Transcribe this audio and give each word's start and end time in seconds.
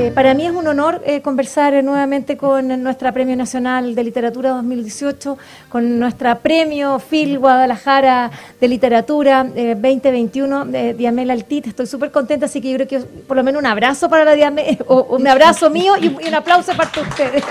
Eh, 0.00 0.10
para 0.10 0.32
mí 0.32 0.46
es 0.46 0.52
un 0.52 0.66
honor 0.66 1.02
eh, 1.04 1.20
conversar 1.20 1.84
nuevamente 1.84 2.38
con 2.38 2.82
nuestra 2.82 3.12
Premio 3.12 3.36
Nacional 3.36 3.94
de 3.94 4.02
Literatura 4.02 4.48
2018, 4.52 5.36
con 5.68 5.98
nuestra 5.98 6.38
Premio 6.38 6.98
Phil 6.98 7.38
Guadalajara 7.38 8.30
de 8.58 8.68
Literatura 8.68 9.44
2021, 9.44 10.68
eh, 10.72 10.94
Diamela 10.94 11.34
Altit. 11.34 11.66
Estoy 11.66 11.86
súper 11.86 12.10
contenta, 12.10 12.46
así 12.46 12.62
que 12.62 12.70
yo 12.70 12.76
creo 12.78 12.88
que 12.88 13.00
por 13.00 13.36
lo 13.36 13.44
menos 13.44 13.60
un 13.60 13.66
abrazo 13.66 14.08
para 14.08 14.24
la 14.24 14.32
Diamela, 14.32 14.78
o, 14.86 15.02
un 15.16 15.28
abrazo 15.28 15.68
mío 15.68 15.92
y, 16.00 16.08
un 16.08 16.34
aplauso 16.34 16.72
para 16.74 16.90
ustedes. 17.02 17.44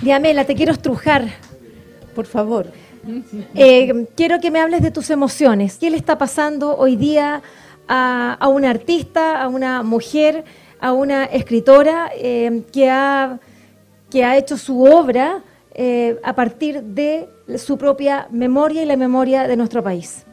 Diamela, 0.00 0.44
te 0.44 0.56
quiero 0.56 0.72
estrujar. 0.72 1.26
Por 2.16 2.26
favor. 2.26 2.66
Eh, 3.54 4.06
quiero 4.16 4.40
que 4.40 4.50
me 4.50 4.60
hables 4.60 4.82
de 4.82 4.90
tus 4.90 5.10
emociones. 5.10 5.78
¿Qué 5.78 5.90
le 5.90 5.96
está 5.96 6.18
pasando 6.18 6.76
hoy 6.76 6.96
día 6.96 7.42
a, 7.88 8.48
una 8.48 8.70
artista, 8.70 9.40
a 9.42 9.48
una 9.48 9.82
mujer, 9.82 10.44
a 10.80 10.92
una 10.92 11.24
escritora 11.24 12.10
eh, 12.14 12.62
que, 12.72 12.90
ha, 12.90 13.38
que 14.10 14.24
ha 14.24 14.36
hecho 14.36 14.56
su 14.56 14.82
obra 14.82 15.42
eh, 15.74 16.18
a 16.22 16.34
partir 16.34 16.82
de 16.82 17.28
su 17.58 17.78
propia 17.78 18.28
memoria 18.30 18.82
y 18.82 18.86
la 18.86 18.96
memoria 18.96 19.46
de 19.46 19.56
nuestro 19.56 19.82
país? 19.82 20.24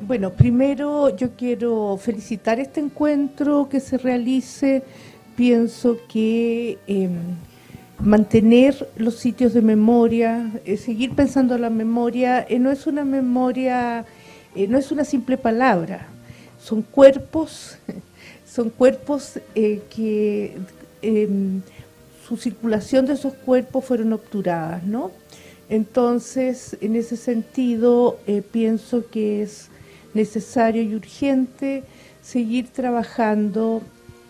Bueno, 0.00 0.30
primero 0.30 1.16
yo 1.16 1.34
quiero 1.36 1.96
felicitar 1.96 2.60
este 2.60 2.80
encuentro 2.80 3.68
que 3.68 3.80
se 3.80 3.98
realice. 3.98 4.82
Pienso 5.36 5.98
que 6.08 6.78
em, 6.86 7.36
mantener 8.00 8.88
los 8.96 9.16
sitios 9.16 9.52
de 9.54 9.62
memoria, 9.62 10.52
eh, 10.64 10.76
seguir 10.76 11.14
pensando 11.14 11.58
la 11.58 11.70
memoria, 11.70 12.46
eh, 12.48 12.58
no 12.58 12.70
es 12.70 12.86
una 12.86 13.04
memoria, 13.04 14.04
eh, 14.54 14.68
no 14.68 14.78
es 14.78 14.92
una 14.92 15.04
simple 15.04 15.36
palabra, 15.36 16.06
son 16.62 16.82
cuerpos, 16.82 17.78
son 18.46 18.70
cuerpos 18.70 19.40
que 19.54 20.56
em, 21.02 21.60
su 22.26 22.36
circulación 22.36 23.06
de 23.06 23.14
esos 23.14 23.34
cuerpos 23.34 23.84
fueron 23.84 24.12
obturadas, 24.12 24.84
¿no? 24.84 25.10
Entonces, 25.68 26.78
en 26.80 26.96
ese 26.96 27.16
sentido, 27.16 28.18
pienso 28.52 29.04
que 29.10 29.42
es 29.42 29.68
necesario 30.14 30.82
y 30.82 30.94
urgente 30.94 31.84
seguir 32.22 32.68
trabajando 32.68 33.82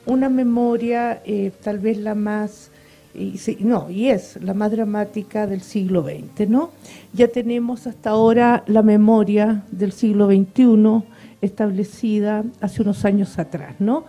una 0.05 0.29
memoria, 0.29 1.23
tal 1.63 1.79
vez 1.79 1.99
la 1.99 2.17
más 2.17 2.71
y 3.15 3.39
no, 3.61 3.91
y 3.91 4.09
es 4.09 4.39
la 4.43 4.55
más 4.55 4.71
dramática 4.71 5.47
del 5.47 5.61
siglo 5.61 6.03
XX, 6.05 6.49
¿no? 6.49 6.71
Ya 7.13 7.29
tenemos 7.29 7.87
hasta 7.87 8.11
ahora 8.11 8.63
la 8.67 8.83
memoria 8.83 9.65
del 9.71 9.93
siglo 9.93 10.27
XXI 10.27 11.03
establecida 11.41 12.45
hace 12.61 12.83
unos 12.83 13.05
años 13.05 13.39
atrás, 13.39 13.75
¿no? 13.79 14.05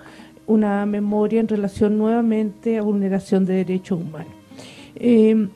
Una 0.45 0.85
memoria 0.85 1.39
en 1.39 1.47
relación 1.47 1.97
nuevamente 1.97 2.77
a 2.77 2.81
vulneración 2.81 3.45
de 3.45 3.55
derechos 3.55 3.99
humanos. 3.99 4.33
Eh, 4.95 5.47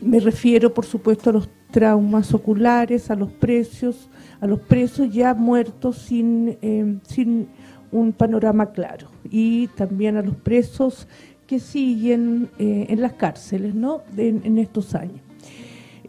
me 0.00 0.20
refiero, 0.20 0.72
por 0.72 0.86
supuesto, 0.86 1.30
a 1.30 1.32
los 1.32 1.48
traumas 1.70 2.32
oculares, 2.32 3.10
a 3.10 3.14
los 3.14 3.30
precios, 3.30 4.08
a 4.40 4.46
los 4.46 4.60
presos 4.60 5.12
ya 5.12 5.34
muertos 5.34 5.98
sin, 5.98 6.56
eh, 6.62 6.98
sin 7.02 7.48
un 7.90 8.12
panorama 8.12 8.70
claro, 8.72 9.08
y 9.30 9.66
también 9.68 10.16
a 10.16 10.22
los 10.22 10.36
presos 10.36 11.08
que 11.48 11.58
siguen 11.58 12.50
eh, 12.58 12.86
en 12.90 13.00
las 13.00 13.14
cárceles 13.14 13.74
¿no? 13.74 14.02
en, 14.16 14.58
estos 14.58 14.94
años. 14.94 15.20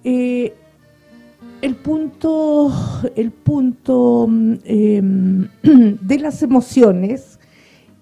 Eh, 0.03 0.53
el 1.61 1.75
punto, 1.75 2.71
el 3.15 3.31
punto 3.31 4.27
mm, 4.29 4.53
em, 4.65 5.47
de 6.01 6.19
las 6.19 6.43
emociones, 6.43 7.39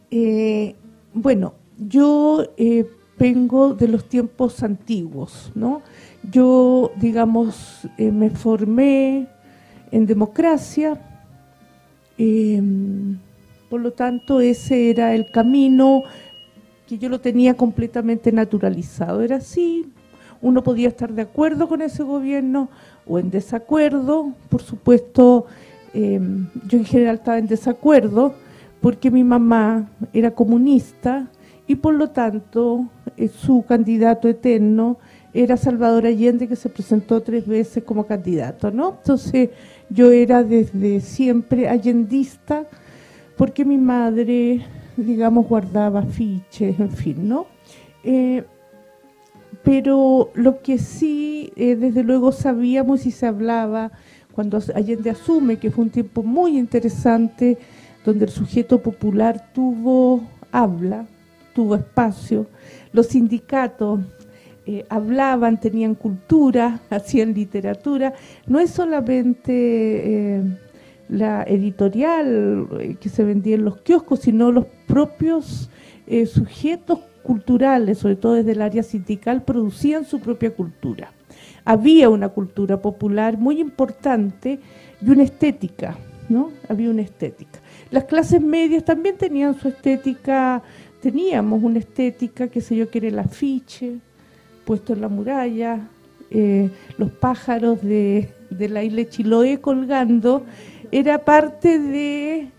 eh, 0.09 0.76
bueno, 1.14 1.53
yo 1.78 2.44
vengo 3.20 3.76
de 3.76 3.88
los 3.88 4.09
tiempos 4.09 4.64
antiguos, 4.64 5.52
¿no? 5.53 5.84
Yo, 6.31 6.92
digamos, 7.00 7.88
me 7.97 8.31
formé 8.31 9.28
en 9.92 10.06
democracia, 10.08 11.00
em, 12.18 13.20
por 13.70 13.81
lo 13.81 13.92
tanto 13.94 14.40
ese 14.40 14.90
era 14.90 15.14
el 15.14 15.30
camino 15.30 16.03
que 16.88 16.98
yo 16.98 17.09
lo 17.09 17.20
tenía 17.20 17.56
completamente 17.56 18.31
naturalizado. 18.31 19.22
Era 19.22 19.38
así, 19.38 19.92
uno 20.42 20.64
podía 20.64 20.88
estar 20.88 21.14
de 21.14 21.24
acuerdo 21.24 21.68
con 21.68 21.81
ese 21.81 22.03
gobierno 22.03 22.70
o 23.06 23.20
en 23.20 23.30
desacuerdo. 23.30 24.34
Por 24.50 24.62
supuesto, 24.62 25.46
em, 25.94 26.47
yo 26.68 26.78
en 26.78 26.86
general 26.86 27.16
estaba 27.16 27.38
en 27.38 27.47
desacuerdo 27.47 28.34
porque 28.81 29.12
mi 29.12 29.24
mamá 29.24 29.90
era 30.14 30.31
comunista 30.31 31.28
y 31.68 31.76
por 31.76 31.94
lo 31.96 32.09
tanto 32.12 32.88
eh, 33.18 33.28
su 33.28 33.66
candidato 33.68 34.30
eterno 34.30 34.97
era 35.34 35.58
Salvador 35.58 36.06
Allende 36.06 36.47
que 36.47 36.56
se 36.56 36.70
presentó 36.70 37.22
tres 37.22 37.46
veces 37.46 37.84
como 37.84 38.06
candidato, 38.06 38.72
¿no? 38.72 38.96
Entonces 38.97 39.50
yo 39.90 40.12
era 40.12 40.44
desde 40.44 41.02
siempre 41.02 41.68
allendista 41.68 42.66
porque 43.36 43.66
mi 43.66 43.78
madre 43.78 44.66
digamos, 45.03 45.47
guardaba 45.47 46.03
fiches, 46.03 46.80
en 46.80 46.91
fin, 46.91 47.28
¿no? 47.28 47.47
Eh, 48.03 48.44
pero 49.63 50.31
lo 50.34 50.62
que 50.62 50.78
sí, 50.78 51.52
eh, 51.56 51.75
desde 51.75 52.03
luego 52.03 52.31
sabíamos 52.31 53.06
y 53.06 53.12
se 53.12 53.28
hablaba, 53.28 53.91
cuando 54.34 54.59
Allende 54.75 55.09
asume, 55.09 55.58
que 55.58 55.72
fue 55.72 55.85
un 55.85 55.90
tiempo 55.90 56.24
muy 56.24 56.58
interesante, 56.58 57.58
donde 58.06 58.25
el 58.25 58.31
sujeto 58.31 58.81
popular 58.81 59.52
tuvo 59.53 60.22
habla, 60.52 61.08
tuvo 61.53 61.75
espacio, 61.75 62.47
los 62.94 63.08
sindicatos 63.08 64.00
eh, 64.66 64.85
hablaban, 64.90 65.59
tenían 65.59 65.96
cultura, 65.96 66.81
hacían 66.90 67.34
literatura, 67.34 68.14
no 68.47 68.59
es 68.59 68.72
solamente 68.72 70.41
la 71.09 71.44
editorial 71.44 72.68
eh, 72.79 72.95
que 73.00 73.09
se 73.09 73.23
vendía 73.23 73.56
en 73.56 73.66
los 73.66 73.78
kioscos, 73.81 74.22
sino 74.22 74.51
los 74.51 74.66
propios 74.88 75.69
eh, 76.06 76.25
sujetos 76.25 77.00
culturales, 77.23 77.97
sobre 77.97 78.16
todo 78.16 78.34
desde 78.34 78.53
el 78.53 78.62
área 78.62 78.84
sindical, 78.84 79.44
producían 79.44 80.06
su 80.06 80.19
propia 80.19 80.53
cultura. 80.53 81.12
Había 81.66 82.09
una 82.09 82.29
cultura 82.29 82.81
popular 82.81 83.38
muy 83.38 83.59
importante 83.59 84.59
y 85.01 85.09
una 85.09 85.23
estética, 85.23 85.97
¿no? 86.29 86.51
Había 86.69 86.90
una 86.90 87.01
estética. 87.01 87.59
Las 87.91 88.06
clases 88.06 88.41
medias 88.41 88.85
también 88.85 89.17
tenían 89.17 89.59
su 89.59 89.67
estética, 89.67 90.63
teníamos 91.01 91.62
una 91.62 91.79
estética, 91.79 92.47
qué 92.47 92.62
sé 92.62 92.75
yo, 92.75 92.90
que 92.90 93.00
era 93.00 93.07
el 93.07 93.19
afiche 93.19 94.00
puesto 94.67 94.94
en 94.94 95.01
la 95.01 95.07
muralla, 95.07 95.88
eh, 96.29 96.70
los 96.97 97.09
pájaros 97.09 97.82
de, 97.82 98.29
la 98.49 98.84
isla 98.84 99.08
Chiloé 99.08 99.61
colgando, 99.61 100.43
era 100.91 101.23
parte 101.23 101.79
de, 101.79 102.49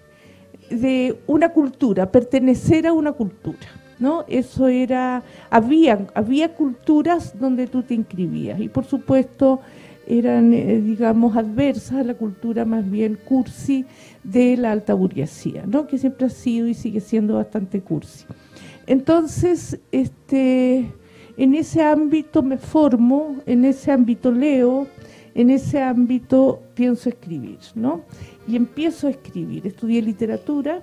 de 0.70 1.18
una 1.26 1.50
cultura, 1.50 2.10
pertenecer 2.10 2.86
a 2.86 2.92
una 2.92 3.12
cultura. 3.12 3.66
¿no? 3.98 4.24
Eso 4.28 4.68
era, 4.68 5.22
había, 5.50 6.06
había 6.14 6.54
culturas 6.54 7.38
donde 7.38 7.66
tú 7.66 7.82
te 7.82 7.94
inscribías 7.94 8.60
y 8.60 8.68
por 8.68 8.84
supuesto 8.84 9.60
eran, 10.06 10.54
eh, 10.54 10.80
digamos, 10.80 11.36
adversas 11.36 11.98
a 11.98 12.04
la 12.04 12.14
cultura 12.14 12.64
más 12.64 12.90
bien 12.90 13.18
cursi 13.26 13.84
de 14.24 14.56
la 14.56 14.72
alta 14.72 14.94
burguesía, 14.94 15.64
¿no? 15.66 15.86
Que 15.86 15.98
siempre 15.98 16.26
ha 16.26 16.30
sido 16.30 16.66
y 16.66 16.72
sigue 16.72 17.00
siendo 17.00 17.34
bastante 17.34 17.82
cursi. 17.82 18.24
Entonces, 18.86 19.78
este, 19.92 20.90
en 21.36 21.54
ese 21.54 21.82
ámbito 21.82 22.42
me 22.42 22.56
formo, 22.56 23.36
en 23.44 23.66
ese 23.66 23.92
ámbito 23.92 24.32
leo, 24.32 24.86
en 25.38 25.50
ese 25.50 25.80
ámbito 25.80 26.60
pienso 26.74 27.08
escribir, 27.08 27.60
¿no? 27.76 28.02
Y 28.48 28.56
empiezo 28.56 29.06
a 29.06 29.10
escribir. 29.10 29.64
Estudié 29.68 30.02
literatura 30.02 30.82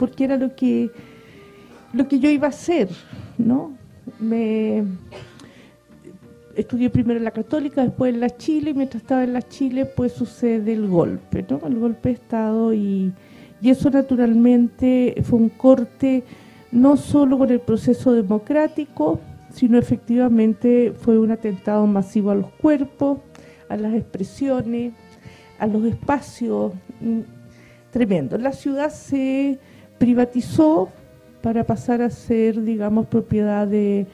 porque 0.00 0.24
era 0.24 0.36
lo 0.36 0.56
que, 0.56 0.90
lo 1.92 2.08
que 2.08 2.18
yo 2.18 2.28
iba 2.28 2.48
a 2.48 2.50
hacer, 2.50 2.88
¿no? 3.38 3.72
Me, 4.18 4.82
estudié 6.56 6.90
primero 6.90 7.18
en 7.18 7.24
la 7.24 7.30
Católica, 7.30 7.84
después 7.84 8.12
en 8.12 8.18
la 8.18 8.30
Chile, 8.30 8.70
y 8.70 8.74
mientras 8.74 9.00
estaba 9.00 9.22
en 9.22 9.32
la 9.32 9.42
Chile, 9.42 9.84
pues 9.84 10.10
sucede 10.10 10.72
el 10.72 10.88
golpe, 10.88 11.46
¿no? 11.48 11.60
El 11.64 11.78
golpe 11.78 12.08
de 12.08 12.14
Estado 12.16 12.74
y, 12.74 13.12
y 13.62 13.70
eso 13.70 13.90
naturalmente 13.90 15.14
fue 15.22 15.38
un 15.38 15.50
corte 15.50 16.24
no 16.72 16.96
solo 16.96 17.38
con 17.38 17.48
el 17.50 17.60
proceso 17.60 18.12
democrático, 18.12 19.20
sino 19.52 19.78
efectivamente 19.78 20.92
fue 20.98 21.16
un 21.16 21.30
atentado 21.30 21.86
masivo 21.86 22.32
a 22.32 22.34
los 22.34 22.50
cuerpos, 22.54 23.18
a 23.68 23.76
las 23.76 23.94
expresiones, 23.94 24.92
a 25.58 25.66
los 25.66 25.84
espacios, 25.84 26.72
mm, 27.00 27.20
tremendo. 27.90 28.36
La 28.38 28.52
ciudad 28.52 28.90
se 28.90 29.58
privatizó 29.98 30.90
para 31.42 31.64
pasar 31.64 32.02
a 32.02 32.10
ser, 32.10 32.62
digamos, 32.62 33.06
propiedad 33.06 33.66
de, 33.66 34.06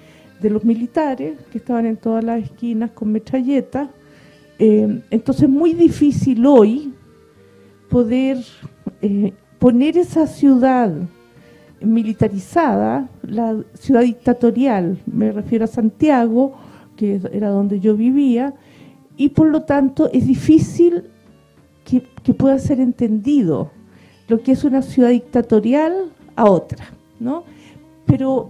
los 0.42 0.64
militares 0.64 1.38
que 1.52 1.58
estaban 1.58 1.84
en 1.84 1.96
todas 1.96 2.24
las 2.24 2.42
esquinas 2.42 2.90
con 2.92 3.12
metralletas. 3.12 3.90
Eh, 4.58 5.02
entonces 5.10 5.44
es 5.44 5.50
muy 5.50 5.74
difícil 5.74 6.44
hoy 6.46 6.94
poder 7.90 8.38
eh, 9.02 9.32
poner 9.58 9.98
esa 9.98 10.26
ciudad 10.26 10.90
militarizada, 11.80 13.08
la 13.22 13.62
ciudad 13.74 14.02
dictatorial, 14.02 14.98
me 15.06 15.32
refiero 15.32 15.64
a 15.64 15.68
Santiago, 15.68 16.54
que 16.96 17.20
era 17.32 17.48
donde 17.48 17.80
yo 17.80 17.96
vivía, 17.96 18.54
y 19.20 19.28
por 19.28 19.48
lo 19.48 19.64
tanto 19.64 20.10
es 20.14 20.26
difícil 20.26 21.10
que, 21.84 22.00
pueda 22.32 22.58
ser 22.58 22.80
entendido 22.80 23.70
lo 24.28 24.40
que 24.40 24.52
es 24.52 24.64
una 24.64 24.80
ciudad 24.80 25.10
dictatorial 25.10 26.10
a 26.36 26.48
otra, 26.48 26.86
¿no? 27.18 27.44
Pero 28.06 28.48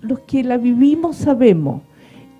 los 0.00 0.18
que 0.20 0.42
la 0.42 0.56
vivimos 0.56 1.14
sabemos, 1.14 1.82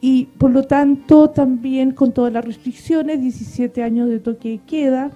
y 0.01 0.25
por 0.39 0.51
lo 0.51 0.65
tanto 0.65 1.31
también 1.31 1.93
con 1.93 2.11
todas 2.11 2.33
las 2.33 2.45
restricciones, 2.45 3.21
17 3.21 3.81
años 3.85 4.09
de 4.09 4.19
toque 4.19 4.55
y 4.55 4.59
queda, 4.59 5.13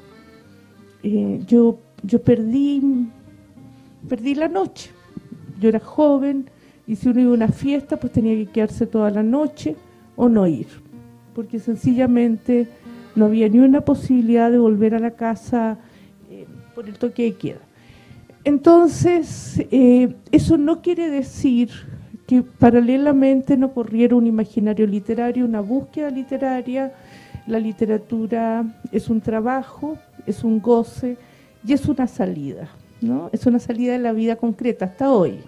eh, 1.03 1.43
yo, 1.49 1.81
yo 2.05 2.23
perdí, 2.23 3.09
perdí 4.09 4.37
la 4.37 4.47
noche, 4.47 4.93
yo 5.59 5.69
era 5.69 5.81
joven 5.81 6.49
y 6.87 6.95
si 6.95 7.09
uno 7.09 7.23
iba 7.23 7.31
a 7.33 7.35
una 7.35 7.49
fiesta 7.49 7.97
pues 7.99 8.13
tenía 8.13 8.37
que 8.37 8.47
quedarse 8.47 8.87
toda 8.87 9.11
la 9.11 9.25
noche 9.25 9.75
o 10.15 10.29
no 10.29 10.47
ir, 10.47 10.69
porque 11.35 11.59
sencillamente 11.59 12.69
no 13.15 13.27
había 13.27 13.49
ni 13.49 13.59
una 13.59 13.83
posibilidad 13.83 14.51
de 14.51 14.59
volver 14.59 14.95
a 14.95 14.99
la 14.99 15.13
casa 15.13 15.79
eh, 16.31 16.47
por 16.75 16.89
el 16.89 16.99
toque 16.99 17.25
de 17.25 17.35
queda. 17.35 17.61
Entonces, 18.45 19.65
eh, 19.71 20.15
eso 20.33 20.57
no 20.59 20.83
quiere 20.83 21.09
decir 21.09 21.71
que 22.27 22.43
paralelamente 22.43 23.57
no 23.57 23.73
corriera 23.73 24.17
un 24.17 24.27
imaginario 24.27 24.87
literario, 24.87 25.45
una 25.45 25.61
búsqueda 25.61 26.11
literaria. 26.11 26.93
La 27.47 27.59
literatura 27.59 28.65
es 28.91 29.09
un 29.09 29.21
trabajo, 29.21 29.99
es 30.27 30.43
un 30.43 30.61
goce 30.61 31.17
y 31.67 31.73
es 31.73 31.87
una 31.87 32.07
salida, 32.07 32.69
¿no? 33.01 33.31
Es 33.33 33.47
una 33.47 33.59
salida 33.59 33.93
de 33.93 33.99
la 33.99 34.13
vida 34.13 34.37
concreta 34.37 34.87
hasta 34.87 35.13
hoy 35.13 35.39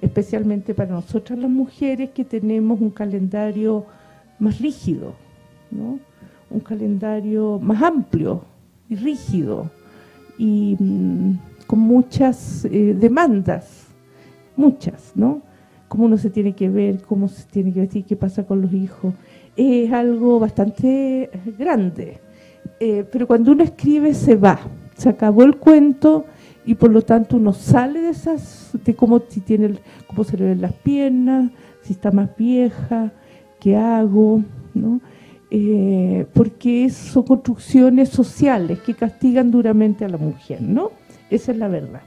especialmente 0.00 0.74
para 0.74 0.90
nosotras 0.90 1.38
las 1.38 1.50
mujeres 1.50 2.10
que 2.10 2.24
tenemos 2.24 2.80
un 2.80 2.90
calendario 2.90 3.86
más 4.38 4.60
rígido, 4.60 5.14
¿no? 5.70 5.98
un 6.50 6.60
calendario 6.60 7.58
más 7.58 7.82
amplio 7.82 8.44
y 8.88 8.96
rígido 8.96 9.70
y 10.38 10.76
mm, 10.78 11.38
con 11.66 11.80
muchas 11.80 12.64
eh, 12.66 12.96
demandas, 12.98 13.86
muchas, 14.56 15.12
¿no? 15.14 15.42
Cómo 15.88 16.04
uno 16.04 16.18
se 16.18 16.30
tiene 16.30 16.54
que 16.54 16.68
ver, 16.68 17.02
cómo 17.02 17.28
se 17.28 17.44
tiene 17.44 17.72
que 17.72 17.80
decir, 17.80 18.04
qué 18.04 18.16
pasa 18.16 18.44
con 18.44 18.60
los 18.60 18.72
hijos. 18.72 19.14
Es 19.56 19.92
algo 19.92 20.38
bastante 20.38 21.30
grande, 21.58 22.18
eh, 22.78 23.04
pero 23.10 23.26
cuando 23.26 23.52
uno 23.52 23.64
escribe 23.64 24.12
se 24.14 24.36
va, 24.36 24.58
se 24.96 25.08
acabó 25.08 25.44
el 25.44 25.56
cuento 25.56 26.26
y 26.64 26.74
por 26.74 26.90
lo 26.90 27.02
tanto 27.02 27.36
uno 27.36 27.52
sale 27.52 28.00
de 28.02 28.10
esas, 28.10 28.70
de 28.84 28.94
cómo, 28.94 29.22
si 29.28 29.40
tiene, 29.40 29.78
cómo 30.06 30.24
se 30.24 30.36
le 30.36 30.46
ven 30.46 30.60
las 30.60 30.72
piernas, 30.72 31.50
si 31.82 31.92
está 31.94 32.10
más 32.10 32.36
vieja, 32.36 33.12
hago, 33.74 34.42
¿no? 34.74 35.00
Eh, 35.50 36.26
porque 36.34 36.90
son 36.90 37.22
construcciones 37.22 38.10
sociales 38.10 38.80
que 38.80 38.94
castigan 38.94 39.50
duramente 39.50 40.04
a 40.04 40.08
la 40.08 40.18
mujer, 40.18 40.60
¿no? 40.60 40.90
Esa 41.30 41.52
es 41.52 41.58
la 41.58 41.68
verdad. 41.68 42.02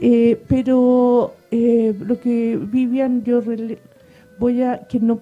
Eh, 0.00 0.42
pero 0.48 1.34
eh, 1.50 1.94
lo 1.98 2.18
que 2.18 2.56
Vivian, 2.56 3.22
yo 3.22 3.40
voy 4.38 4.62
a, 4.62 4.86
que 4.88 4.98
no, 4.98 5.20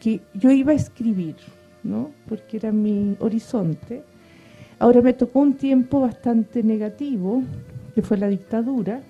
que 0.00 0.20
yo 0.34 0.50
iba 0.50 0.72
a 0.72 0.76
escribir, 0.76 1.36
¿no? 1.82 2.10
Porque 2.28 2.58
era 2.58 2.72
mi 2.72 3.16
horizonte, 3.18 4.02
Ahora 4.78 5.00
me 5.00 5.12
tocó 5.12 5.40
un 5.40 5.54
tiempo 5.54 6.00
bastante 6.00 6.62
negativo, 6.62 7.42
que 7.94 8.02
fue 8.02 8.18
la 8.18 8.28
dictadura, 8.28 9.00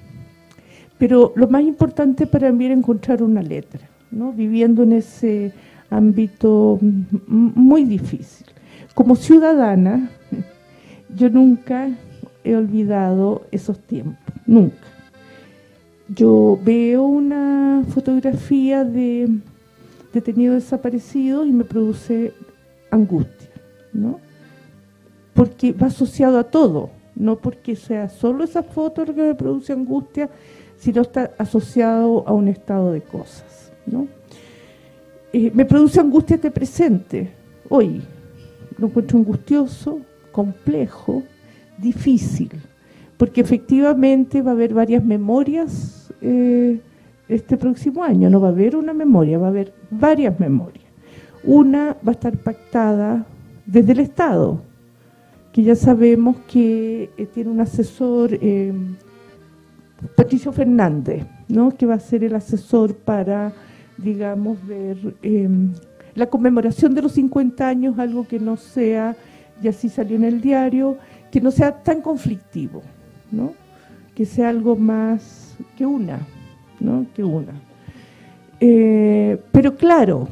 pero 0.99 1.33
lo 1.37 1.49
más 1.49 1.63
importante 1.63 2.27
para 2.27 2.53
mí 2.53 2.67
era 2.67 2.75
encontrar 2.75 3.23
una 3.23 3.43
letra, 3.43 3.81
¿no? 4.15 4.33
viviendo 4.33 4.83
en 4.83 4.93
ese 4.93 5.53
ámbito 5.91 6.79
muy 7.27 7.85
difícil. 7.85 8.47
Como 8.95 9.17
ciudadana, 9.17 10.11
yo 11.15 11.29
nunca 11.31 11.91
he 12.45 12.57
olvidado 12.57 13.47
esos 13.51 13.79
tiempos, 13.81 14.19
nunca. 14.47 14.87
Yo 16.09 16.59
veo 16.63 17.05
una 17.05 17.83
fotografía 17.89 18.85
de 18.85 19.29
detenidos 20.13 20.63
desaparecidos 20.63 21.47
y 21.47 21.53
me 21.53 21.65
produce 21.65 22.33
angustia, 22.91 23.51
¿no? 23.93 24.21
porque 25.35 25.73
va 25.73 25.89
asociado 25.89 26.39
a 26.39 26.45
todo, 26.45 26.91
no 27.17 27.37
porque 27.37 27.77
sea 27.77 28.09
solo 28.09 28.45
esa 28.45 28.63
foto 28.63 29.05
lo 29.05 29.15
que 29.15 29.23
me 29.23 29.35
produce 29.35 29.73
angustia, 29.73 30.31
sino 30.77 31.03
está 31.03 31.33
asociado 31.39 32.27
a 32.27 32.33
un 32.33 32.49
estado 32.49 32.93
de 32.93 33.03
cosas. 33.03 33.64
¿No? 33.87 34.07
Eh, 35.33 35.51
me 35.53 35.65
produce 35.65 35.99
angustia 35.99 36.37
este 36.37 36.53
presente, 36.53 37.29
hoy. 37.69 38.01
Lo 38.79 38.87
encuentro 38.87 39.19
angustioso, 39.19 40.01
complejo, 40.31 41.25
difícil, 41.77 42.51
porque 43.17 43.41
efectivamente 43.41 44.43
va 44.43 44.53
a 44.53 44.55
haber 44.55 44.75
varias 44.75 45.05
memorias 45.05 46.13
eh, 46.21 46.81
este 47.29 47.57
próximo 47.57 48.05
año, 48.05 48.31
no 48.31 48.41
va 48.41 48.49
a 48.49 48.53
haber 48.53 48.77
una 48.77 48.93
memoria, 48.93 49.39
va 49.39 49.47
a 49.47 49.51
haber 49.51 49.73
varias 49.91 50.39
memorias. 50.39 50.85
Una 51.43 51.97
va 52.07 52.11
a 52.11 52.13
estar 52.13 52.37
pactada 52.37 53.27
desde 53.67 53.91
el 53.91 54.01
Estado, 54.01 54.61
que 55.53 55.65
ya 55.65 55.75
sabemos 55.75 56.37
que 56.47 57.11
eh, 57.17 57.27
tiene 57.27 57.51
un 57.51 57.61
asesor, 57.61 58.39
Patricio 60.17 60.53
Fernández, 60.53 61.27
¿no? 61.49 61.73
que 61.73 61.87
va 61.87 61.95
a 61.95 62.01
ser 62.01 62.23
el 62.23 62.37
asesor 62.37 62.95
para, 62.95 63.53
digamos, 63.99 64.65
ver 64.67 65.15
eh, 65.23 65.49
la 66.15 66.27
conmemoración 66.27 66.95
de 66.95 67.03
los 67.03 67.13
50 67.13 67.67
años, 67.67 67.99
algo 67.99 68.27
que 68.27 68.39
no 68.39 68.57
sea, 68.57 69.17
y 69.63 69.69
así 69.69 69.89
salió 69.89 70.17
en 70.17 70.25
el 70.25 70.41
diario, 70.41 70.99
que 71.31 71.41
no 71.41 71.51
sea 71.51 71.83
tan 71.83 72.01
conflictivo, 72.01 72.83
¿no? 73.31 73.53
que 74.15 74.25
sea 74.25 74.49
algo 74.49 74.77
más 74.77 75.57
que 75.77 75.85
una, 75.85 76.21
¿no? 76.79 77.07
que 77.15 77.25
una. 77.25 77.53
pero 79.51 79.77
claro, 79.77 80.29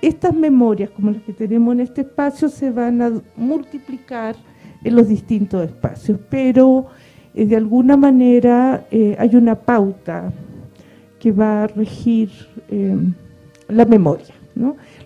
estas 0.00 0.34
memorias 0.34 0.90
como 0.90 1.10
las 1.10 1.22
que 1.22 1.32
tenemos 1.32 1.74
en 1.74 1.80
este 1.80 2.02
espacio 2.02 2.48
se 2.48 2.70
van 2.70 3.02
a 3.02 3.12
multiplicar 3.36 4.36
en 4.84 4.94
los 4.94 5.08
distintos 5.08 5.64
espacios, 5.64 6.18
pero 6.30 6.86
eh, 7.34 7.44
de 7.44 7.56
alguna 7.56 7.96
manera 7.96 8.86
eh, 8.90 9.16
hay 9.18 9.34
una 9.34 9.56
pauta 9.56 10.32
que 11.18 11.32
va 11.32 11.64
a 11.64 11.66
regir 11.66 12.30
eh, 12.68 12.96
la 13.68 13.84
memoria. 13.84 14.34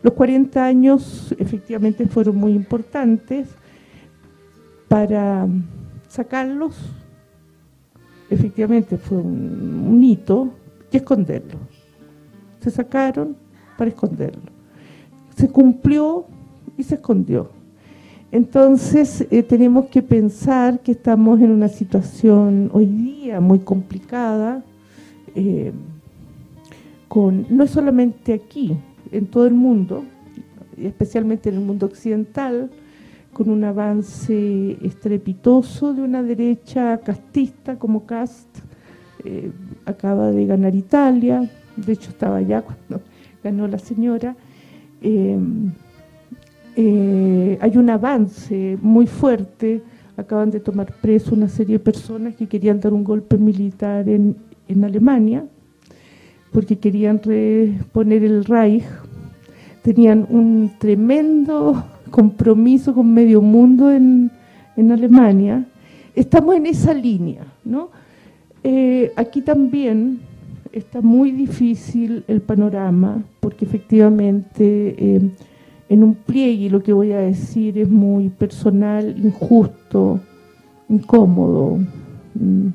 Los 0.02 0.14
40 0.14 0.64
años 0.64 1.34
efectivamente 1.38 2.06
fueron 2.06 2.36
muy 2.36 2.52
importantes 2.52 3.48
para 4.88 5.46
sacarlos, 6.08 6.76
efectivamente 8.30 8.96
fue 8.96 9.18
un, 9.18 10.02
hito, 10.02 10.50
y 10.92 10.96
esconderlos. 10.96 11.60
Se 12.60 12.70
sacaron 12.70 13.36
para 13.76 13.90
esconderlo. 13.90 14.50
Se 15.36 15.48
cumplió 15.48 16.26
y 16.76 16.82
se 16.82 16.96
escondió. 16.96 17.50
Entonces 18.32 19.26
eh, 19.30 19.42
tenemos 19.42 19.86
que 19.86 20.02
pensar 20.02 20.80
que 20.80 20.92
estamos 20.92 21.40
en 21.40 21.50
una 21.50 21.68
situación 21.68 22.70
hoy 22.72 22.86
día 22.86 23.40
muy 23.40 23.58
complicada, 23.60 24.62
eh, 25.34 25.72
con 27.10 27.44
no 27.50 27.66
solamente 27.66 28.32
aquí, 28.32 28.76
en 29.10 29.26
todo 29.26 29.44
el 29.44 29.54
mundo, 29.54 30.04
especialmente 30.78 31.48
en 31.48 31.56
el 31.56 31.60
mundo 31.60 31.86
occidental, 31.86 32.70
con 33.32 33.50
un 33.50 33.64
avance 33.64 34.78
estrepitoso 34.80 35.92
de 35.92 36.02
una 36.02 36.22
derecha 36.22 36.98
castista 36.98 37.80
como 37.80 38.06
Cast, 38.06 38.46
eh, 39.24 39.50
acaba 39.86 40.30
de 40.30 40.46
ganar 40.46 40.76
Italia, 40.76 41.50
de 41.76 41.92
hecho 41.92 42.10
estaba 42.10 42.36
allá 42.36 42.62
cuando 42.62 43.04
ganó 43.42 43.66
la 43.66 43.80
señora, 43.80 44.36
em, 45.02 45.72
eh, 46.76 47.58
hay 47.60 47.76
un 47.76 47.90
avance 47.90 48.78
muy 48.80 49.08
fuerte, 49.08 49.82
acaban 50.16 50.52
de 50.52 50.60
tomar 50.60 50.92
preso 51.00 51.34
una 51.34 51.48
serie 51.48 51.78
de 51.78 51.84
personas 51.84 52.36
que 52.36 52.46
querían 52.46 52.78
dar 52.78 52.92
un 52.92 53.02
golpe 53.02 53.36
militar 53.36 54.08
en, 54.08 54.36
en 54.68 54.84
Alemania, 54.84 55.44
porque 56.52 56.78
querían 56.78 57.22
reponer 57.22 58.24
el 58.24 58.44
Reich, 58.44 58.84
tenían 59.82 60.26
un 60.28 60.72
tremendo 60.78 61.84
compromiso 62.10 62.94
con 62.94 63.12
medio 63.12 63.40
mundo 63.40 63.90
en, 63.90 64.30
en 64.76 64.92
Alemania, 64.92 65.64
estamos 66.14 66.56
en 66.56 66.66
esa 66.66 66.92
línea, 66.92 67.44
¿no? 67.64 67.88
Eh, 68.62 69.12
aquí 69.16 69.40
también 69.40 70.20
está 70.72 71.00
muy 71.00 71.30
difícil 71.30 72.24
el 72.28 72.40
panorama, 72.40 73.22
porque 73.40 73.64
efectivamente 73.64 74.94
eh, 74.98 75.30
en 75.88 76.04
un 76.04 76.14
pliegue 76.14 76.70
lo 76.70 76.82
que 76.82 76.92
voy 76.92 77.12
a 77.12 77.20
decir 77.20 77.78
es 77.78 77.88
muy 77.88 78.28
personal, 78.28 79.16
injusto, 79.18 80.20
incómodo, 80.88 81.78
mm, 82.34 82.68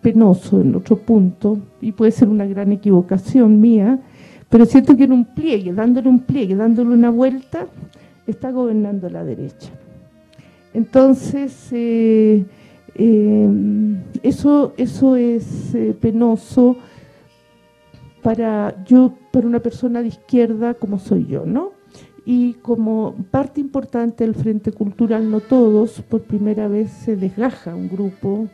penoso 0.00 0.60
en 0.60 0.74
otro 0.74 0.96
punto, 0.96 1.58
y 1.80 1.92
puede 1.92 2.12
ser 2.12 2.28
una 2.28 2.46
gran 2.46 2.72
equivocación 2.72 3.60
mía, 3.60 4.00
pero 4.48 4.66
siento 4.66 4.96
que 4.96 5.04
en 5.04 5.12
un 5.12 5.24
pliegue, 5.24 5.72
dándole 5.72 6.08
un 6.08 6.20
pliegue, 6.20 6.56
dándole 6.56 6.90
una 6.90 7.10
vuelta, 7.10 7.66
está 8.26 8.50
gobernando 8.50 9.08
la 9.08 9.24
derecha. 9.24 9.70
Entonces, 10.72 11.68
eh, 11.72 12.44
eh, 12.94 13.48
eso, 14.22 14.72
eso 14.76 15.16
es 15.16 15.74
eh, 15.74 15.96
penoso 16.00 16.76
para 18.22 18.84
yo, 18.84 19.14
para 19.32 19.46
una 19.46 19.60
persona 19.60 20.02
de 20.02 20.08
izquierda 20.08 20.74
como 20.74 20.98
soy 20.98 21.26
yo, 21.26 21.46
¿no? 21.46 21.72
Y 22.24 22.54
como 22.54 23.14
parte 23.30 23.60
importante 23.60 24.24
del 24.24 24.34
Frente 24.34 24.72
Cultural 24.72 25.30
No 25.30 25.40
Todos, 25.40 26.02
por 26.02 26.22
primera 26.22 26.68
vez 26.68 26.90
se 26.90 27.16
desgaja 27.16 27.74
un 27.74 27.88
grupo 27.88 28.48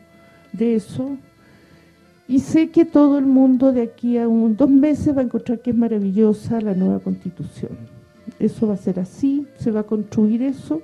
de 0.53 0.75
eso. 0.75 1.17
Y 2.27 2.39
sé 2.39 2.69
que 2.71 2.83
todo 2.83 3.17
el 3.17 3.25
mundo 3.25 3.71
de 3.71 3.83
aquí 3.83 4.17
a 4.17 4.27
un, 4.27 4.57
dos 4.57 4.69
meses 4.69 5.15
va 5.15 5.21
a 5.21 5.25
encontrar 5.25 5.59
que 5.59 5.69
es 5.69 5.77
maravillosa 5.77 6.59
la 6.59 6.73
nueva 6.73 6.99
Constitución. 6.99 7.71
Eso 8.39 8.67
va 8.67 8.73
a 8.73 8.77
ser 8.77 8.99
así, 8.99 9.47
se 9.57 9.71
va 9.71 9.81
a 9.81 9.83
construir 9.83 10.41
eso, 10.41 10.81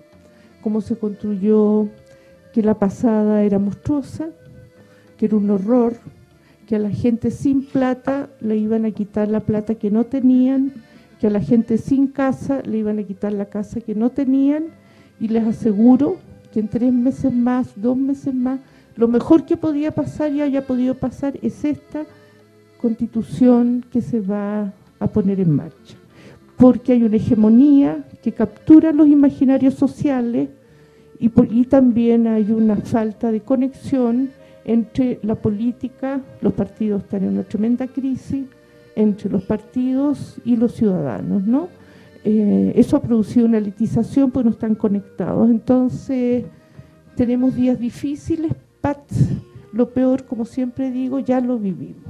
como 0.61 0.79
se 0.79 0.97
construyó 0.97 1.89
que 2.53 2.63
la 2.63 2.75
pasada 2.75 3.43
era 3.43 3.59
monstruosa, 3.59 4.29
que 5.17 5.25
era 5.25 5.35
un 5.35 5.49
horror, 5.49 5.97
que 6.65 6.77
a 6.77 6.79
la 6.79 6.89
gente 6.89 7.29
sin 7.29 7.65
plata 7.65 8.29
le 8.39 8.55
iban 8.55 8.85
a 8.85 8.91
quitar 8.91 9.27
la 9.27 9.41
plata 9.41 9.75
que 9.75 9.91
no 9.91 10.05
tenían, 10.05 10.71
que 11.19 11.27
a 11.27 11.29
la 11.29 11.41
gente 11.41 11.77
sin 11.77 12.07
casa 12.07 12.61
le 12.63 12.77
iban 12.77 12.99
a 12.99 13.03
quitar 13.03 13.33
la 13.33 13.45
casa 13.45 13.81
que 13.81 13.95
no 13.95 14.11
tenían 14.11 14.65
y 15.19 15.27
les 15.27 15.45
aseguro 15.45 16.17
que 16.53 16.61
en 16.61 16.69
tres 16.69 16.93
meses 16.93 17.33
más, 17.33 17.73
dos 17.75 17.97
meses 17.97 18.33
más, 18.33 18.59
lo 18.95 19.07
mejor 19.07 19.45
que 19.45 19.57
podía 19.57 19.91
pasar 19.91 20.31
y 20.31 20.41
haya 20.41 20.65
podido 20.65 20.95
pasar 20.95 21.37
es 21.41 21.65
esta 21.65 22.05
constitución 22.79 23.85
que 23.91 24.01
se 24.01 24.19
va 24.19 24.73
a 24.99 25.07
poner 25.07 25.39
en 25.39 25.51
marcha. 25.51 25.95
Porque 26.57 26.93
hay 26.93 27.03
una 27.03 27.15
hegemonía 27.15 28.05
que 28.21 28.31
captura 28.31 28.91
los 28.91 29.07
imaginarios 29.07 29.73
sociales, 29.73 30.49
y, 31.19 31.63
también 31.65 32.27
hay 32.27 32.51
una 32.51 32.75
falta 32.75 33.31
de 33.31 33.39
conexión 33.39 34.31
entre 34.65 35.19
la 35.23 35.35
política, 35.35 36.19
los 36.41 36.51
partidos 36.51 37.03
están 37.03 37.23
en 37.23 37.29
una 37.29 37.43
tremenda 37.43 37.87
crisis, 37.87 38.45
entre 38.95 39.29
los 39.29 39.43
partidos 39.43 40.37
y 40.43 40.57
los 40.57 40.73
ciudadanos, 40.73 41.43
¿no? 41.43 41.69
Eh, 42.25 42.73
eso 42.75 42.97
ha 42.97 43.01
producido 43.01 43.45
una 43.45 43.57
elitización 43.57 44.31
porque 44.31 44.49
no 44.49 44.51
están 44.51 44.75
conectados. 44.75 45.49
Entonces, 45.49 46.43
tenemos 47.15 47.55
días 47.55 47.79
difíciles, 47.79 48.51
Pat, 48.83 48.99
lo 49.71 49.89
peor, 49.89 50.25
como 50.25 50.45
siempre 50.45 50.91
digo, 50.91 51.17
ya 51.19 51.39
lo 51.39 51.57
vivimos. 51.57 52.03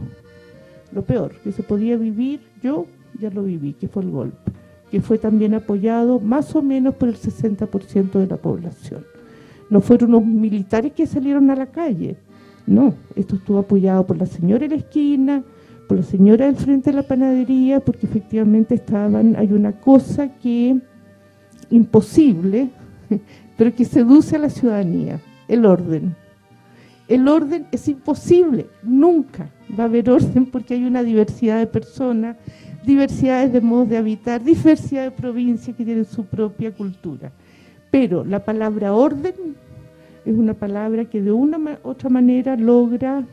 Lo 0.92 1.04
peor 1.04 1.36
que 1.44 1.52
se 1.54 1.64
podía 1.64 1.96
vivir, 1.96 2.42
yo 2.62 2.88
ya 3.20 3.30
lo 3.30 3.44
viví, 3.44 3.74
que 3.74 3.88
fue 3.88 4.04
el 4.04 4.12
golpe 4.12 4.52
que 4.94 5.02
fue 5.02 5.18
también 5.18 5.56
apoyado 5.56 6.20
más 6.20 6.56
o 6.56 6.62
menos 6.62 6.94
por 6.94 7.10
el 7.10 7.16
60% 7.16 8.12
de 8.12 8.28
la 8.28 8.38
población. 8.38 9.04
No 9.72 9.82
fueron 9.82 10.14
unos 10.14 10.24
militares 10.24 10.94
que 10.94 11.08
salieron 11.08 11.50
a 11.50 11.56
la 11.56 11.66
calle, 11.66 12.16
no, 12.68 12.94
esto 13.16 13.38
estuvo 13.38 13.58
apoyado 13.58 14.06
por 14.06 14.20
la 14.20 14.28
señora 14.28 14.66
en 14.66 14.70
la 14.70 14.78
esquina, 14.78 15.44
por 15.88 15.98
la 15.98 16.04
señora 16.04 16.46
del 16.46 16.58
frente 16.58 16.92
de 16.92 16.98
la 16.98 17.08
panadería, 17.08 17.80
porque 17.80 18.06
efectivamente 18.06 18.76
estaban, 18.76 19.36
hay 19.36 19.52
una 19.52 19.72
cosa 19.72 20.30
que 20.38 20.80
imposible, 21.72 22.70
pero 23.58 23.74
que 23.74 23.86
seduce 23.86 24.36
a 24.36 24.40
la 24.40 24.52
ciudadanía, 24.52 25.20
el 25.48 25.66
orden. 25.66 26.16
El 27.08 27.28
orden 27.28 27.68
es 27.72 27.88
imposible, 27.88 28.68
nunca 28.82 29.50
va 29.78 29.84
a 29.84 29.88
haber 29.88 30.10
orden 30.10 30.46
porque 30.46 30.76
hay 30.76 30.86
una 30.86 31.04
diversidad 31.04 31.60
de 31.60 31.68
personas, 31.68 32.38
diversidades 32.86 33.52
de 33.52 33.62
modos 33.62 33.90
de 33.90 33.98
habitar, 33.98 34.44
diversidad 34.44 35.04
de 35.04 35.12
provincias 35.12 35.76
que 35.76 35.84
tienen 35.84 36.06
su 36.06 36.26
propia 36.26 36.72
cultura. 36.72 37.32
Pero 37.92 38.24
la 38.24 38.44
palabra 38.44 38.94
orden 38.94 39.36
es 40.26 40.36
una 40.36 40.54
palabra 40.54 41.06
que 41.06 41.22
de 41.22 41.32
una 41.32 41.58
u 41.58 41.90
otra 41.90 42.10
manera 42.10 42.56
logra 42.56 43.26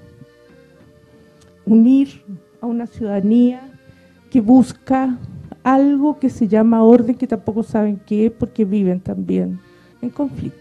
unir 1.64 2.22
a 2.60 2.66
una 2.66 2.86
ciudadanía 2.86 3.62
que 4.30 4.40
busca 4.40 5.16
algo 5.62 6.18
que 6.18 6.30
se 6.30 6.48
llama 6.48 6.82
orden, 6.82 7.14
que 7.14 7.26
tampoco 7.26 7.62
saben 7.62 8.00
qué 8.06 8.26
es, 8.26 8.32
porque 8.32 8.64
viven 8.64 9.00
también 9.00 9.60
en 10.02 10.10
conflicto. 10.10 10.59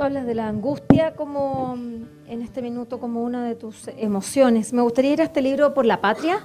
Hablas 0.00 0.24
de 0.24 0.34
la 0.34 0.48
angustia 0.48 1.14
como 1.14 1.76
en 2.26 2.40
este 2.40 2.62
minuto 2.62 2.98
como 2.98 3.22
una 3.22 3.44
de 3.44 3.54
tus 3.54 3.86
emociones. 3.98 4.72
Me 4.72 4.80
gustaría 4.80 5.12
ir 5.12 5.20
a 5.20 5.24
este 5.24 5.42
libro 5.42 5.74
por 5.74 5.84
la 5.84 6.00
patria, 6.00 6.38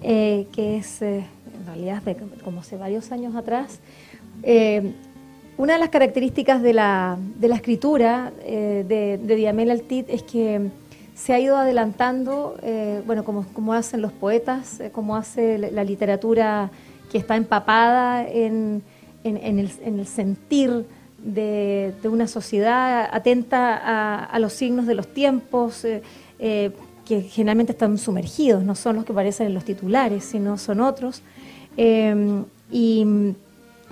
eh, 0.00 0.46
que 0.52 0.76
es 0.76 1.02
eh, 1.02 1.26
en 1.58 1.66
realidad 1.66 2.02
de, 2.02 2.16
como 2.44 2.60
hace 2.60 2.76
varios 2.76 3.10
años 3.10 3.34
atrás. 3.34 3.80
Eh, 4.44 4.92
una 5.58 5.72
de 5.72 5.80
las 5.80 5.88
características 5.88 6.62
de 6.62 6.72
la, 6.72 7.18
de 7.36 7.48
la 7.48 7.56
escritura 7.56 8.32
de, 8.46 9.18
de 9.20 9.36
Diamel 9.36 9.72
Altit 9.72 10.08
es 10.08 10.22
que 10.22 10.70
se 11.16 11.32
ha 11.32 11.40
ido 11.40 11.56
adelantando, 11.56 12.56
bueno, 13.06 13.24
como, 13.24 13.44
como 13.54 13.72
hacen 13.72 14.02
los 14.02 14.12
poetas, 14.12 14.80
como 14.92 15.16
hace 15.16 15.58
la 15.58 15.82
literatura 15.82 16.70
que 17.10 17.18
está 17.18 17.34
empapada 17.34 18.24
en, 18.28 18.82
en 19.24 19.58
el 19.58 20.06
sentir 20.06 20.86
de, 21.24 21.94
una 22.04 22.28
sociedad 22.28 23.08
atenta 23.10 24.26
a, 24.26 24.38
los 24.38 24.52
signos 24.52 24.86
de 24.86 24.94
los 24.94 25.08
tiempos, 25.08 25.84
eh, 25.84 26.02
eh, 26.38 26.70
que 27.04 27.22
generalmente 27.22 27.72
están 27.72 27.98
sumergidos, 27.98 28.62
no 28.62 28.74
son 28.74 28.96
los 28.96 29.04
que 29.04 29.12
aparecen 29.12 29.48
en 29.48 29.54
los 29.54 29.64
titulares, 29.64 30.24
sino 30.24 30.58
son 30.58 30.80
otros. 30.80 31.22
Eh, 31.76 32.42
y 32.70 33.06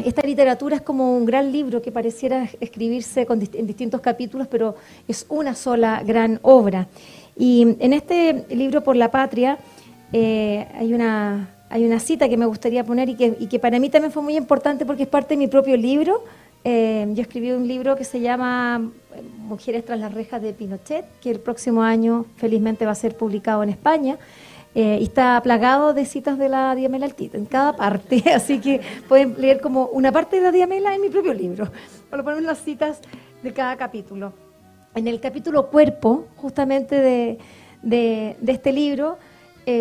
esta 0.05 0.23
literatura 0.23 0.77
es 0.77 0.83
como 0.83 1.17
un 1.17 1.25
gran 1.25 1.53
libro 1.53 1.83
que 1.83 1.91
pareciera 1.91 2.49
escribirse 2.61 3.27
en 3.29 3.67
distintos 3.67 4.01
capítulos, 4.01 4.47
pero 4.49 4.77
es 5.09 5.27
una 5.29 5.55
sola 5.55 6.03
gran 6.05 6.39
obra. 6.43 6.89
Y 7.37 7.77
en 7.79 7.93
este 7.93 8.45
libro 8.51 8.83
Por 8.83 8.97
la 8.97 9.11
Patria 9.11 9.59
hay 10.13 10.93
una 10.93 11.49
hay 11.73 11.87
una 11.87 11.99
cita 12.01 12.29
que 12.29 12.37
me 12.37 12.45
gustaría 12.45 12.85
poner 12.85 13.09
y 13.09 13.15
que, 13.15 13.35
y 13.41 13.47
que, 13.47 13.59
para 13.59 13.81
mí 13.81 13.89
también 13.89 14.13
fue 14.13 14.23
muy 14.23 14.37
importante 14.37 14.85
porque 14.85 15.05
es 15.05 15.09
parte 15.09 15.31
de 15.31 15.39
mi 15.39 15.47
propio 15.47 15.75
libro, 15.75 16.23
eh, 16.65 17.09
yo 17.15 17.23
escribí 17.23 17.51
un 17.51 17.67
libro 17.67 17.97
que 17.97 18.05
se 18.05 18.21
llama 18.21 18.91
eh, 19.15 19.23
Mujeres 19.39 19.85
tras 19.85 19.99
las 19.99 20.15
rejas 20.15 20.41
de 20.41 20.53
Pinochet, 20.53 21.05
que 21.21 21.31
el 21.31 21.41
próximo 21.41 21.83
año 21.83 22.27
felizmente 22.37 22.87
va 22.87 22.93
a 22.93 22.97
ser 22.97 23.17
publicado 23.17 23.63
en 23.63 23.71
España. 23.71 24.19
Eh, 24.75 24.99
y 25.01 25.05
está 25.05 25.39
plagado 25.43 25.93
de 25.93 26.07
citas 26.07 26.39
de 26.39 26.49
la 26.49 26.75
Diamela 26.75 27.05
Altita 27.05 27.37
en 27.37 27.45
cada 27.45 27.77
parte, 27.77 28.23
así 28.35 28.59
que 28.59 28.81
pueden 29.07 29.35
leer 29.39 29.61
como 29.61 29.87
una 29.87 30.13
parte 30.13 30.37
de 30.37 30.43
la 30.43 30.53
Diamela 30.53 30.95
en 30.95 31.03
mi 31.03 31.11
propio 31.11 31.35
libro, 31.35 31.71
por 32.09 32.25
lo 32.25 32.41
las 32.41 32.59
citas 32.59 33.01
de 33.43 33.53
cada 33.53 33.77
capítulo. 33.77 34.33
En 34.95 35.09
el 35.09 35.21
capítulo 35.21 35.69
Cuerpo, 35.69 36.27
justamente 36.37 36.95
de, 36.95 37.39
de, 37.83 38.37
de 38.41 38.53
este 38.53 38.73
libro, 38.73 39.19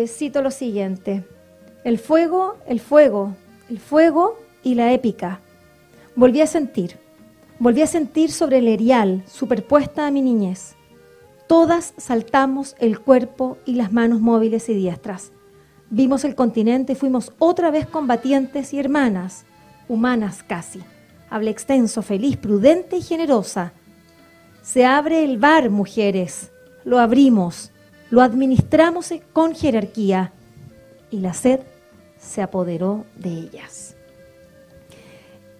cito 0.06 0.42
lo 0.42 0.50
siguiente, 0.50 1.24
el 1.84 1.98
fuego, 1.98 2.56
el 2.66 2.78
fuego, 2.78 3.34
el 3.70 3.78
fuego 3.78 4.38
y 4.62 4.74
la 4.74 4.92
épica 4.92 5.40
Volví 6.14 6.42
a 6.42 6.46
sentir, 6.46 6.98
volví 7.58 7.80
a 7.80 7.86
sentir 7.86 8.30
sobre 8.30 8.58
el 8.58 8.68
erial, 8.68 9.22
superpuesta 9.26 10.06
a 10.06 10.10
mi 10.10 10.20
niñez. 10.20 10.74
Todas 11.46 11.94
saltamos 11.96 12.76
el 12.80 13.00
cuerpo 13.00 13.56
y 13.64 13.76
las 13.76 13.92
manos 13.92 14.20
móviles 14.20 14.68
y 14.68 14.74
diestras. 14.74 15.32
Vimos 15.88 16.24
el 16.24 16.34
continente 16.34 16.92
y 16.92 16.96
fuimos 16.96 17.32
otra 17.38 17.70
vez 17.70 17.86
combatientes 17.86 18.74
y 18.74 18.78
hermanas, 18.78 19.46
humanas 19.88 20.42
casi. 20.42 20.80
Hablé 21.30 21.50
extenso, 21.50 22.02
feliz, 22.02 22.36
prudente 22.36 22.98
y 22.98 23.02
generosa. 23.02 23.72
Se 24.60 24.84
abre 24.84 25.24
el 25.24 25.38
bar, 25.38 25.70
mujeres. 25.70 26.52
Lo 26.84 26.98
abrimos, 26.98 27.72
lo 28.10 28.20
administramos 28.20 29.14
con 29.32 29.54
jerarquía 29.54 30.34
y 31.10 31.20
la 31.20 31.32
sed 31.32 31.60
se 32.18 32.42
apoderó 32.42 33.06
de 33.16 33.30
ellas. 33.30 33.96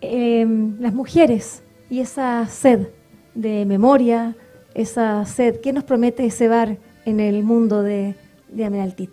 Em, 0.03 0.79
las 0.81 0.93
mujeres 0.93 1.63
y 1.89 2.01
esa 2.01 2.47
sed 2.47 2.89
de 3.35 3.65
memoria, 3.65 4.37
esa 4.75 5.25
sed, 5.25 5.61
¿qué 5.61 5.73
nos 5.73 5.85
promete 5.85 6.27
ese 6.27 6.49
bar 6.49 6.77
en 7.05 7.21
el 7.21 7.43
mundo 7.45 7.83
de, 7.83 8.15
de? 8.49 9.09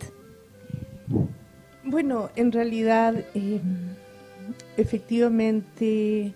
Bueno, 1.84 2.29
en 2.36 2.51
realidad, 2.51 3.15
em, 3.34 3.96
efectivamente, 4.77 6.34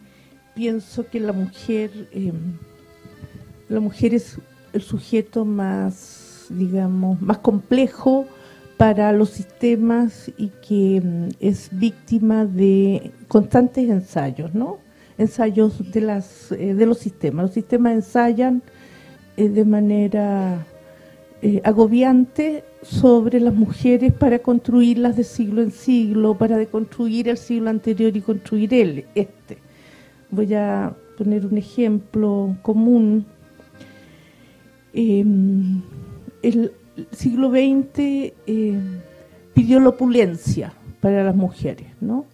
pienso 0.56 1.08
que 1.10 1.20
la 1.20 1.34
mujer, 1.34 2.08
em, 2.12 2.58
la 3.70 3.80
mujer 3.80 4.14
es 4.14 4.38
el 4.72 4.82
sujeto 4.82 5.46
más, 5.46 6.46
digamos, 6.50 7.22
más 7.22 7.40
complejo 7.40 8.28
para 8.78 9.12
los 9.12 9.30
sistemas 9.30 10.32
y 10.38 10.50
que 10.68 11.02
mm, 11.02 11.30
es 11.40 11.70
víctima 11.72 12.46
de 12.46 13.12
constantes 13.28 13.90
ensayos, 13.90 14.54
¿no? 14.54 14.80
Ensayos 15.18 15.92
de 15.92 16.02
las 16.02 16.52
eh, 16.52 16.74
de 16.74 16.86
los 16.86 16.98
sistemas. 16.98 17.46
Los 17.46 17.54
sistemas 17.54 17.94
ensayan 17.94 18.62
eh, 19.38 19.50
de 19.50 19.66
manera 19.66 20.66
eh, 21.42 21.62
agobiante 21.64 22.64
sobre 22.82 23.40
las 23.40 23.54
mujeres 23.54 24.12
para 24.14 24.40
construirlas 24.40 25.16
de 25.16 25.24
siglo 25.24 25.62
en 25.62 25.72
siglo, 25.72 26.38
para 26.38 26.58
deconstruir 26.58 27.30
el 27.30 27.38
siglo 27.38 27.70
anterior 27.70 28.16
y 28.16 28.22
construir 28.22 28.74
el 28.74 29.06
este. 29.16 29.58
Voy 30.32 30.54
a 30.54 30.96
poner 31.18 31.46
un 31.46 31.58
ejemplo 31.58 32.56
común 32.64 33.26
Em, 34.94 35.82
el 36.44 36.72
siglo 37.12 37.50
XX 37.50 37.98
eh, 37.98 38.80
pidió 39.54 39.80
la 39.80 39.90
opulencia 39.90 40.74
para 41.02 41.24
las 41.24 41.36
mujeres, 41.36 41.88
¿no? 42.02 42.26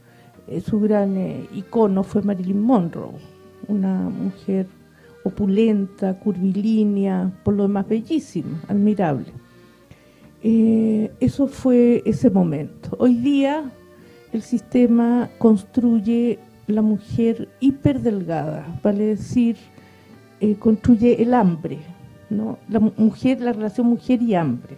Eh, 0.48 0.62
su 0.62 0.80
gran 0.80 1.16
eh, 1.18 1.48
icono 1.54 2.04
fue 2.04 2.22
Marilyn 2.22 2.62
Monroe, 2.62 3.20
una 3.68 4.10
mujer 4.10 4.68
opulenta, 5.24 6.18
curvilínea, 6.20 7.32
por 7.44 7.54
lo 7.54 7.64
demás 7.64 7.88
bellísima, 7.88 8.62
admirable. 8.68 9.28
eso 10.42 11.48
fue 11.48 12.02
ese 12.06 12.30
momento. 12.30 12.96
Hoy 12.98 13.16
día 13.16 13.70
el 14.32 14.42
sistema 14.42 15.30
construye 15.38 16.40
la 16.68 16.82
mujer 16.82 17.50
hiperdelgada, 17.60 18.80
vale 18.82 19.06
decir, 19.06 19.58
construye 20.60 21.22
el 21.22 21.34
hambre, 21.34 21.80
la 22.30 22.80
mujer, 22.80 23.42
la 23.42 23.54
relación 23.54 23.88
mujer 23.88 24.22
y 24.22 24.36
hambre. 24.36 24.78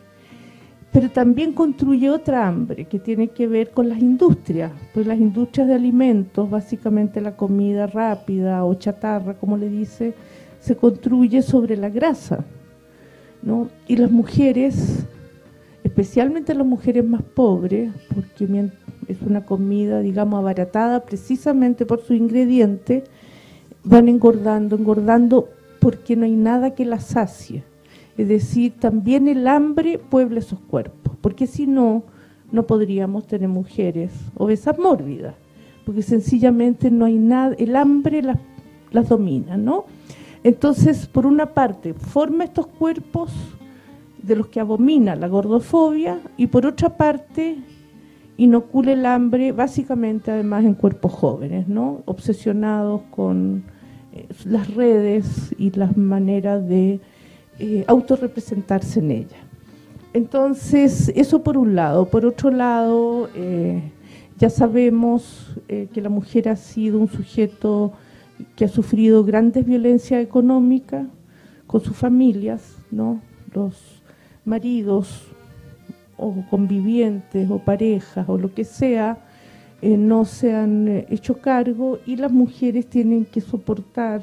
Pero 0.91 1.09
también 1.09 1.53
construye 1.53 2.09
otra 2.09 2.47
hambre 2.47 2.85
que 2.85 2.99
tiene 2.99 3.29
que 3.29 3.47
ver 3.47 3.71
con 3.71 3.87
las 3.87 3.99
industrias, 3.99 4.71
pues 4.93 5.07
las 5.07 5.17
industrias 5.17 5.67
de 5.67 5.75
alimentos, 5.75 6.49
básicamente 6.49 7.21
la 7.21 7.37
comida 7.37 7.87
rápida 7.87 8.65
o 8.65 8.73
chatarra, 8.73 9.35
como 9.35 9.57
le 9.57 9.69
dice, 9.69 10.13
se 10.59 10.75
construye 10.75 11.41
sobre 11.41 11.77
la 11.77 11.89
grasa, 11.89 12.43
¿no? 13.41 13.69
Y 13.87 13.95
las 13.95 14.11
mujeres, 14.11 15.05
especialmente 15.83 16.53
las 16.53 16.67
mujeres 16.67 17.05
más 17.05 17.21
pobres, 17.21 17.91
porque 18.13 18.69
es 19.07 19.21
una 19.21 19.45
comida, 19.45 20.01
digamos, 20.01 20.39
abaratada 20.39 21.05
precisamente 21.05 21.85
por 21.85 22.01
su 22.01 22.13
ingrediente, 22.13 23.05
van 23.83 24.09
engordando, 24.09 24.75
engordando 24.75 25.47
porque 25.81 26.15
no 26.15 26.25
hay 26.25 26.35
nada 26.35 26.75
que 26.75 26.85
la 26.85 26.99
sacie. 26.99 27.63
Es 28.15 28.27
decir, 28.27 28.75
también 28.79 29.27
el 29.27 29.47
hambre 29.47 29.97
puebla 29.97 30.39
esos 30.39 30.59
cuerpos, 30.59 31.17
porque 31.19 31.47
si 31.47 31.65
no, 31.65 32.03
no 32.51 32.67
podríamos 32.67 33.25
tener 33.25 33.49
mujeres 33.49 34.11
obesas 34.35 34.77
mórbidas, 34.77 35.33
porque 35.83 36.03
sencillamente 36.03 36.91
no 36.91 37.05
hay 37.05 37.17
nada, 37.17 37.55
el 37.57 37.75
hambre 37.75 38.21
las, 38.21 38.37
las 38.91 39.09
domina, 39.09 39.57
¿no? 39.57 39.85
Entonces, 40.43 41.07
por 41.07 41.25
una 41.25 41.47
parte, 41.47 41.95
forma 41.95 42.43
estos 42.43 42.67
cuerpos 42.67 43.31
de 44.21 44.35
los 44.35 44.47
que 44.47 44.59
abomina 44.59 45.15
la 45.15 45.27
gordofobia 45.27 46.19
y 46.37 46.45
por 46.47 46.67
otra 46.67 46.95
parte 46.95 47.57
inocula 48.37 48.91
el 48.91 49.05
hambre 49.07 49.51
básicamente 49.51 50.29
además 50.29 50.63
en 50.63 50.75
cuerpos 50.75 51.11
jóvenes, 51.11 51.67
¿no? 51.67 52.03
Obsesionados 52.05 53.01
con 53.09 53.63
las 54.45 54.73
redes 54.73 55.53
y 55.57 55.71
las 55.71 55.97
maneras 55.97 56.67
de 56.67 56.99
eh, 57.59 57.83
autorrepresentarse 57.87 58.99
en 58.99 59.11
ella. 59.11 59.37
Entonces, 60.13 61.11
eso 61.15 61.43
por 61.43 61.57
un 61.57 61.75
lado. 61.75 62.05
Por 62.05 62.25
otro 62.25 62.51
lado, 62.51 63.29
eh, 63.35 63.81
ya 64.37 64.49
sabemos 64.49 65.55
eh, 65.67 65.87
que 65.93 66.01
la 66.01 66.09
mujer 66.09 66.49
ha 66.49 66.55
sido 66.55 66.99
un 66.99 67.07
sujeto 67.07 67.93
que 68.55 68.65
ha 68.65 68.67
sufrido 68.67 69.23
grandes 69.23 69.65
violencias 69.65 70.21
económicas 70.21 71.05
con 71.67 71.81
sus 71.81 71.95
familias, 71.95 72.75
¿no? 72.89 73.21
Los 73.53 74.01
maridos 74.43 75.27
o 76.17 76.43
convivientes 76.49 77.49
o 77.49 77.59
parejas 77.59 78.27
o 78.27 78.37
lo 78.37 78.53
que 78.53 78.63
sea, 78.63 79.17
eh, 79.81 79.97
no 79.97 80.25
se 80.25 80.53
han 80.53 80.87
eh, 80.87 81.07
hecho 81.09 81.39
cargo 81.39 81.97
y 82.05 82.15
las 82.15 82.31
mujeres 82.31 82.85
tienen 82.85 83.25
que 83.25 83.41
soportar 83.41 84.21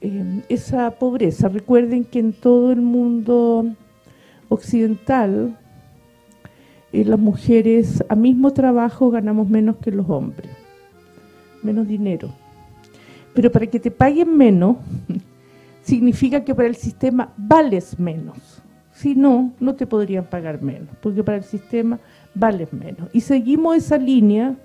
eh, 0.00 0.42
esa 0.48 0.92
pobreza. 0.92 1.48
Recuerden 1.48 2.04
que 2.04 2.20
en 2.20 2.32
todo 2.32 2.70
el 2.70 2.80
mundo 2.80 3.66
occidental 4.48 5.58
las 6.92 7.18
mujeres 7.18 8.02
a 8.08 8.14
mismo 8.14 8.52
trabajo 8.52 9.10
ganamos 9.10 9.48
menos 9.50 9.76
que 9.76 9.90
los 9.90 10.08
hombres, 10.08 10.50
menos 11.62 11.86
dinero. 11.86 12.30
Pero 13.34 13.52
para 13.52 13.66
que 13.66 13.78
te 13.78 13.90
paguen 13.90 14.34
menos, 14.34 14.76
significa 15.82 16.42
que 16.42 16.54
para 16.54 16.68
el 16.68 16.76
sistema 16.76 17.34
vales 17.36 17.98
menos. 17.98 18.62
Si 18.92 19.14
no, 19.14 19.52
no 19.60 19.74
te 19.74 19.86
podrían 19.86 20.24
pagar 20.24 20.62
menos, 20.62 20.88
porque 21.02 21.22
para 21.22 21.36
el 21.36 21.44
sistema 21.44 21.98
vales 22.34 22.72
menos. 22.72 23.10
Y 23.12 23.20
seguimos 23.20 23.76
esa 23.76 23.98
línea 23.98 24.56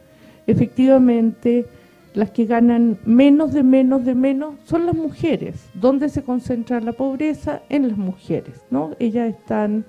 efectivamente 0.48 1.66
las 2.14 2.32
que 2.32 2.46
ganan 2.46 2.98
menos 3.06 3.54
de 3.54 3.64
menos 3.64 4.04
de 4.04 4.16
menos 4.16 4.56
son 4.66 4.86
las 4.86 4.96
mujeres. 4.96 5.70
¿Dónde 5.74 6.10
se 6.10 6.24
concentra 6.24 6.82
la 6.82 6.94
pobreza? 6.94 7.62
En 7.70 7.88
las 7.88 7.98
mujeres, 7.98 8.62
¿no? 8.70 8.92
Ellas 9.00 9.30
están 9.30 9.86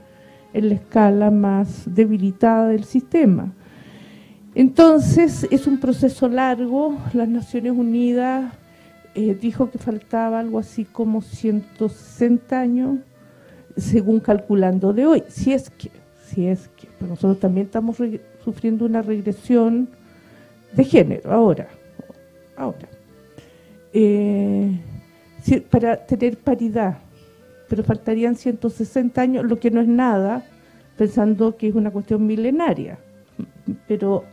en 0.53 0.69
la 0.69 0.75
escala 0.75 1.31
más 1.31 1.83
debilitada 1.87 2.69
del 2.69 2.85
sistema. 2.85 3.53
Entonces, 4.55 5.49
es 5.51 5.67
un 5.67 5.79
proceso 5.81 6.29
largo. 6.29 6.97
Las 7.15 7.29
Naciones 7.29 7.73
Unidas 7.73 8.53
eh, 9.15 9.37
dijo 9.41 9.71
que 9.71 9.79
faltaba 9.79 10.41
algo 10.41 10.59
así 10.59 10.85
como 10.85 11.23
160 11.23 12.61
años, 12.61 12.99
según 13.77 14.21
calculando 14.21 14.93
de 14.93 15.07
hoy. 15.07 15.25
Si 15.29 15.53
es 15.53 15.71
que, 15.71 15.91
si 16.27 16.47
es 16.47 16.69
que, 16.69 16.89
nosotros 17.01 17.41
también 17.41 17.67
estamos 17.67 17.97
sufriendo 18.45 18.85
una 18.85 19.03
regresión 19.03 19.89
de 20.75 20.85
género, 20.85 21.33
ahora, 21.33 21.69
ahora, 22.57 22.89
eh, 23.93 24.79
para 25.71 25.97
tener 26.07 26.39
paridad, 26.39 26.99
pero 27.69 27.83
faltarían 27.83 28.37
160 28.37 29.21
años, 29.21 29.45
lo 29.45 29.59
que 29.59 29.71
no 29.71 29.81
es 29.81 29.89
nada, 29.89 30.45
pensando 30.97 31.57
que 31.57 31.69
es 31.69 31.75
una 31.75 31.91
cuestión 31.91 32.27
milenaria, 32.27 32.99
pero 33.89 34.25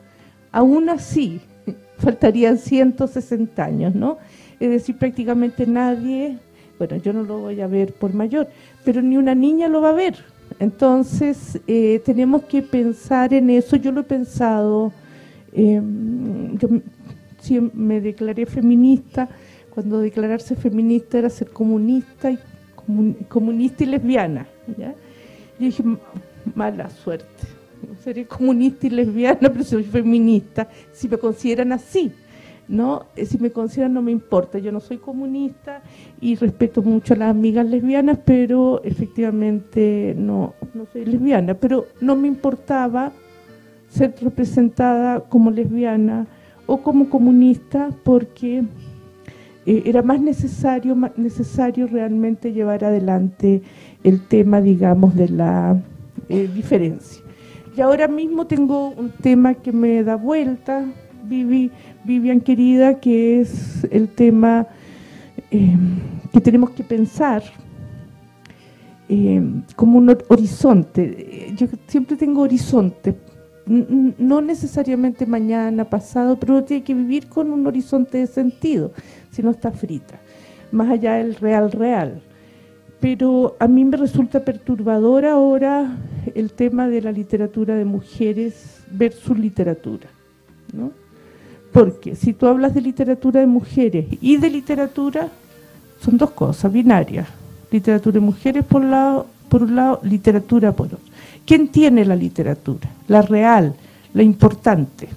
aún 0.52 0.90
así 0.90 1.42
faltarían 1.98 2.58
160 2.58 3.64
años, 3.64 3.96
¿no? 3.96 4.18
Es 4.60 4.70
decir, 4.70 4.98
prácticamente 4.98 5.66
nadie, 5.66 6.38
bueno, 6.78 6.98
yo 6.98 7.14
no 7.14 7.24
lo 7.24 7.40
voy 7.40 7.62
a 7.62 7.68
ver 7.68 7.94
por 7.94 8.14
mayor, 8.14 8.48
pero 8.84 9.02
ni 9.02 9.18
una 9.18 9.36
niña 9.36 9.68
lo 9.68 9.82
va 9.82 9.90
a 9.90 9.94
ver. 9.94 10.18
Entonces, 10.60 11.60
eh, 11.68 12.02
tenemos 12.04 12.44
que 12.44 12.62
pensar 12.62 13.34
en 13.34 13.50
eso, 13.50 13.76
yo 13.76 13.92
lo 13.92 14.02
he 14.02 14.06
pensado 14.06 14.92
eh, 15.54 15.82
yo 16.58 16.70
me 17.74 18.02
declaré 18.02 18.46
feminista, 18.46 19.30
cuando 19.70 20.00
declararse 20.00 20.56
feminista 20.56 21.20
era 21.20 21.30
ser 21.30 21.50
comunista 21.52 22.32
y 22.32 22.40
comunista 23.28 23.84
y 23.84 23.88
lesbiana. 23.88 24.48
¿ya? 24.78 24.94
Yo 25.60 25.66
dije, 25.66 25.84
mala 26.56 26.90
suerte, 26.90 27.28
seré 28.04 28.26
comunista 28.26 28.88
y 28.88 28.90
lesbiana, 28.90 29.50
pero 29.50 29.64
soy 29.64 29.84
feminista, 29.84 30.68
si 30.92 31.08
me 31.08 31.18
consideran 31.18 31.72
así. 31.72 32.12
¿no? 32.68 33.08
Eh, 33.16 33.26
si 33.26 33.40
me 33.40 33.52
consideran 33.52 33.94
no 33.94 34.02
me 34.02 34.12
importa, 34.12 34.60
yo 34.60 34.72
no 34.72 34.80
soy 34.80 34.98
comunista 34.98 35.82
y 36.22 36.36
respeto 36.36 36.84
mucho 36.84 37.16
a 37.16 37.18
las 37.18 37.32
amigas 37.32 37.66
lesbianas, 37.66 38.20
pero 38.24 38.82
efectivamente 38.84 40.14
no, 40.16 40.54
no 40.76 40.86
soy 40.94 41.04
lesbiana, 41.06 41.56
pero 41.56 41.88
no 42.00 42.16
me 42.16 42.28
importaba 42.28 43.12
ser 43.90 44.16
representada 44.22 45.20
como 45.22 45.52
lesbiana 45.52 46.28
o 46.68 46.82
como 46.82 47.10
comunista 47.10 47.90
porque 48.04 48.64
eh, 49.66 49.84
era 49.86 50.02
más 50.02 50.22
necesario, 50.22 50.96
necesario 51.18 51.88
realmente 51.88 52.54
llevar 52.54 52.84
adelante 52.84 53.62
el 54.04 54.22
tema, 54.28 54.62
digamos, 54.62 55.16
de 55.16 55.30
la 55.30 55.82
eh, 56.30 56.50
diferencia. 56.54 57.24
Y 57.76 57.82
ahora 57.82 58.08
mismo 58.08 58.46
tengo 58.46 58.90
un 58.90 59.12
tema 59.12 59.54
que 59.54 59.72
me 59.72 60.04
da 60.04 60.16
vuelta, 60.16 60.86
Vivi, 61.24 61.72
Vivian 62.04 62.42
querida, 62.42 63.00
que 63.00 63.42
es 63.42 63.88
el 63.92 64.10
tema 64.10 64.68
eh, 65.52 65.76
que 66.32 66.42
tenemos 66.42 66.72
que 66.72 66.84
pensar 66.84 67.44
como 69.76 69.98
un 69.98 70.16
horizonte. 70.28 71.52
Yo 71.56 71.66
siempre 71.88 72.16
tengo 72.16 72.42
horizonte, 72.42 73.16
no 73.70 74.42
necesariamente 74.42 75.26
mañana, 75.26 75.86
pasado, 75.86 76.38
pero 76.40 76.64
tiene 76.64 76.84
que 76.84 76.94
vivir 76.94 77.28
con 77.28 77.52
un 77.52 77.66
horizonte 77.68 78.18
de 78.18 78.28
sentido, 78.28 78.92
si 79.32 79.44
no 79.44 79.52
está 79.52 79.72
frita, 79.72 80.20
más 80.72 80.90
allá 80.90 81.16
del 81.16 81.36
real 81.36 81.72
real. 81.72 82.22
Pero 83.00 83.56
a 83.60 83.68
mí 83.68 83.86
me 83.86 83.96
resulta 83.96 84.44
perturbador 84.44 85.26
ahora 85.26 85.96
el 86.36 86.52
tema 86.52 86.90
de 86.90 87.02
la 87.02 87.12
literatura 87.12 87.76
de 87.76 87.86
mujeres 87.86 88.82
versus 88.92 89.38
literatura, 89.38 90.10
¿no? 90.74 90.92
Porque 91.72 92.16
si 92.16 92.34
tú 92.34 92.48
hablas 92.48 92.74
de 92.74 92.82
literatura 92.82 93.40
de 93.40 93.48
mujeres 93.48 94.08
y 94.20 94.38
de 94.38 94.50
literatura, 94.50 95.30
son 96.02 96.18
dos 96.18 96.32
cosas 96.32 96.74
binarias 96.74 97.28
literatura 97.72 98.16
de 98.16 98.20
mujeres 98.20 98.66
por, 98.66 98.84
lado, 98.84 99.28
por 99.48 99.64
un 99.64 99.76
lado, 99.76 100.00
literatura 100.04 100.72
por 100.72 100.88
otro. 100.88 101.00
¿Quién 101.46 101.68
tiene 101.70 102.06
la 102.06 102.16
literatura? 102.16 102.90
La 103.08 103.22
real, 103.22 103.76
la 104.14 104.24
importante. 104.24 105.08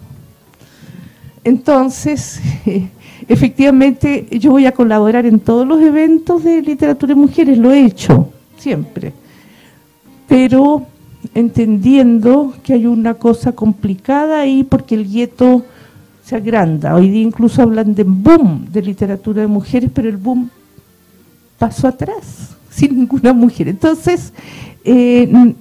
Entonces, 1.44 2.40
efectivamente, 3.28 4.26
yo 4.38 4.52
voy 4.52 4.66
a 4.66 4.72
colaborar 4.72 5.26
en 5.26 5.40
todos 5.40 5.66
los 5.66 5.80
eventos 5.80 6.44
de 6.44 6.62
literatura 6.62 7.14
de 7.14 7.20
mujeres, 7.20 7.58
lo 7.58 7.72
he 7.72 7.84
hecho 7.84 8.32
siempre, 8.56 9.12
pero 10.28 10.86
entendiendo 11.34 12.54
que 12.62 12.74
hay 12.74 12.86
una 12.86 13.14
cosa 13.14 13.52
complicada 13.52 14.40
ahí 14.40 14.64
porque 14.64 14.94
el 14.94 15.10
gueto 15.10 15.64
se 16.24 16.36
agranda. 16.36 16.94
Hoy 16.94 17.10
día 17.10 17.22
incluso 17.22 17.62
hablan 17.62 17.94
de 17.94 18.04
boom 18.04 18.66
de 18.70 18.82
literatura 18.82 19.42
de 19.42 19.48
mujeres, 19.48 19.90
pero 19.92 20.08
el 20.08 20.16
boom 20.16 20.50
pasó 21.58 21.88
atrás, 21.88 22.56
sin 22.70 22.96
ninguna 22.96 23.32
mujer. 23.32 23.68
Entonces, 23.68 24.32
eh, 24.84 25.54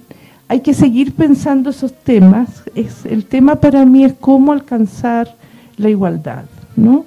hay 0.52 0.60
que 0.60 0.74
seguir 0.74 1.14
pensando 1.14 1.70
esos 1.70 1.94
temas. 1.94 2.62
Es, 2.74 3.06
el 3.06 3.24
tema 3.24 3.56
para 3.56 3.86
mí 3.86 4.04
es 4.04 4.12
cómo 4.12 4.52
alcanzar 4.52 5.34
la 5.78 5.88
igualdad, 5.88 6.44
¿no? 6.76 7.06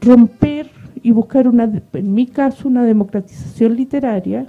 Romper 0.00 0.70
y 1.02 1.10
buscar, 1.10 1.46
una, 1.46 1.70
en 1.92 2.14
mi 2.14 2.26
caso, 2.26 2.66
una 2.66 2.84
democratización 2.84 3.76
literaria, 3.76 4.46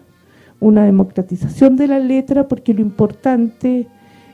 una 0.62 0.86
democratización 0.86 1.75
de 1.75 1.89
la 1.89 1.99
letra, 1.99 2.47
porque 2.47 2.73
lo 2.73 2.79
importante, 2.79 3.86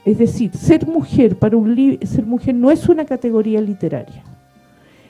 es 0.05 0.19
decir, 0.19 0.55
ser 0.55 0.85
mujer 0.85 1.35
para 1.35 1.57
un 1.57 1.75
ser 2.03 2.27
mujer 2.27 2.53
no 2.53 2.69
es 2.69 2.87
una 2.87 3.05
categoría 3.05 3.61
literaria 3.61 4.23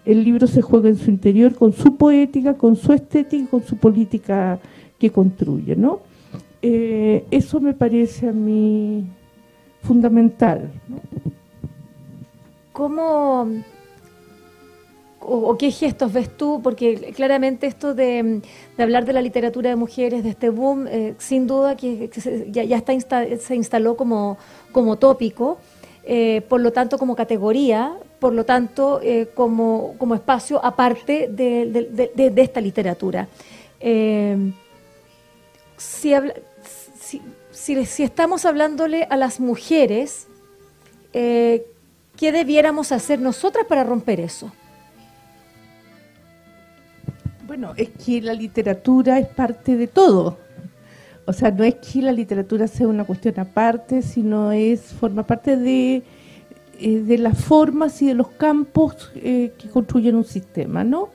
el 0.06 0.24
libro 0.24 0.48
se 0.48 0.62
juega 0.62 0.90
en 0.90 0.98
su 0.98 1.10
interior 1.10 1.56
con 1.56 1.72
su 1.72 1.96
poética, 1.96 2.56
con 2.56 2.76
su 2.76 2.92
estética, 2.92 3.50
con 3.50 3.64
su 3.64 3.78
política 3.78 4.60
que 5.00 5.10
construye, 5.10 5.78
¿no? 5.78 6.00
Eh, 6.66 7.26
eso 7.30 7.60
me 7.60 7.74
parece 7.74 8.30
a 8.30 8.32
mí 8.32 9.06
fundamental. 9.82 10.72
¿Cómo 12.72 13.50
o, 15.20 15.58
qué 15.58 15.72
gestos 15.72 16.14
ves 16.14 16.38
tú? 16.38 16.62
Porque 16.64 17.12
claramente 17.14 17.68
esto 17.68 17.94
de, 17.94 18.42
hablar 18.78 19.04
de 19.04 19.12
la 19.12 19.22
literatura 19.22 19.72
de 19.72 19.76
mujeres, 19.76 20.24
de 20.24 20.30
este 20.30 20.50
boom, 20.50 20.88
eh, 20.88 21.16
sin 21.18 21.48
duda 21.48 21.76
que, 21.76 22.10
ya, 22.50 22.64
ya 22.64 22.78
está 22.78 22.94
se 23.38 23.56
instaló 23.56 23.98
como, 23.98 24.38
como 24.72 24.96
tópico. 24.96 25.58
Eh, 26.06 26.44
por 26.48 26.62
lo 26.62 26.72
tanto 26.72 26.98
como 26.98 27.14
categoría, 27.14 27.98
por 28.20 28.34
lo 28.34 28.46
tanto 28.46 29.02
como, 29.34 29.96
como, 29.98 30.16
espacio 30.16 30.64
aparte 30.64 31.28
de, 31.30 32.34
esta 32.38 32.62
literatura. 32.62 33.28
Eh, 33.82 34.54
si, 37.52 37.86
si, 37.86 38.04
estamos 38.04 38.46
hablándole 38.46 39.04
a 39.10 39.18
las 39.18 39.40
mujeres, 39.40 40.28
¿qué 41.12 41.66
debiéramos 42.18 42.92
hacer 42.92 43.20
nosotras 43.20 43.66
para 43.68 43.84
romper 43.84 44.20
eso? 44.20 44.52
Bueno, 47.46 47.74
es 47.78 47.90
que 47.90 48.22
la 48.22 48.34
literatura 48.34 49.20
es 49.20 49.28
parte 49.28 49.76
de 49.76 49.88
todo. 49.88 50.38
O 51.26 51.34
sea, 51.34 51.52
no 51.52 51.64
es 51.64 51.76
que 51.76 52.02
la 52.02 52.12
literatura 52.12 52.68
sea 52.68 52.88
una 52.88 53.06
cuestión 53.06 53.40
aparte, 53.40 54.02
sino 54.02 54.52
es 54.52 54.82
forma 54.82 55.24
parte 55.24 55.56
de, 55.56 56.04
eh, 56.80 57.00
de 57.00 57.18
las 57.18 57.44
formas 57.44 58.02
y 58.02 58.08
de 58.08 58.14
los 58.14 58.30
campos 58.30 59.12
eh, 59.16 59.54
que 59.58 59.70
construyen 59.70 60.16
un 60.16 60.26
sistema, 60.26 60.84
¿no? 60.84 61.10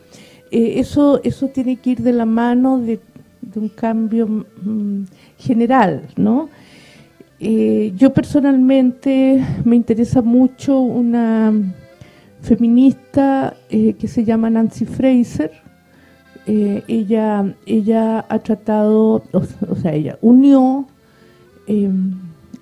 Eh, 0.51 0.75
eso, 0.79 1.21
eso 1.25 1.49
tiene 1.49 1.77
que 1.77 1.91
ir 1.91 1.99
de 2.03 2.13
la 2.13 2.25
mano 2.25 2.79
de, 2.79 3.01
un 3.55 3.69
cambio 3.69 4.27
mm, 4.27 5.05
general, 5.39 6.09
¿no? 6.17 6.49
yo 7.41 8.13
personalmente 8.13 9.41
me 9.65 9.77
interesa 9.77 10.23
mucho 10.23 10.81
una 10.81 11.53
feminista 12.41 13.55
que 13.69 14.09
se 14.09 14.25
llama 14.25 14.51
Nancy 14.51 14.85
Fraser, 14.87 15.53
eh, 16.51 16.83
ella, 16.89 17.55
ella 17.67 18.25
ha 18.27 18.39
tratado, 18.39 19.23
o, 19.33 19.77
sea, 19.83 19.93
ella 19.93 20.19
unió, 20.23 20.87
em, 21.67 22.15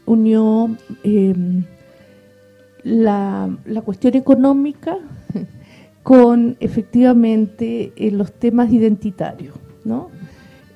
unió 0.07 0.77
em, 1.05 1.63
la, 2.83 3.49
cuestión 3.85 4.17
económica 4.17 4.99
con 6.03 6.57
efectivamente 6.59 7.93
eh, 7.95 8.11
los 8.11 8.33
temas 8.33 8.73
identitarios, 8.73 9.55
¿no? 9.85 10.11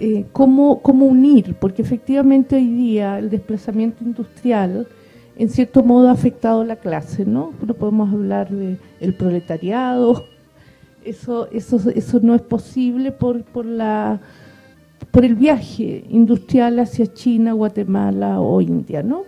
Eh, 0.02 0.24
cómo, 0.32 0.80
unir, 0.82 1.56
porque 1.60 1.82
efectivamente 1.82 2.56
hoy 2.56 2.68
día 2.68 3.18
el 3.18 3.28
desplazamiento 3.28 4.02
industrial 4.02 4.88
en 5.36 5.50
cierto 5.50 5.82
modo 5.82 6.08
ha 6.08 6.12
afectado 6.12 6.64
la 6.64 6.76
clase, 6.76 7.26
¿no? 7.26 7.52
No 7.66 7.74
podemos 7.74 8.10
hablar 8.10 8.48
del 8.48 8.80
el 8.98 9.14
proletariado, 9.14 10.24
eso, 11.04 11.50
eso, 11.50 11.78
eso 11.94 12.20
no 12.22 12.34
es 12.34 12.40
posible 12.40 13.12
por, 13.12 13.42
por, 13.44 13.66
la, 13.66 14.20
por 15.10 15.26
el 15.26 15.34
viaje 15.34 16.04
industrial 16.08 16.78
hacia 16.78 17.12
China, 17.12 17.52
Guatemala 17.52 18.40
o 18.40 18.62
India, 18.62 19.02
¿no? 19.02 19.24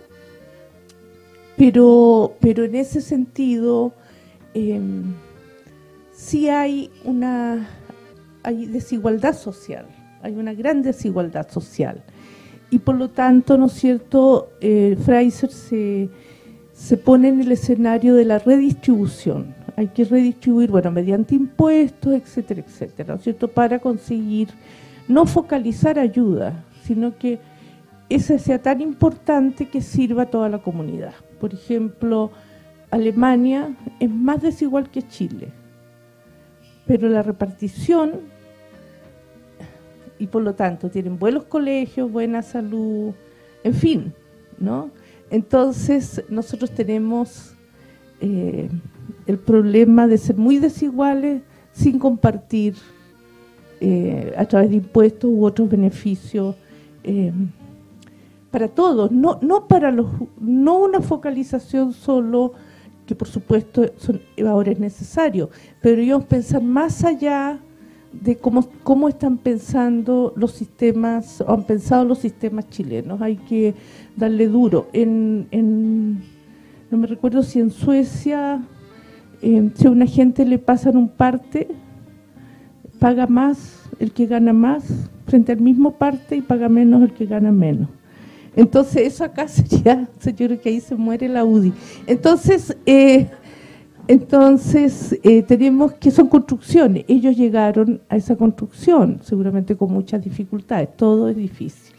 Pero, 1.55 2.33
pero 2.39 2.63
en 2.63 2.73
ese 2.73 2.99
sentido 2.99 3.93
em, 4.55 5.13
sí 6.13 6.49
hay 6.49 6.89
una 7.05 7.69
hay 8.41 8.65
desigualdad 8.65 9.35
social, 9.35 9.85
hay 10.23 10.35
una 10.35 10.53
gran 10.53 10.81
desigualdad 10.81 11.49
social. 11.51 12.01
Y 12.71 12.79
por 12.79 12.95
lo 12.95 13.09
tanto, 13.11 13.57
¿no 13.57 13.67
es 13.67 13.73
cierto?, 13.73 14.49
eh, 14.59 14.97
se, 15.29 16.09
se 16.73 16.97
pone 16.97 17.29
en 17.29 17.41
el 17.41 17.51
escenario 17.51 18.15
de 18.15 18.25
la 18.25 18.39
redistribución 18.39 19.53
hay 19.75 19.87
que 19.87 20.05
redistribuir, 20.05 20.69
bueno, 20.69 20.91
mediante 20.91 21.35
impuestos, 21.35 22.13
etcétera, 22.13 22.61
etcétera, 22.61 23.13
¿no 23.13 23.17
es 23.17 23.23
cierto?, 23.23 23.47
para 23.47 23.79
conseguir 23.79 24.49
no 25.07 25.25
focalizar 25.25 25.99
ayuda, 25.99 26.63
sino 26.83 27.17
que 27.17 27.39
ese 28.09 28.37
sea 28.39 28.61
tan 28.61 28.81
importante 28.81 29.67
que 29.67 29.81
sirva 29.81 30.23
a 30.23 30.25
toda 30.27 30.49
la 30.49 30.59
comunidad. 30.59 31.13
Por 31.39 31.53
ejemplo, 31.53 32.31
Alemania 32.91 33.75
es 33.99 34.09
más 34.09 34.41
desigual 34.41 34.89
que 34.89 35.01
Chile, 35.01 35.49
pero 36.85 37.09
la 37.09 37.23
repartición, 37.23 38.21
y 40.19 40.27
por 40.27 40.41
lo 40.43 40.53
tanto 40.53 40.89
tienen 40.89 41.17
buenos 41.19 41.45
colegios, 41.45 42.11
buena 42.11 42.41
salud, 42.41 43.13
en 43.63 43.73
fin, 43.73 44.13
¿no? 44.59 44.89
Entonces 45.29 46.23
nosotros 46.29 46.71
tenemos... 46.71 47.55
Eh, 48.21 48.69
el 49.25 49.39
problema 49.39 50.07
de 50.07 50.17
ser 50.17 50.35
muy 50.35 50.57
desiguales 50.57 51.41
sin 51.71 51.99
compartir 51.99 52.75
eh, 53.79 54.33
a 54.37 54.45
través 54.45 54.69
de 54.69 54.77
impuestos 54.77 55.29
u 55.29 55.45
otros 55.45 55.69
beneficios 55.69 56.55
eh, 57.03 57.31
para 58.51 58.67
todos, 58.67 59.11
no, 59.11 59.39
no 59.41 59.67
para 59.67 59.91
los, 59.91 60.07
no 60.39 60.77
una 60.77 61.01
focalización 61.01 61.91
solo 61.93 62.53
que 63.07 63.15
por 63.15 63.27
supuesto 63.27 63.83
ahora 64.47 64.71
es 64.71 64.79
necesario, 64.79 65.49
pero 65.81 65.99
digamos 65.99 66.25
pensar 66.25 66.61
más 66.61 67.03
allá 67.03 67.59
de 68.21 68.37
cómo, 68.37 68.67
cómo 68.83 69.09
están 69.09 69.37
pensando 69.37 70.33
los 70.35 70.51
sistemas, 70.51 71.41
o 71.41 71.51
han 71.51 71.63
pensado 71.63 72.05
los 72.05 72.19
sistemas 72.19 72.69
chilenos, 72.69 73.21
hay 73.21 73.37
que 73.37 73.73
darle 74.15 74.47
duro. 74.47 74.87
En, 74.93 75.47
en 75.51 76.23
no 76.91 76.97
me 76.97 77.07
recuerdo 77.07 77.43
si 77.43 77.59
en 77.59 77.71
Suecia 77.71 78.61
si 79.75 79.87
a 79.87 79.91
una 79.91 80.05
gente 80.05 80.45
le 80.45 80.57
pasan 80.57 80.95
un 80.95 81.09
parte, 81.09 81.67
paga 82.99 83.27
más 83.27 83.81
el 83.99 84.11
que 84.11 84.25
gana 84.25 84.53
más 84.53 84.83
frente 85.25 85.51
al 85.51 85.59
mismo 85.59 85.91
parte 85.97 86.37
y 86.37 86.41
paga 86.41 86.69
menos 86.69 87.03
el 87.03 87.13
que 87.13 87.25
gana 87.25 87.51
menos. 87.51 87.89
Entonces 88.55 89.13
eso 89.13 89.23
acá 89.25 89.47
sería, 89.49 90.07
yo 90.23 90.47
creo 90.47 90.61
que 90.61 90.69
ahí 90.69 90.79
se 90.79 90.95
muere 90.95 91.27
la 91.27 91.43
UDI. 91.43 91.73
Entonces, 92.07 92.77
eh, 92.85 93.27
Entonces, 94.07 95.17
eh, 95.23 95.43
tenemos 95.43 95.93
que 95.93 96.11
son 96.11 96.27
construcciones. 96.27 97.05
Ellos 97.07 97.37
llegaron 97.37 98.01
a 98.09 98.17
esa 98.17 98.35
construcción, 98.35 99.19
seguramente 99.23 99.77
con 99.77 99.93
muchas 99.93 100.23
dificultades. 100.23 100.95
Todo 100.97 101.29
es 101.29 101.37
difícil. 101.37 101.95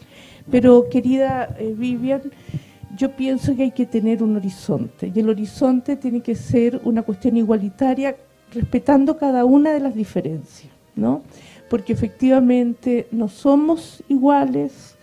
Pero, 0.51 0.87
querida 0.89 1.55
eh, 1.57 1.73
Vivian, 1.75 2.21
yo 2.95 3.15
pienso 3.15 3.55
que 3.55 3.63
hay 3.63 3.71
que 3.71 3.87
tener 3.87 4.21
un 4.21 4.35
horizonte. 4.35 5.11
Y 5.13 5.19
el 5.19 5.29
horizonte 5.29 5.95
tiene 5.95 6.21
que 6.21 6.35
ser 6.35 6.79
una 6.83 7.01
cuestión 7.01 7.37
igualitaria, 7.37 8.15
respetando 8.53 9.17
cada 9.17 9.43
una 9.43 9.71
de 9.71 9.79
las 9.79 9.95
diferencias, 9.95 10.71
¿no? 10.95 11.23
Porque 11.69 11.93
efectivamente 11.93 13.07
no 13.11 13.27
somos 13.27 14.03
iguales. 14.07 14.95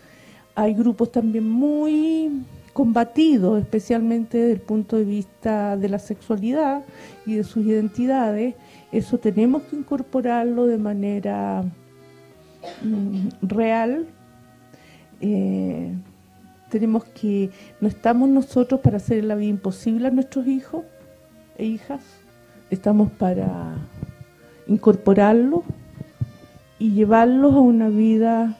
Hay 0.54 0.74
grupos 0.74 1.10
también 1.10 1.50
muy 1.50 2.30
combatido, 2.72 3.58
especialmente 3.58 4.38
desde 4.38 4.52
el 4.52 4.60
punto 4.60 4.96
de 4.96 5.04
vista 5.04 5.76
de 5.76 5.88
la 5.88 5.98
sexualidad 5.98 6.82
y 7.26 7.34
de 7.34 7.44
sus 7.44 7.64
identidades, 7.64 8.54
eso 8.90 9.18
tenemos 9.18 9.62
que 9.64 9.76
incorporarlo 9.76 10.66
de 10.66 10.78
manera 10.78 11.64
mm, 12.82 13.28
real. 13.42 14.06
Eh, 15.20 15.94
tenemos 16.70 17.04
que, 17.04 17.50
no 17.80 17.88
estamos 17.88 18.28
nosotros 18.28 18.80
para 18.80 18.96
hacer 18.96 19.24
la 19.24 19.34
vida 19.34 19.50
imposible 19.50 20.08
a 20.08 20.10
nuestros 20.10 20.46
hijos 20.46 20.84
e 21.58 21.66
hijas, 21.66 22.00
estamos 22.70 23.10
para 23.12 23.76
incorporarlo 24.66 25.64
y 26.78 26.92
llevarlos 26.92 27.52
a 27.52 27.60
una 27.60 27.90
vida 27.90 28.56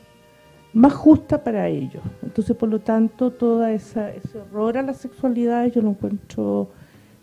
más 0.75 0.93
justa 0.93 1.43
para 1.43 1.69
ellos. 1.69 2.03
Entonces, 2.33 2.57
por 2.57 2.71
lo 2.71 2.81
tanto, 2.81 3.31
todo 3.31 3.67
ese 3.67 4.23
horror 4.35 4.79
a 4.79 4.83
la 4.83 4.95
sexualidad 4.95 5.67
yo 5.67 5.83
lo 5.83 5.91
encuentro 5.91 6.71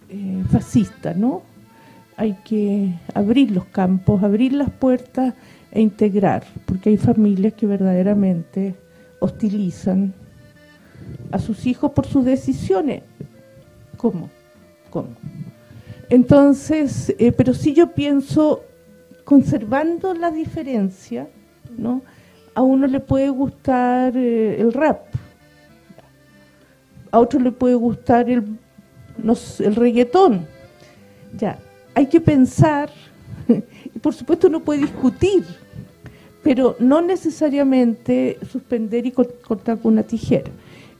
eh, 0.08 0.44
fascista, 0.52 1.16
¿no? 1.16 1.42
Hay 2.16 2.38
que 2.46 2.94
abrir 3.16 3.50
los 3.50 3.66
campos, 3.66 4.22
abrir 4.22 4.54
las 4.54 4.70
puertas 4.70 5.34
e 5.72 5.82
integrar, 5.82 6.44
porque 6.68 6.92
hay 6.92 6.98
familias 6.98 7.54
que 7.54 7.66
verdaderamente 7.66 8.76
hostilizan 9.20 10.14
a 11.32 11.40
sus 11.40 11.66
hijos 11.66 11.92
por 11.94 12.06
sus 12.06 12.24
decisiones. 12.24 13.02
¿Cómo? 13.98 14.30
¿Cómo? 14.92 15.10
Entonces, 16.12 17.16
eh, 17.18 17.32
pero 17.32 17.56
si 17.56 17.74
yo 17.74 17.96
pienso, 17.96 18.62
conservando 19.24 20.14
la 20.14 20.30
diferencia, 20.30 21.28
¿no?, 21.80 22.04
a 22.54 22.62
uno 22.62 22.88
le 22.88 23.00
puede 23.00 23.30
gustar 23.30 24.16
eh, 24.16 24.60
el 24.60 24.74
rap, 24.74 25.02
a 27.12 27.20
otro 27.20 27.40
le 27.40 27.52
puede 27.52 27.76
gustar 27.76 28.30
el, 28.30 28.58
el 29.60 29.76
reggaetón. 29.76 30.46
Ya, 31.38 31.60
hay 31.94 32.08
que 32.08 32.22
pensar, 32.22 32.90
y 33.48 34.00
por 34.00 34.14
supuesto 34.14 34.48
uno 34.48 34.60
puede 34.62 34.82
discutir, 34.82 35.44
pero 36.44 36.76
no 36.80 37.02
necesariamente 37.02 38.38
suspender 38.50 39.06
y 39.06 39.12
cortar 39.12 39.80
con 39.80 39.94
una 39.94 40.04
tijera. 40.04 40.52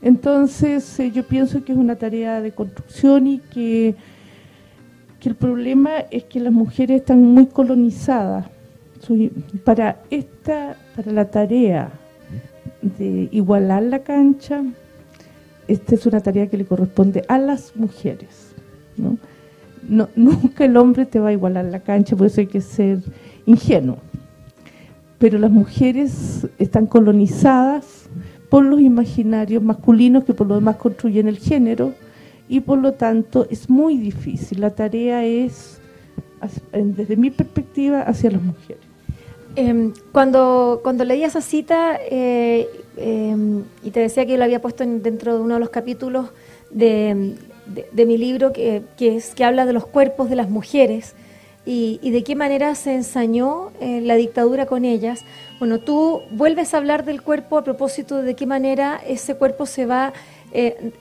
Entonces, 0.02 0.98
eh, 0.98 1.10
yo 1.10 1.24
pienso 1.24 1.62
que 1.64 1.72
es 1.72 1.78
una 1.78 1.96
tarea 1.96 2.40
de 2.40 2.52
construcción 2.52 3.26
y 3.26 3.38
que, 3.38 3.94
que 5.18 5.28
el 5.28 5.34
problema 5.34 5.98
es 6.10 6.24
que 6.24 6.40
las 6.40 6.52
mujeres 6.52 7.00
están 7.00 7.22
muy 7.22 7.46
colonizadas 7.46 8.46
para 9.64 10.02
esta 10.10 10.76
para 10.96 11.12
la 11.12 11.30
tarea 11.30 11.90
de 12.82 13.28
igualar 13.32 13.82
la 13.82 14.00
cancha 14.00 14.62
esta 15.68 15.94
es 15.94 16.06
una 16.06 16.20
tarea 16.20 16.48
que 16.48 16.56
le 16.56 16.64
corresponde 16.64 17.24
a 17.28 17.38
las 17.38 17.74
mujeres 17.76 18.52
¿no? 18.96 19.18
nunca 20.16 20.64
el 20.64 20.76
hombre 20.76 21.06
te 21.06 21.18
va 21.18 21.28
a 21.28 21.32
igualar 21.32 21.64
la 21.64 21.80
cancha 21.80 22.16
por 22.16 22.26
eso 22.26 22.40
hay 22.40 22.46
que 22.46 22.60
ser 22.60 23.00
ingenuo. 23.46 23.98
Pero 25.18 25.38
las 25.38 25.50
mujeres 25.50 26.46
están 26.58 26.86
colonizadas 26.86 28.08
por 28.48 28.64
los 28.64 28.80
imaginarios 28.80 29.62
masculinos 29.62 30.24
que 30.24 30.34
por 30.34 30.46
lo 30.46 30.54
demás 30.56 30.76
construyen 30.76 31.28
el 31.28 31.38
género 31.38 31.92
y 32.48 32.60
por 32.60 32.78
lo 32.78 32.92
tanto 32.92 33.46
es 33.50 33.68
muy 33.68 33.98
difícil. 33.98 34.60
La 34.60 34.70
tarea 34.70 35.24
es 35.24 35.78
desde 36.72 37.16
mi 37.16 37.30
perspectiva 37.30 38.02
hacia 38.02 38.30
las 38.30 38.42
mujeres 38.42 38.89
Em, 39.56 39.92
cuando, 40.12 40.80
cuando 40.84 41.04
leí 41.04 41.24
esa 41.24 41.40
cita 41.40 41.98
eh, 42.08 42.68
em, 42.96 43.64
y 43.82 43.90
te 43.90 44.00
decía 44.00 44.24
que 44.24 44.38
lo 44.38 44.44
había 44.44 44.62
puesto 44.62 44.84
dentro 44.86 45.34
de 45.34 45.40
uno 45.40 45.54
de 45.54 45.60
los 45.60 45.70
capítulos 45.70 46.30
de, 46.70 47.34
mi 47.94 48.16
libro 48.16 48.52
que, 48.52 48.82
que 48.96 49.44
habla 49.44 49.66
de 49.66 49.72
los 49.72 49.86
cuerpos 49.86 50.30
de 50.30 50.36
las 50.36 50.48
mujeres 50.48 51.16
y, 51.66 51.98
de 52.10 52.22
qué 52.24 52.36
manera 52.36 52.74
se 52.74 52.94
ensañó 52.94 53.70
eh, 53.80 54.00
la 54.00 54.14
dictadura 54.14 54.66
con 54.66 54.84
ellas, 54.84 55.24
bueno, 55.58 55.78
tú 55.78 56.22
vuelves 56.30 56.72
a 56.72 56.78
hablar 56.78 57.04
del 57.04 57.22
cuerpo 57.22 57.58
a 57.58 57.64
propósito 57.64 58.22
de 58.22 58.34
qué 58.34 58.46
manera 58.46 59.00
ese 59.06 59.34
cuerpo 59.34 59.66
se 59.66 59.84
va 59.84 60.12
eh, 60.52 60.92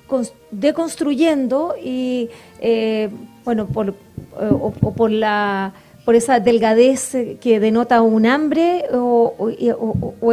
deconstruyendo 0.52 1.76
y, 1.82 2.30
bueno, 3.46 3.68
por, 3.68 3.96
o 4.40 4.72
por 4.72 5.12
la 5.12 5.74
por 6.10 6.16
esa 6.16 6.40
delgadez 6.40 7.16
que 7.40 7.60
denota 7.60 8.02
un 8.02 8.26
hambre 8.26 8.86
o, 8.92 9.52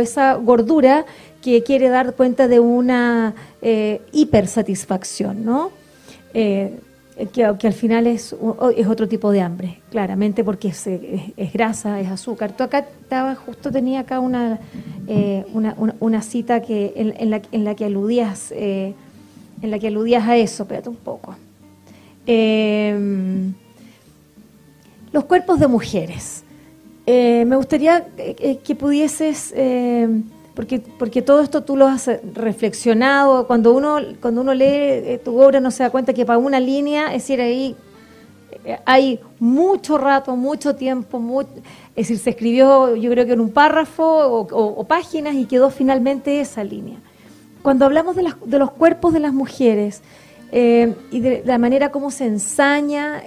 esa 0.01 0.33
gordura 0.37 1.05
que 1.43 1.63
quiere 1.65 1.91
dar 1.91 2.15
cuenta 2.15 2.49
de 2.49 2.61
una 2.61 3.35
eh, 3.61 4.01
hipersatisfacción, 4.11 5.45
¿no? 5.45 5.71
Eh, 6.33 6.79
que, 7.31 7.45
al 7.45 7.75
final 7.75 8.07
es, 8.07 8.35
otro 8.41 9.07
tipo 9.07 9.31
de 9.33 9.43
hambre, 9.43 9.81
claramente, 9.91 10.45
porque 10.45 10.69
es, 10.69 11.53
grasa, 11.53 12.01
es 12.01 12.09
azúcar. 12.09 12.57
Tú 12.57 12.65
acá 12.65 12.87
estaba, 13.03 13.35
justo 13.35 13.71
tenía 13.71 14.01
acá 14.01 14.19
una, 14.19 14.59
eh, 15.09 15.45
una, 16.01 16.23
cita 16.23 16.63
que 16.63 16.95
en, 16.97 17.65
la, 17.65 17.75
que 17.75 17.85
aludías 17.85 18.51
en 18.51 18.95
la 19.61 19.79
que 19.79 19.89
aludías 19.89 20.27
a 20.27 20.39
eso, 20.39 20.63
espérate 20.63 20.89
un 20.89 20.97
poco. 20.97 21.37
Eh, 22.27 23.53
los 25.17 25.25
cuerpos 25.25 25.59
de 25.59 25.67
mujeres. 25.67 26.45
Eh, 27.07 27.47
me 27.47 27.57
gustaría 27.57 28.07
eh, 28.19 28.59
que 28.63 28.75
pudieses, 28.75 29.51
eh, 29.57 30.07
porque, 30.55 30.79
porque 30.79 31.23
todo 31.23 31.41
esto 31.41 31.63
tú 31.63 31.75
lo 31.75 31.87
has 31.87 32.11
reflexionado, 32.35 33.47
cuando 33.47 33.73
uno, 33.73 33.97
cuando 34.21 34.43
uno 34.43 34.53
lee 34.53 35.19
tu 35.25 35.41
obra 35.41 35.59
no 35.59 35.71
se 35.71 35.85
da 35.85 35.89
cuenta 35.89 36.13
que 36.13 36.27
para 36.27 36.39
una 36.39 36.61
línea, 36.61 37.15
es 37.15 37.23
decir, 37.23 37.41
ahí 37.41 37.75
hay 38.85 39.19
mucho 39.41 39.97
rato, 39.97 40.37
mucho 40.37 40.77
tiempo, 40.77 41.47
es 41.95 42.09
decir, 42.09 42.19
se 42.19 42.31
escribió 42.31 42.95
yo 42.95 43.11
creo 43.11 43.25
que 43.25 43.33
en 43.33 43.41
un 43.41 43.53
párrafo 43.53 44.05
o, 44.05 44.85
páginas 44.85 45.35
y 45.35 45.47
quedó 45.47 45.71
finalmente 45.71 46.41
esa 46.43 46.63
línea. 46.63 46.99
Cuando 47.63 47.87
hablamos 47.87 48.17
de, 48.17 48.35
de 48.45 48.59
los 48.59 48.71
cuerpos 48.71 49.15
de 49.15 49.21
las 49.21 49.33
mujeres 49.33 50.03
y 50.53 51.21
de, 51.21 51.43
la 51.47 51.57
manera 51.57 51.91
como 51.91 52.11
se 52.11 52.27
ensaña, 52.27 53.23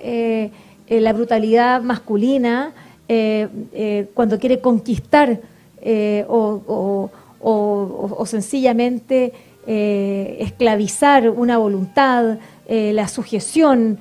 eh, 0.90 1.00
la 1.00 1.14
brutalidad 1.14 1.84
masculina 1.84 2.74
eh, 3.08 3.48
eh, 3.74 4.08
cuando 4.16 4.40
quiere 4.40 4.60
conquistar 4.60 5.40
o, 6.28 7.12
sencillamente 8.26 9.32
esclavizar 9.66 11.30
una 11.30 11.58
voluntad, 11.58 12.38
la 12.68 13.08
sujeción 13.08 13.98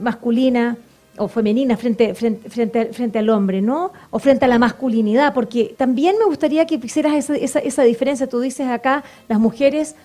masculina 0.00 0.76
o 1.18 1.26
femenina 1.28 1.76
frente, 1.76 2.14
frente, 2.14 2.92
frente, 2.92 3.18
al 3.18 3.28
hombre, 3.30 3.60
¿no? 3.60 3.92
O 4.10 4.18
frente 4.20 4.44
a 4.44 4.48
la 4.48 4.58
masculinidad, 4.60 5.34
porque 5.34 5.74
también 5.76 6.16
me 6.18 6.24
gustaría 6.26 6.66
que 6.66 6.76
hicieras 6.76 7.14
esa, 7.14 7.34
esa, 7.34 7.58
esa 7.58 7.82
diferencia. 7.82 8.28
Tú 8.28 8.38
dices 8.38 8.68
acá, 8.68 9.02
las 9.28 9.40
mujeres 9.40 9.96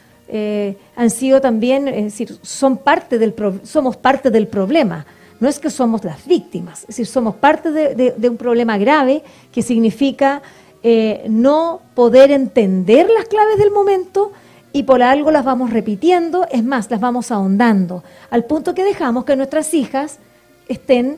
han 0.95 1.09
sido 1.11 1.41
también, 1.41 1.87
es 1.87 2.05
decir, 2.05 2.35
son 2.41 2.77
parte 2.77 3.19
del 3.19 3.35
somos 3.63 3.97
parte 3.97 4.31
del 4.31 4.47
problema 4.47 5.05
no 5.39 5.49
es 5.49 5.59
que 5.59 5.69
somos 5.69 6.03
las 6.03 6.25
víctimas, 6.25 6.81
es 6.81 6.87
decir, 6.87 7.07
somos 7.07 7.35
parte 7.35 7.71
de, 7.71 8.29
un 8.29 8.37
problema 8.37 8.77
grave 8.77 9.23
que 9.51 9.61
significa 9.61 10.41
eh, 10.83 11.25
no 11.29 11.81
poder 11.93 12.31
entender 12.31 13.09
las 13.09 13.25
claves 13.25 13.57
del 13.57 13.71
momento 13.71 14.31
y 14.71 14.83
por 14.83 15.01
algo 15.01 15.31
las 15.31 15.45
vamos 15.45 15.71
repitiendo, 15.71 16.45
es 16.51 16.63
más, 16.63 16.91
las 16.91 16.99
vamos 16.99 17.31
ahondando, 17.31 18.03
al 18.29 18.45
punto 18.45 18.75
que 18.75 18.83
dejamos 18.83 19.25
que 19.25 19.35
nuestras 19.35 19.73
hijas 19.73 20.19
estén, 20.67 21.17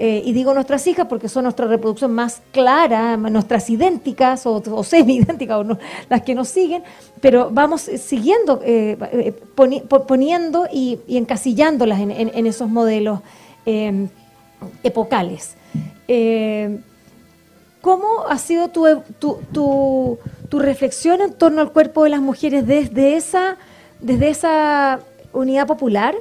eh, 0.00 0.22
y 0.24 0.32
digo 0.32 0.52
nuestras 0.54 0.84
hijas 0.88 1.06
porque 1.06 1.28
son 1.28 1.44
nuestra 1.44 1.66
reproducción 1.66 2.12
más 2.12 2.42
clara, 2.50 3.16
nuestras 3.16 3.70
idénticas 3.70 4.46
o, 4.46 4.82
semi-idénticas, 4.82 5.58
o 5.58 5.78
las 6.08 6.22
que 6.22 6.34
nos 6.34 6.48
siguen, 6.48 6.82
pero 7.20 7.50
vamos 7.52 7.82
siguiendo, 7.82 8.60
eh, 8.64 9.32
poniendo 10.08 10.66
y, 10.72 10.98
encasillándolas 11.06 12.00
en 12.00 12.46
esos 12.46 12.68
modelos 12.68 13.20
Em, 13.66 14.08
epocales. 14.82 15.54
Em, 16.08 16.82
¿Cómo 17.82 18.26
ha 18.28 18.36
sido 18.38 18.68
tu, 18.68 18.84
tu, 19.18 20.18
tu, 20.48 20.58
reflexión 20.58 21.20
en 21.20 21.32
torno 21.32 21.60
al 21.60 21.72
cuerpo 21.72 22.04
de 22.04 22.10
las 22.10 22.20
mujeres 22.20 22.66
desde 22.66 23.16
esa, 23.16 23.56
desde 24.00 24.28
esa 24.28 25.00
unidad 25.32 25.66
popular? 25.66 26.14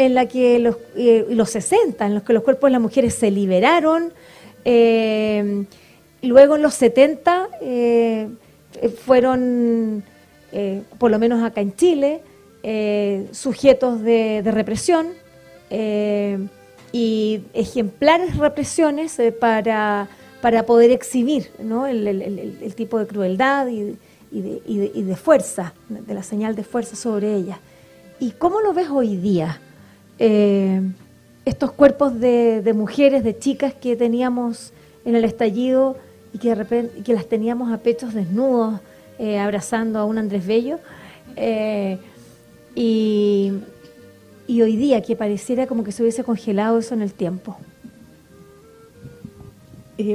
En 0.00 0.14
la 0.14 0.26
que 0.26 0.58
los, 0.58 0.76
eh, 0.96 1.26
los 1.28 1.50
60, 1.50 2.06
en 2.06 2.14
los 2.14 2.22
que 2.22 2.32
los 2.32 2.42
cuerpos 2.42 2.68
de 2.68 2.72
las 2.72 2.80
mujeres 2.80 3.14
se 3.14 3.30
liberaron. 3.30 4.14
Eh, 4.64 5.66
luego 6.22 6.56
en 6.56 6.62
los 6.62 6.72
70 6.72 7.48
eh, 7.60 8.28
fueron, 9.04 10.02
por 10.98 11.10
lo 11.10 11.18
menos 11.18 11.42
acá 11.42 11.60
en 11.60 11.76
Chile, 11.76 12.22
sujetos 13.32 14.00
de, 14.00 14.40
represión 14.46 15.08
y 16.92 17.42
ejemplares 17.52 18.38
represiones 18.38 19.20
para, 19.38 20.08
para 20.40 20.64
poder 20.64 20.92
exhibir 20.92 21.50
el, 21.58 22.74
tipo 22.74 22.98
de 22.98 23.06
crueldad 23.06 23.66
y, 23.68 23.96
de, 24.30 24.62
y 24.66 25.02
de 25.02 25.16
fuerza, 25.16 25.74
de 25.90 26.14
la 26.14 26.22
señal 26.22 26.56
de 26.56 26.64
fuerza 26.64 26.96
sobre 26.96 27.34
ellas. 27.34 27.58
¿Y 28.18 28.30
cómo 28.32 28.62
lo 28.62 28.72
ves 28.72 28.88
hoy 28.88 29.16
día? 29.16 29.60
Eh, 30.22 30.82
estos 31.46 31.72
cuerpos 31.72 32.20
de, 32.20 32.72
mujeres, 32.76 33.24
de 33.24 33.38
chicas 33.38 33.72
que 33.72 33.96
teníamos 33.96 34.74
en 35.06 35.16
el 35.16 35.24
estallido 35.24 35.96
y 36.34 36.38
que 36.38 36.50
de 36.50 36.54
repente 36.56 37.02
que 37.02 37.14
las 37.14 37.26
teníamos 37.26 37.72
a 37.72 37.78
pechos 37.78 38.12
desnudos 38.12 38.80
eh, 39.18 39.38
abrazando 39.38 39.98
a 39.98 40.04
un 40.04 40.18
Andrés 40.18 40.46
Bello 40.46 40.78
eh, 41.36 41.98
y, 42.74 43.50
hoy 44.46 44.76
día 44.76 45.00
que 45.00 45.16
pareciera 45.16 45.66
como 45.66 45.84
que 45.84 45.92
se 45.92 46.02
hubiese 46.02 46.22
congelado 46.22 46.78
eso 46.78 46.92
en 46.94 47.00
el 47.00 47.14
tiempo. 47.14 47.56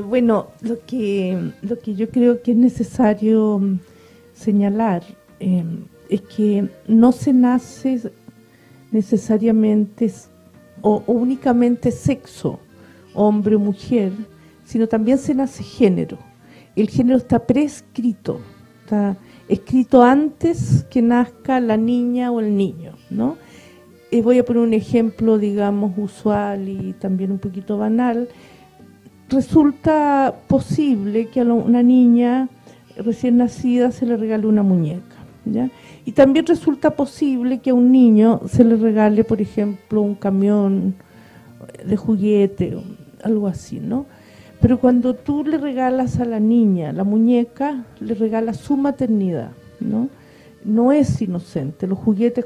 bueno, 0.03 0.49
lo 0.61 0.77
que, 0.85 1.51
lo 1.63 1.79
que 1.79 1.95
yo 1.95 2.09
creo 2.09 2.43
que 2.43 2.51
es 2.51 2.57
necesario 2.57 3.57
mm, 3.57 3.79
señalar 4.35 5.01
es 5.39 6.21
que 6.21 6.69
no 6.87 7.11
se 7.11 7.33
nace 7.33 8.11
necesariamente 8.95 10.09
o, 10.81 11.03
únicamente 11.05 11.91
sexo, 11.91 12.59
hombre 13.13 13.57
o 13.57 13.59
mujer, 13.59 14.13
sino 14.63 14.87
también 14.87 15.17
se 15.17 15.35
nace 15.35 15.63
género. 15.63 16.17
El 16.77 16.89
género 16.89 17.17
está 17.17 17.39
prescrito, 17.39 18.39
está 18.83 19.17
escrito 19.49 20.01
antes 20.01 20.85
que 20.89 21.01
nazca 21.01 21.59
la 21.59 21.75
niña 21.75 22.31
o 22.31 22.39
el 22.39 22.55
niño, 22.55 22.93
¿no? 23.09 23.35
Y 24.11 24.21
voy 24.21 24.39
a 24.39 24.45
poner 24.45 24.63
un 24.63 24.73
ejemplo, 24.73 25.37
digamos, 25.37 25.91
usual 25.97 26.69
y 26.69 26.93
también 26.93 27.31
un 27.31 27.39
poquito 27.39 27.77
banal. 27.77 28.29
Resulta 29.27 30.33
posible 30.47 31.27
que 31.27 31.41
a 31.41 31.43
una 31.43 31.83
niña 31.83 32.47
recién 32.95 33.35
nacida 33.37 33.91
se 33.91 34.05
le 34.05 34.15
regale 34.15 34.47
una 34.47 34.63
muñeca, 34.63 35.17
¿ya? 35.43 35.69
Y 36.05 36.11
también 36.11 36.45
resulta 36.45 36.91
posible 36.91 37.59
que 37.59 37.71
a 37.71 37.73
un 37.73 37.91
niño 37.91 38.41
se 38.47 38.63
le 38.63 38.75
regale, 38.75 39.23
por 39.23 39.41
ejemplo, 39.41 40.01
un 40.01 40.13
camión 40.13 40.93
de 41.83 41.97
juguete, 41.97 42.77
algo 43.23 43.47
así, 43.47 43.79
¿no? 43.79 44.05
Pero 44.61 44.79
cuando 44.79 45.15
tú 45.15 45.43
le 45.43 45.57
regalas 45.57 46.19
a 46.19 46.25
la 46.25 46.39
niña 46.39 46.93
la 46.93 47.03
muñeca, 47.03 47.85
le 47.99 48.13
regalas 48.13 48.57
su 48.57 48.77
maternidad, 48.77 49.51
¿no? 49.79 50.09
No 50.63 50.91
es 50.91 51.21
inocente, 51.21 51.87
los 51.87 51.99
juguetes 51.99 52.45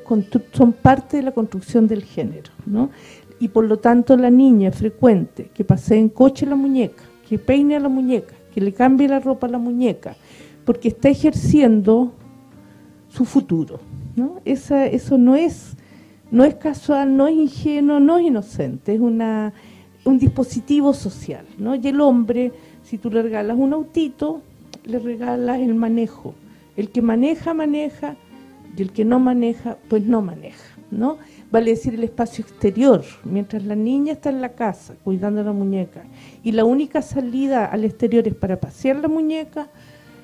son 0.52 0.74
parte 0.74 1.18
de 1.18 1.24
la 1.24 1.32
construcción 1.32 1.88
del 1.88 2.04
género, 2.04 2.52
¿no? 2.66 2.90
Y 3.40 3.50
por 3.50 3.66
lo 3.66 3.78
tanto 3.78 4.18
la 4.18 4.30
niña 4.30 4.70
es 4.70 4.76
frecuente 4.76 5.50
que 5.54 5.64
pase 5.64 5.98
en 5.98 6.10
coche 6.10 6.46
la 6.46 6.56
muñeca, 6.56 7.04
que 7.28 7.38
peine 7.38 7.76
a 7.76 7.80
la 7.80 7.90
muñeca, 7.90 8.34
que 8.54 8.62
le 8.62 8.74
cambie 8.74 9.08
la 9.08 9.20
ropa 9.20 9.48
a 9.48 9.52
la 9.52 9.58
muñeca, 9.58 10.16
porque 10.66 10.90
está 10.90 11.10
ejerciendo 11.10 12.14
su 13.10 13.26
futuro. 13.26 13.80
¿no? 14.16 14.40
Esa, 14.46 14.86
eso 14.86 15.18
no 15.18 15.36
es, 15.36 15.76
no 16.32 16.44
es 16.44 16.56
casual, 16.56 17.16
no 17.16 17.28
es 17.28 17.36
ingenuo, 17.36 18.00
no 18.00 18.18
es 18.18 18.28
inocente, 18.28 18.94
es 18.94 19.00
una, 19.00 19.54
un 20.06 20.20
dispositivo 20.20 20.94
social. 20.94 21.46
¿no? 21.58 21.76
Y 21.76 21.88
el 21.88 22.00
hombre, 22.02 22.52
si 22.84 22.98
tú 22.98 23.10
le 23.10 23.22
regalas 23.22 23.58
un 23.58 23.74
autito, 23.74 24.42
le 24.86 25.00
regalas 25.00 25.60
el 25.60 25.76
manejo. 25.76 26.34
El 26.78 26.90
que 26.90 27.02
maneja, 27.02 27.54
maneja, 27.54 28.16
y 28.78 28.82
el 28.82 28.92
que 28.92 29.04
no 29.04 29.20
maneja, 29.20 29.78
pues 29.90 30.06
no 30.06 30.22
maneja. 30.22 30.64
¿no? 30.92 31.18
Vale 31.52 31.72
decir 31.72 31.94
el 31.96 32.04
espacio 32.04 32.44
exterior, 32.44 33.04
mientras 33.24 33.64
la 33.64 33.76
niña 33.76 34.14
está 34.14 34.30
en 34.30 34.42
la 34.42 34.50
casa 34.50 34.96
cuidando 35.04 35.44
la 35.44 35.52
muñeca 35.52 36.04
y 36.44 36.52
la 36.52 36.66
única 36.66 37.02
salida 37.02 37.66
al 37.66 37.86
exterior 37.86 38.28
es 38.28 38.36
para 38.36 38.60
pasear 38.60 38.98
la 38.98 39.08
muñeca, 39.08 39.68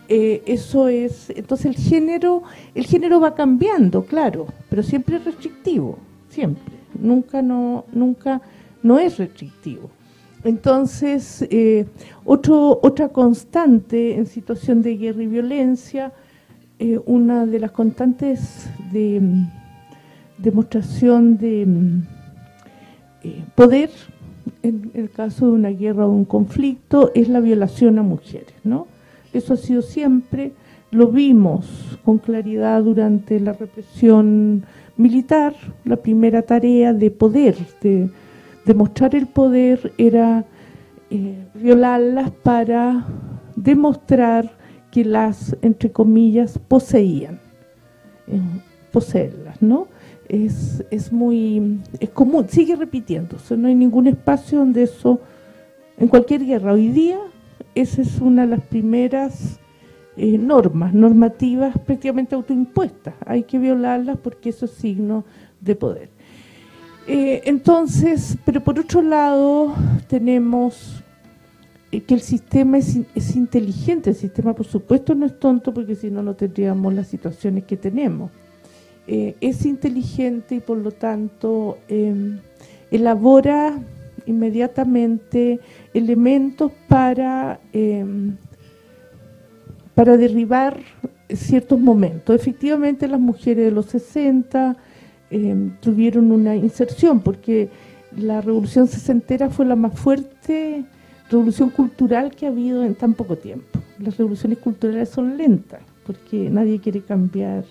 eh, 0.07 0.43
eso 0.45 0.87
es, 0.87 1.31
entonces 1.31 1.65
el 1.65 1.75
género, 1.75 2.43
el 2.75 2.85
género 2.85 3.19
va 3.19 3.33
cambiando, 3.33 4.05
claro, 4.05 4.47
pero 4.69 4.83
siempre 4.83 5.17
es 5.17 5.25
restrictivo, 5.25 5.97
siempre, 6.29 6.73
nunca 6.99 7.41
no, 7.41 7.85
nunca 7.91 8.41
no 8.83 8.99
es 8.99 9.17
restrictivo. 9.17 9.89
Entonces, 10.43 11.41
eh, 11.49 11.87
otro, 12.23 12.79
otra 12.83 13.09
constante 13.09 14.15
en 14.15 14.27
situación 14.27 14.83
de 14.83 14.95
guerra 14.95 15.23
y 15.23 15.27
violencia, 15.27 16.13
eh, 16.77 16.99
una 17.05 17.47
de 17.47 17.59
las 17.59 17.71
constantes 17.71 18.69
de 18.91 19.19
mm, 19.19 19.49
demostración 20.37 21.37
de 21.39 21.65
mm, 21.65 22.03
poder, 23.55 23.89
en 24.61 24.91
el 24.93 25.09
caso 25.09 25.47
de 25.47 25.53
una 25.53 25.69
guerra 25.69 26.05
o 26.05 26.11
un 26.11 26.25
conflicto, 26.25 27.11
es 27.15 27.27
la 27.27 27.39
violación 27.39 27.97
a 27.97 28.03
mujeres, 28.03 28.53
¿no? 28.63 28.85
Eso 29.35 29.55
ha 29.55 29.57
sido 29.57 29.81
siempre, 29.81 30.53
lo 30.91 31.07
vimos 31.07 31.99
con 32.05 32.19
claridad 32.19 32.81
durante 32.81 33.37
la 33.41 33.51
represión 33.51 34.63
militar, 34.95 35.53
la 35.83 35.97
primera 35.97 36.41
tarea 36.41 36.93
de 36.93 37.11
poder, 37.11 37.57
de 37.81 38.09
demostrar 38.65 39.13
el 39.13 39.27
poder 39.27 39.91
era 39.97 40.45
eh, 41.09 41.45
violarlas 41.53 42.31
para 42.31 43.05
demostrar 43.57 44.51
que 44.89 45.03
las, 45.03 45.57
entre 45.61 45.91
comillas, 45.91 46.57
poseían, 46.57 47.41
eh, 48.27 48.39
poseerlas, 48.93 49.61
¿no? 49.61 49.89
Es, 50.29 50.81
es 50.91 51.11
muy, 51.11 51.81
es 51.99 52.09
común, 52.11 52.45
sigue 52.47 52.77
repitiéndose, 52.77 53.57
no 53.57 53.67
hay 53.67 53.75
ningún 53.75 54.07
espacio 54.07 54.59
donde 54.59 54.83
eso, 54.83 55.19
en 55.97 56.07
cualquier 56.07 56.45
guerra 56.45 56.71
hoy 56.71 56.87
día, 56.87 57.19
esa 57.75 58.01
es 58.01 58.19
una 58.21 58.43
de 58.43 58.47
las 58.47 58.61
primeras 58.61 59.59
eh, 60.17 60.37
normas, 60.37 60.93
normativas 60.93 61.77
prácticamente 61.77 62.35
autoimpuestas. 62.35 63.13
Hay 63.25 63.43
que 63.43 63.59
violarlas 63.59 64.17
porque 64.17 64.49
eso 64.49 64.63
es 64.63 64.71
signo 64.71 65.25
de 65.59 65.75
poder. 65.75 66.09
Eh, 67.05 67.41
entonces, 67.45 68.37
pero 68.45 68.63
por 68.63 68.79
otro 68.79 69.01
lado, 69.01 69.75
tenemos 70.07 71.03
eh, 71.91 72.01
que 72.01 72.13
el 72.13 72.21
sistema 72.21 72.77
es, 72.77 72.95
inteligente, 73.35 74.11
el 74.11 74.15
sistema 74.15 74.53
por 74.53 74.65
supuesto 74.65 75.13
no 75.13 75.25
es 75.25 75.37
tonto 75.37 75.73
porque 75.73 75.95
si 75.95 76.09
no, 76.09 76.23
no 76.23 76.33
tendríamos 76.33 76.93
las 76.93 77.07
situaciones 77.07 77.65
que 77.65 77.75
tenemos. 77.75 78.31
es 79.07 79.65
inteligente 79.65 80.55
y 80.55 80.59
por 80.61 80.77
lo 80.77 80.91
tanto 80.91 81.77
em, 81.89 82.39
elabora 82.89 83.77
inmediatamente 84.25 85.59
elementos 85.93 86.71
para, 86.87 87.59
em, 87.73 88.35
para 89.93 90.17
derribar 90.17 90.77
ciertos 91.29 91.79
momentos. 91.79 92.35
Efectivamente, 92.35 93.07
las 93.07 93.19
mujeres 93.19 93.65
de 93.65 93.71
los 93.71 93.87
60 93.87 94.77
em, 95.31 95.71
tuvieron 95.79 96.31
una 96.31 96.55
inserción, 96.55 97.19
porque 97.19 97.69
la 98.15 98.41
revolución 98.41 98.87
sesentera 98.87 99.49
fue 99.49 99.65
la 99.65 99.75
más 99.75 99.99
fuerte 99.99 100.85
revolución 101.29 101.71
cultural 101.71 102.35
que 102.35 102.45
ha 102.45 102.49
habido 102.49 102.83
en 102.83 102.93
tan 102.93 103.13
poco 103.13 103.35
tiempo. 103.35 103.79
Las 103.97 104.17
revoluciones 104.17 104.59
culturales 104.59 105.09
son 105.09 105.37
lentas, 105.37 105.81
porque 106.05 106.49
nadie 106.49 106.79
quiere 106.79 107.01
cambiar 107.01 107.65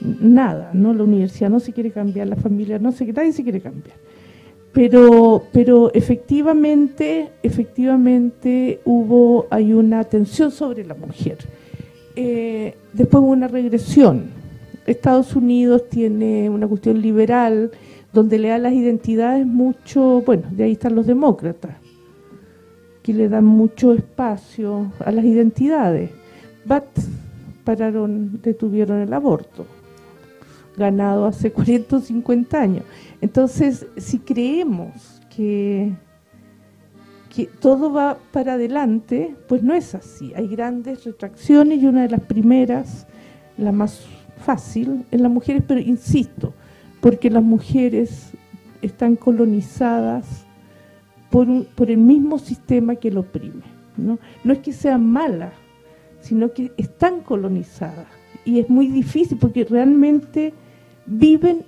nada, 0.00 0.70
¿no? 0.72 0.94
La 0.94 1.04
universidad 1.04 1.50
no 1.50 1.60
se 1.60 1.72
quiere 1.72 1.90
cambiar, 1.90 2.26
la 2.26 2.36
familia 2.36 2.78
no 2.78 2.90
se 2.92 3.12
nadie 3.12 3.32
se 3.32 3.42
quiere 3.42 3.60
cambiar 3.60 3.96
pero 4.72 5.44
pero 5.52 5.92
efectivamente 5.92 7.30
efectivamente 7.42 8.80
hubo 8.84 9.46
hay 9.50 9.72
una 9.72 10.00
atención 10.00 10.50
sobre 10.50 10.84
la 10.84 10.94
mujer. 10.94 11.38
Eh, 12.16 12.74
después 12.92 13.22
hubo 13.22 13.30
una 13.30 13.48
regresión. 13.48 14.30
Estados 14.86 15.36
Unidos 15.36 15.88
tiene 15.88 16.48
una 16.50 16.66
cuestión 16.66 17.00
liberal 17.00 17.70
donde 18.12 18.38
le 18.38 18.48
da 18.48 18.58
las 18.58 18.72
identidades 18.72 19.46
mucho 19.46 20.22
bueno 20.24 20.44
de 20.50 20.64
ahí 20.64 20.72
están 20.72 20.94
los 20.94 21.06
demócratas 21.06 21.76
que 23.02 23.14
le 23.14 23.28
dan 23.28 23.44
mucho 23.44 23.92
espacio 23.94 24.92
a 25.04 25.10
las 25.10 25.24
identidades. 25.24 26.10
But 26.64 26.84
pararon 27.64 28.40
detuvieron 28.42 29.00
el 29.00 29.12
aborto 29.12 29.66
ganado 30.76 31.26
hace 31.26 31.52
40 31.52 31.96
o 31.96 32.00
50 32.00 32.60
años 32.60 32.84
entonces, 33.20 33.86
si 33.96 34.18
creemos 34.18 35.20
que, 35.34 35.92
todo 37.60 37.90
va 37.90 38.18
para 38.32 38.54
adelante, 38.54 39.34
pues 39.48 39.62
no 39.62 39.72
es 39.72 39.94
así. 39.94 40.32
Hay 40.36 40.46
grandes 40.48 41.04
retracciones 41.04 41.82
y 41.82 41.86
una 41.86 42.02
de 42.02 42.10
las 42.10 42.20
primeras, 42.20 43.06
la 43.56 43.72
más 43.72 44.04
fácil, 44.44 45.06
en 45.10 45.22
las 45.22 45.32
mujeres, 45.32 45.62
pero 45.66 45.80
insisto, 45.80 46.52
porque 47.00 47.30
las 47.30 47.42
mujeres 47.42 48.32
están 48.82 49.16
colonizadas 49.16 50.44
por, 51.30 51.64
por 51.68 51.90
el 51.90 51.98
mismo 51.98 52.38
sistema 52.38 52.96
que 52.96 53.10
lo 53.10 53.20
oprime. 53.20 53.62
¿no? 53.96 54.18
no 54.44 54.52
es 54.52 54.58
que 54.58 54.72
sean 54.72 55.06
malas, 55.06 55.52
sino 56.20 56.52
que 56.52 56.72
están 56.76 57.20
colonizadas. 57.20 58.06
Y 58.44 58.58
es 58.58 58.68
muy 58.68 58.88
difícil 58.88 59.38
porque 59.38 59.64
realmente 59.64 60.52
viven 61.06 61.64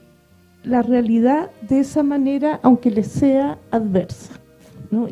la 0.65 0.83
realidad 0.83 1.51
de 1.69 1.81
esa 1.81 2.03
manera, 2.03 2.61
aunque 2.63 2.91
les 2.91 3.09
sea 3.09 3.59
adversa. 3.71 4.35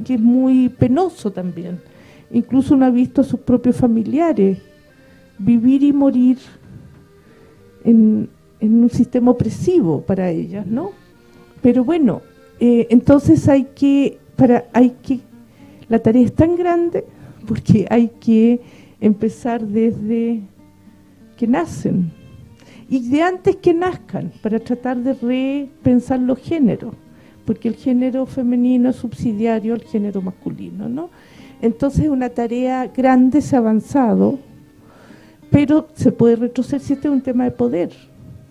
Y 0.07 0.15
es 0.15 0.21
muy 0.21 0.69
penoso 0.69 1.31
también. 1.33 1.81
Incluso 2.31 2.75
uno 2.75 2.87
ha 2.87 2.91
visto 2.91 3.23
a 3.23 3.25
sus 3.25 3.41
propios 3.41 3.77
familiares 3.77 4.59
vivir 5.39 5.83
y 5.83 5.93
morir 5.93 6.39
en, 7.85 8.29
en 8.61 8.83
un 8.83 8.91
sistema 8.91 9.31
opresivo 9.31 10.03
para 10.03 10.31
ellas, 10.31 10.67
¿no? 10.67 10.93
Pero 11.63 11.85
bueno, 11.85 12.21
eh, 12.61 12.87
entonces 12.91 13.49
hay 13.49 13.65
que, 13.75 14.19
para, 14.37 14.67
hay 14.73 14.91
que, 15.03 15.21
la 15.89 15.99
tarea 15.99 16.23
es 16.23 16.35
tan 16.35 16.57
grande 16.57 17.05
porque 17.49 17.87
hay 17.91 18.09
que 18.21 18.61
empezar 19.01 19.67
desde 19.67 20.43
que 21.39 21.47
nacen 21.47 22.13
y 22.91 23.09
de 23.09 23.22
antes 23.22 23.57
que 23.57 23.72
nazcan 23.72 24.30
para 24.43 24.59
tratar 24.59 24.99
de 24.99 25.14
repensar 25.14 26.20
los 26.20 26.38
géneros 26.38 26.95
porque 27.51 27.66
el 27.66 27.74
género 27.74 28.26
femenino 28.26 28.91
es 28.91 28.97
subsidiario 28.97 29.74
al 29.74 29.82
género 29.82 30.22
masculino, 30.22 30.88
¿no? 30.88 31.11
Entonces 31.61 32.09
una 32.09 32.28
tarea 32.28 32.86
grande, 32.86 33.41
se 33.41 33.57
ha 33.57 33.59
avanzado, 33.59 34.38
pero 35.51 35.88
se 35.95 36.12
puede 36.12 36.36
retroceder 36.36 36.80
si 36.80 36.93
este 36.93 37.09
es 37.09 37.12
un 37.12 37.22
tema 37.22 37.43
de 37.43 37.51
poder. 37.51 37.91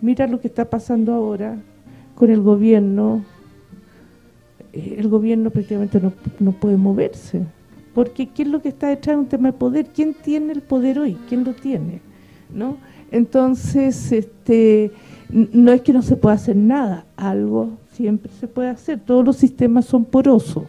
Mira 0.02 0.26
lo 0.26 0.38
que 0.38 0.48
está 0.48 0.68
pasando 0.68 1.14
ahora 1.14 1.56
con 2.14 2.30
el 2.30 2.42
gobierno. 2.42 3.24
Eh, 4.74 4.96
el 4.98 5.08
gobierno 5.08 5.48
prácticamente 5.48 5.98
no, 5.98 6.12
no 6.38 6.52
puede 6.52 6.76
moverse. 6.76 7.40
Porque 7.94 8.28
¿qué 8.28 8.42
es 8.42 8.48
lo 8.48 8.60
que 8.60 8.68
está 8.68 8.88
detrás 8.88 9.16
de 9.16 9.22
un 9.22 9.28
tema 9.28 9.50
de 9.50 9.56
poder? 9.56 9.86
¿Quién 9.94 10.12
tiene 10.12 10.52
el 10.52 10.60
poder 10.60 10.98
hoy? 10.98 11.16
¿Quién 11.26 11.42
lo 11.44 11.54
tiene? 11.54 12.02
¿No? 12.52 12.76
Entonces, 13.10 14.12
este 14.12 14.92
no 15.28 15.72
es 15.72 15.80
que 15.82 15.92
no 15.92 16.02
se 16.02 16.16
pueda 16.16 16.34
hacer 16.34 16.56
nada, 16.56 17.06
algo 17.16 17.78
siempre 17.92 18.32
se 18.40 18.48
puede 18.48 18.68
hacer, 18.68 18.98
todos 19.00 19.24
los 19.24 19.36
sistemas 19.36 19.84
son 19.84 20.04
porosos. 20.04 20.64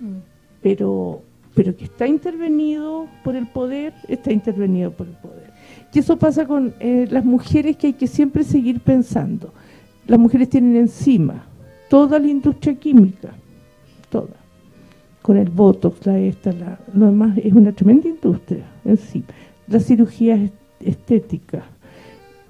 Mm. 0.00 0.18
Pero 0.62 1.22
pero 1.56 1.74
que 1.74 1.86
está 1.86 2.06
intervenido 2.06 3.06
por 3.24 3.34
el 3.34 3.46
poder, 3.46 3.94
está 4.08 4.30
intervenido 4.30 4.90
por 4.90 5.06
el 5.06 5.14
poder. 5.14 5.50
Y 5.92 5.98
eso 6.00 6.18
pasa 6.18 6.46
con 6.46 6.74
eh, 6.80 7.08
las 7.10 7.24
mujeres 7.24 7.78
que 7.78 7.86
hay 7.86 7.92
que 7.94 8.06
siempre 8.06 8.44
seguir 8.44 8.80
pensando. 8.80 9.54
Las 10.06 10.20
mujeres 10.20 10.50
tienen 10.50 10.76
encima 10.76 11.46
toda 11.88 12.18
la 12.18 12.26
industria 12.26 12.74
química, 12.74 13.30
toda, 14.10 14.36
con 15.22 15.38
el 15.38 15.48
botox, 15.48 16.04
la 16.04 16.18
esta, 16.18 16.52
la, 16.52 16.78
lo 16.92 17.06
demás, 17.06 17.38
es 17.38 17.54
una 17.54 17.72
tremenda 17.72 18.08
industria 18.08 18.66
encima. 18.84 19.24
La 19.66 19.80
cirugía 19.80 20.50
estética, 20.80 21.64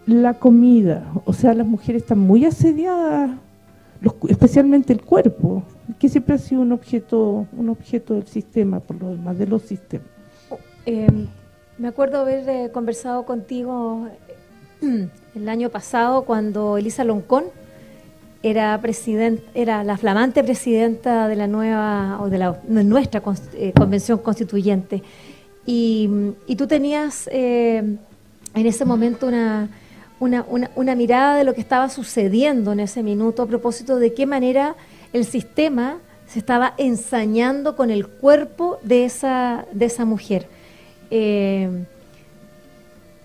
la 0.07 0.35
comida, 0.35 1.13
o 1.25 1.33
sea, 1.33 1.53
las 1.53 1.67
mujeres 1.67 2.03
están 2.03 2.21
muy 2.21 2.45
asediadas, 2.45 3.31
especialmente 4.29 4.93
el 4.93 5.03
cuerpo, 5.03 5.65
que 5.99 6.09
siempre 6.09 6.37
ha 6.37 6.39
sido 6.39 6.63
un 6.63 6.73
objeto 6.73 7.47
un 7.57 7.69
objeto 7.69 8.15
del 8.15 8.27
sistema, 8.27 8.81
por 8.81 9.01
lo 9.01 9.11
demás, 9.11 9.39
de 9.39 9.47
los 9.47 9.63
sistemas. 9.63 10.07
Eh, 10.85 11.09
me 11.79 11.89
acuerdo 11.89 12.21
haber 12.21 12.49
eh, 12.49 12.71
conversado 12.73 13.25
contigo 13.25 14.09
eh, 14.83 15.09
el 15.35 15.49
año 15.49 15.71
pasado 15.71 16.23
cuando 16.23 16.79
Elisa 16.79 17.03
Loncón 17.05 17.45
era 18.43 18.81
era 19.55 19.83
la 19.83 19.97
flamante 19.97 20.45
presidenta 20.45 21.27
de 21.27 21.35
la 21.35 21.49
nueva 21.49 22.19
o 22.21 22.31
de, 22.31 22.39
la, 22.39 22.61
nuestra 22.69 23.21
convención 23.21 24.19
constituyente 24.19 25.03
y 25.65 26.09
tú 26.57 26.69
tenías 26.69 27.29
en 28.57 28.67
ese 28.67 28.85
momento 28.85 29.27
una, 29.27 29.69
una, 30.19 30.45
una, 30.75 30.95
mirada 30.95 31.37
de 31.37 31.45
lo 31.45 31.55
que 31.55 31.61
estaba 31.61 31.91
sucediendo 31.91 32.73
en 32.73 32.81
ese 32.81 33.03
minuto 33.03 33.43
a 33.43 33.47
propósito 33.47 33.99
de 33.99 34.15
qué 34.15 34.25
manera 34.25 34.77
el 35.13 35.27
sistema 35.27 35.99
se 36.27 36.39
estaba 36.39 36.73
ensañando 36.79 37.77
con 37.77 37.91
el 37.91 38.07
cuerpo 38.07 38.79
de 38.83 39.05
esa, 39.05 39.67
de 39.73 39.85
esa 39.85 40.05
mujer. 40.07 40.49
Eh, 41.11 41.69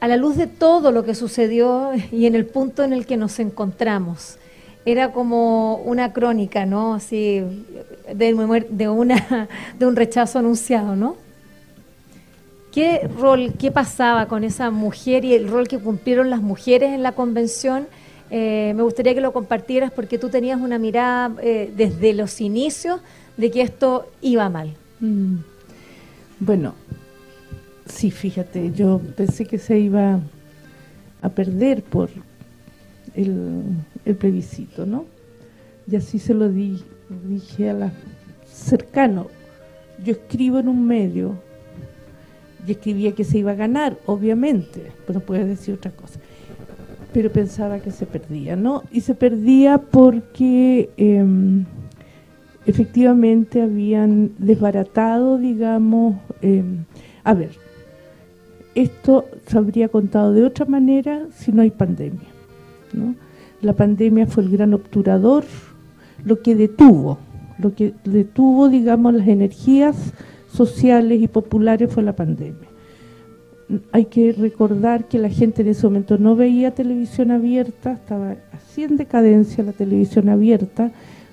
a 0.02 0.08
la 0.08 0.18
luz 0.18 0.36
de 0.36 0.48
todo 0.48 0.92
lo 0.92 1.04
que 1.04 1.16
sucedió 1.16 1.92
y 2.12 2.26
en 2.26 2.36
el 2.36 2.46
punto 2.46 2.84
en 2.84 2.92
el 2.92 3.06
que 3.06 3.16
nos 3.16 3.40
encontramos, 3.40 4.38
era 4.84 5.14
como 5.14 5.76
una 5.76 6.12
crónica, 6.12 6.66
¿no? 6.66 6.96
Así, 6.96 7.42
de, 8.14 8.66
de, 8.70 8.90
una, 8.90 9.48
de 9.80 9.86
un 9.86 9.96
rechazo 9.96 10.40
anunciado, 10.40 10.96
¿no? 10.96 11.16
¿Qué 12.72 13.09
rol, 13.19 13.53
qué 13.59 13.69
pasaba 13.69 14.28
con 14.28 14.45
esa 14.45 14.72
mujer 14.72 15.26
y 15.26 15.34
el 15.34 15.49
rol 15.49 15.67
que 15.67 15.78
cumplieron 15.78 16.30
las 16.30 16.41
mujeres 16.41 16.91
en 16.91 17.03
la 17.03 17.11
convención? 17.11 17.88
Eh, 18.30 18.72
me 18.78 18.84
gustaría 18.84 19.13
que 19.13 19.19
lo 19.19 19.34
compartieras 19.34 19.91
porque 19.91 20.17
tú 20.17 20.30
tenías 20.30 20.59
una 20.61 20.80
mirada 20.80 21.36
eh, 21.41 21.72
desde 21.76 22.13
los 22.13 22.39
inicios 22.39 23.01
de 23.36 23.51
que 23.51 23.61
esto 23.61 24.07
iba 24.22 24.49
mal. 24.49 24.74
Mm. 25.01 25.36
Bueno, 26.39 26.76
sí, 27.86 28.09
fíjate, 28.09 28.72
yo 28.72 29.01
pensé 29.17 29.45
que 29.45 29.57
se 29.57 29.78
iba 29.78 30.22
a 31.22 31.30
perder 31.30 31.84
por 31.84 32.09
el, 33.13 33.63
el 34.05 34.15
plebiscito, 34.15 34.86
¿no? 34.86 35.05
Y 35.91 35.97
así 35.97 36.19
se 36.19 36.34
lo 36.34 36.47
di, 36.47 36.82
dije 37.28 37.69
a 37.69 37.74
la 37.74 37.91
cercano. 38.49 39.28
Yo 40.05 40.13
escribo 40.13 40.59
en 40.59 40.69
un 40.69 40.88
medio 40.88 41.36
y 42.68 42.72
escribía 42.72 43.14
que 43.14 43.24
se 43.24 43.39
iba 43.39 43.51
a 43.51 43.55
ganar, 43.55 43.97
obviamente, 44.05 44.91
pero 45.07 45.20
puedes 45.20 45.47
decir 45.47 45.76
otra 45.76 45.91
cosa 45.91 46.20
pero 47.14 47.32
pensaba 47.32 47.80
que 47.80 47.91
se 47.91 48.05
perdía, 48.05 48.55
¿no? 48.55 48.84
Y 48.91 49.01
se 49.01 49.16
perdía 49.16 49.80
porque 49.80 50.89
em, 50.97 51.66
efectivamente 52.66 53.62
habían 53.62 54.32
desbaratado, 54.38 55.38
digamos, 55.38 56.16
em, 56.41 56.86
a 57.24 57.34
ver, 57.34 57.51
esto 58.76 59.26
se 59.45 59.57
habría 59.57 59.89
contado 59.89 60.34
de 60.34 60.45
otra 60.45 60.66
manera 60.66 61.28
si 61.36 61.51
no 61.51 61.62
hay 61.62 61.72
pandemia, 61.72 62.30
¿no? 62.93 63.16
La 63.62 63.74
pandemia 63.74 64.26
fue 64.28 64.43
el 64.43 64.49
gran 64.49 64.74
obturador, 64.74 65.43
lo 66.24 66.41
que 66.41 66.55
detuvo, 66.55 67.18
lo 67.59 67.76
que 67.76 67.93
detuvo, 68.05 68.70
digamos, 68.70 69.14
las 69.14 69.28
energías 69.28 70.14
sociales 70.52 71.22
y 71.22 71.28
populares 71.28 71.91
fue 71.91 72.04
la 72.04 72.16
pandemia 72.16 72.72
hay 73.91 74.06
que 74.06 74.34
recordar 74.34 75.08
que 75.08 75.18
la 75.18 75.30
gente 75.30 75.62
en 75.62 75.70
ese 75.70 75.86
momento 75.88 76.18
no 76.18 76.36
veía 76.36 76.72
televisión 76.72 77.32
abierta, 77.32 77.93
estaba 77.93 78.36
así 78.52 78.84
en 78.84 78.97
decadencia 78.97 79.64
la 79.64 79.72
televisión 79.72 80.30
abierta, 80.30 80.91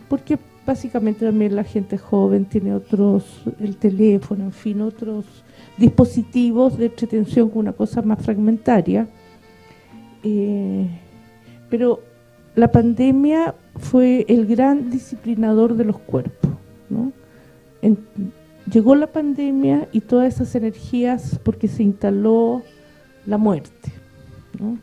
porque 0.08 0.38
básicamente 0.66 1.24
también 1.24 1.56
la 1.56 1.64
gente 1.64 1.98
joven 1.98 2.44
tiene 2.44 2.74
otros, 2.74 3.42
el 3.60 3.76
teléfono, 3.76 4.44
en 4.44 4.52
fin, 4.52 4.82
otros 4.82 5.24
dispositivos 5.76 6.78
de 6.78 6.86
entretención 6.86 7.50
una 7.54 7.72
cosa 7.72 8.02
más 8.02 8.22
fragmentaria. 8.22 9.08
Eh, 10.22 10.86
pero 11.70 12.00
la 12.54 12.70
pandemia 12.70 13.54
fue 13.76 14.24
el 14.28 14.46
gran 14.46 14.90
disciplinador 14.90 15.76
de 15.76 15.84
los 15.84 15.98
cuerpos, 15.98 16.50
¿no? 16.90 17.12
Llegó 18.70 18.94
la 18.94 19.06
pandemia 19.06 19.88
y 19.92 20.00
todas 20.00 20.34
esas 20.34 20.54
energías 20.54 21.38
porque 21.42 21.68
se 21.68 21.82
instaló 21.82 22.62
la 23.26 23.38
muerte, 23.38 23.92
¿no? 24.58 24.78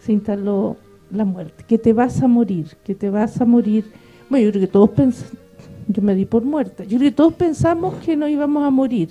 Se 0.00 0.12
instaló 0.12 0.76
la 1.10 1.24
muerte, 1.24 1.64
que 1.66 1.78
te 1.78 1.92
vas 1.92 2.22
a 2.22 2.28
morir, 2.28 2.76
que 2.84 2.94
te 2.94 3.10
vas 3.10 3.40
a 3.40 3.44
morir. 3.44 3.84
Bueno, 4.28 4.44
yo 4.46 4.50
creo 4.52 4.66
que 4.66 4.72
todos 4.72 4.90
pensamos, 4.90 5.38
yo 5.88 6.02
me 6.02 6.14
di 6.14 6.24
por 6.24 6.44
muerta, 6.44 6.84
yo 6.84 6.98
creo 6.98 7.10
que 7.10 7.16
todos 7.16 7.34
pensamos 7.34 7.94
que 7.96 8.16
no 8.16 8.28
íbamos 8.28 8.64
a 8.64 8.70
morir, 8.70 9.10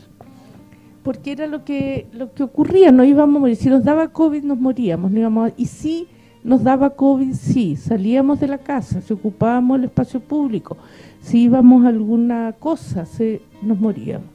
porque 1.04 1.32
era 1.32 1.48
lo 1.48 1.64
que 1.64 2.08
lo 2.12 2.34
que 2.34 2.44
ocurría, 2.44 2.92
no 2.92 3.04
íbamos 3.04 3.38
a 3.38 3.40
morir, 3.40 3.56
si 3.56 3.70
nos 3.70 3.84
daba 3.84 4.10
COVID 4.10 4.44
nos 4.44 4.60
moríamos, 4.60 5.12
no 5.12 5.20
íbamos 5.20 5.52
y 5.58 5.66
si 5.68 6.08
nos 6.46 6.64
daba 6.64 6.92
COVID, 6.92 7.34
sí, 7.34 7.76
salíamos 7.76 8.40
de 8.40 8.48
la 8.48 8.60
casa, 8.60 9.02
se 9.02 9.16
ocupábamos 9.16 9.80
el 9.80 9.86
espacio 9.86 10.20
público, 10.20 10.78
si 11.20 11.42
íbamos 11.42 11.84
a 11.84 11.88
alguna 11.88 12.54
cosa, 12.60 13.08
se, 13.08 13.42
nos 13.64 13.80
moríamos. 13.80 14.30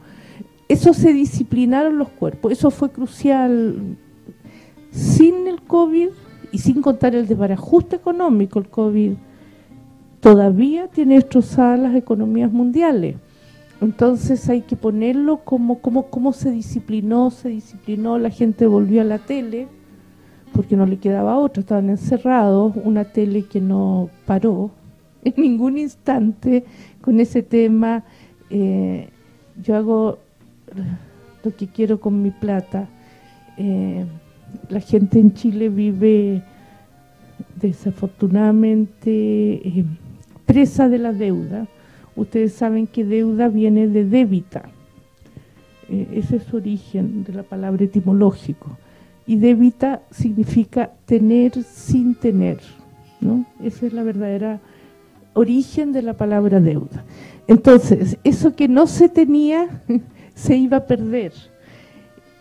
Eso 0.68 0.92
se 0.92 1.12
disciplinaron 1.12 1.98
los 1.98 2.08
cuerpos, 2.08 2.50
eso 2.50 2.72
fue 2.72 2.90
crucial. 2.90 3.96
Sin 4.90 5.46
el 5.46 5.62
COVID 5.62 6.08
y 6.50 6.58
sin 6.58 6.82
contar 6.82 7.14
el 7.14 7.28
desbarajuste 7.28 7.94
económico, 7.94 8.58
el 8.58 8.68
COVID 8.68 9.12
todavía 10.18 10.88
tiene 10.88 11.14
destrozadas 11.14 11.78
las 11.78 11.94
economías 11.94 12.50
mundiales. 12.50 13.16
Entonces 13.80 14.48
hay 14.48 14.62
que 14.62 14.74
ponerlo 14.74 15.44
como, 15.44 15.78
como, 15.78 16.06
como 16.06 16.32
se 16.32 16.50
disciplinó, 16.50 17.30
se 17.30 17.50
disciplinó, 17.50 18.18
la 18.18 18.30
gente 18.30 18.66
volvió 18.66 19.00
a 19.00 19.04
la 19.04 19.18
tele, 19.18 19.68
porque 20.52 20.76
no 20.76 20.86
le 20.86 20.98
quedaba 20.98 21.38
otra, 21.38 21.60
estaban 21.60 21.90
encerrados, 21.90 22.74
una 22.84 23.04
tele 23.04 23.44
que 23.44 23.60
no 23.60 24.10
paró, 24.26 24.70
en 25.24 25.34
ningún 25.36 25.78
instante 25.78 26.64
con 27.00 27.20
ese 27.20 27.42
tema. 27.42 28.04
Eh, 28.50 29.08
yo 29.62 29.76
hago 29.76 30.18
lo 31.44 31.56
que 31.56 31.68
quiero 31.68 32.00
con 32.00 32.22
mi 32.22 32.30
plata. 32.30 32.88
Eh, 33.56 34.04
la 34.68 34.80
gente 34.80 35.18
en 35.18 35.34
Chile 35.34 35.68
vive 35.68 36.42
desafortunadamente 37.60 39.10
eh, 39.10 39.84
presa 40.46 40.88
de 40.88 40.98
la 40.98 41.12
deuda. 41.12 41.66
Ustedes 42.16 42.54
saben 42.54 42.86
que 42.86 43.04
deuda 43.04 43.48
viene 43.48 43.86
de 43.86 44.04
débita. 44.04 44.68
ese 45.88 46.36
es 46.36 46.44
su 46.44 46.56
origen 46.56 47.24
de 47.24 47.32
la 47.32 47.42
palabra 47.42 47.84
etimológico. 47.84 48.76
Y 49.26 49.36
débita 49.36 50.02
significa 50.10 50.92
tener 51.06 51.62
sin 51.62 52.14
tener. 52.14 52.58
¿no? 53.20 53.46
Esa 53.62 53.86
es 53.86 53.92
la 53.92 54.02
verdadera 54.02 54.60
origen 55.34 55.92
de 55.92 56.02
la 56.02 56.14
palabra 56.14 56.60
deuda. 56.60 57.04
Entonces, 57.46 58.18
eso 58.24 58.54
que 58.54 58.68
no 58.68 58.86
se 58.86 59.08
tenía 59.08 59.82
se 60.34 60.56
iba 60.56 60.78
a 60.78 60.86
perder 60.86 61.32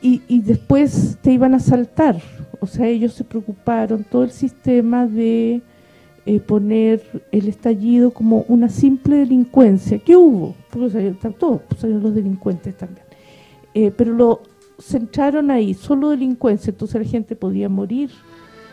y, 0.02 0.42
después 0.42 1.18
te 1.22 1.32
iban 1.32 1.54
a 1.54 1.60
saltar. 1.60 2.22
O 2.60 2.68
sea, 2.68 2.88
ellos 2.88 3.14
se 3.14 3.24
preocuparon, 3.24 4.04
todo 4.04 4.24
el 4.24 4.32
sistema 4.32 5.08
de 5.08 5.62
eh, 6.26 6.40
poner 6.40 7.02
el 7.32 7.48
estallido 7.48 8.12
como 8.12 8.46
una 8.48 8.70
simple 8.70 9.18
delincuencia, 9.18 10.00
que 10.00 10.16
hubo, 10.16 10.56
porque 10.70 10.90
salieron, 10.90 11.34
todos 11.34 11.62
salieron 11.78 12.04
los 12.04 12.16
delincuentes 12.16 12.76
también. 12.78 13.06
Eh, 13.74 13.92
pero 13.96 14.14
lo 14.14 14.42
centraron 14.80 15.52
ahí, 15.52 15.74
solo 15.74 16.10
delincuencia, 16.10 16.72
entonces 16.72 17.02
la 17.02 17.08
gente 17.08 17.36
podía 17.36 17.70
morir, 17.70 18.10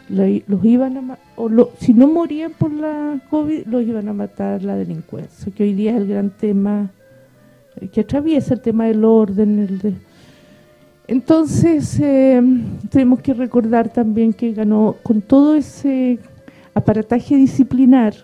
los 0.08 0.64
iban 0.64 0.96
a 0.96 1.18
o 1.36 1.50
si 1.78 1.92
no 1.92 2.06
morían 2.06 2.52
por 2.52 2.72
la 2.72 3.20
COVID, 3.28 3.66
los 3.66 3.82
iban 3.82 4.08
a 4.08 4.12
matar 4.12 4.62
la 4.62 4.76
delincuencia, 4.76 5.52
que 5.52 5.64
hoy 5.64 5.74
día 5.74 5.92
es 5.92 5.96
el 5.98 6.06
gran 6.06 6.30
tema 6.30 6.90
eh, 7.80 7.88
que 7.88 8.00
atraviesa 8.00 8.54
el 8.54 8.60
tema 8.60 8.86
del 8.86 9.04
orden. 9.04 9.58
El 9.58 9.78
de... 9.78 9.94
Entonces, 11.08 11.98
eh, 12.00 12.42
tenemos 12.90 13.20
que 13.20 13.34
recordar 13.34 13.92
también 13.92 14.32
que 14.32 14.52
ganó, 14.52 14.96
con 15.02 15.20
todo 15.20 15.54
ese 15.54 16.18
aparataje 16.74 17.36
disciplinar, 17.36 18.14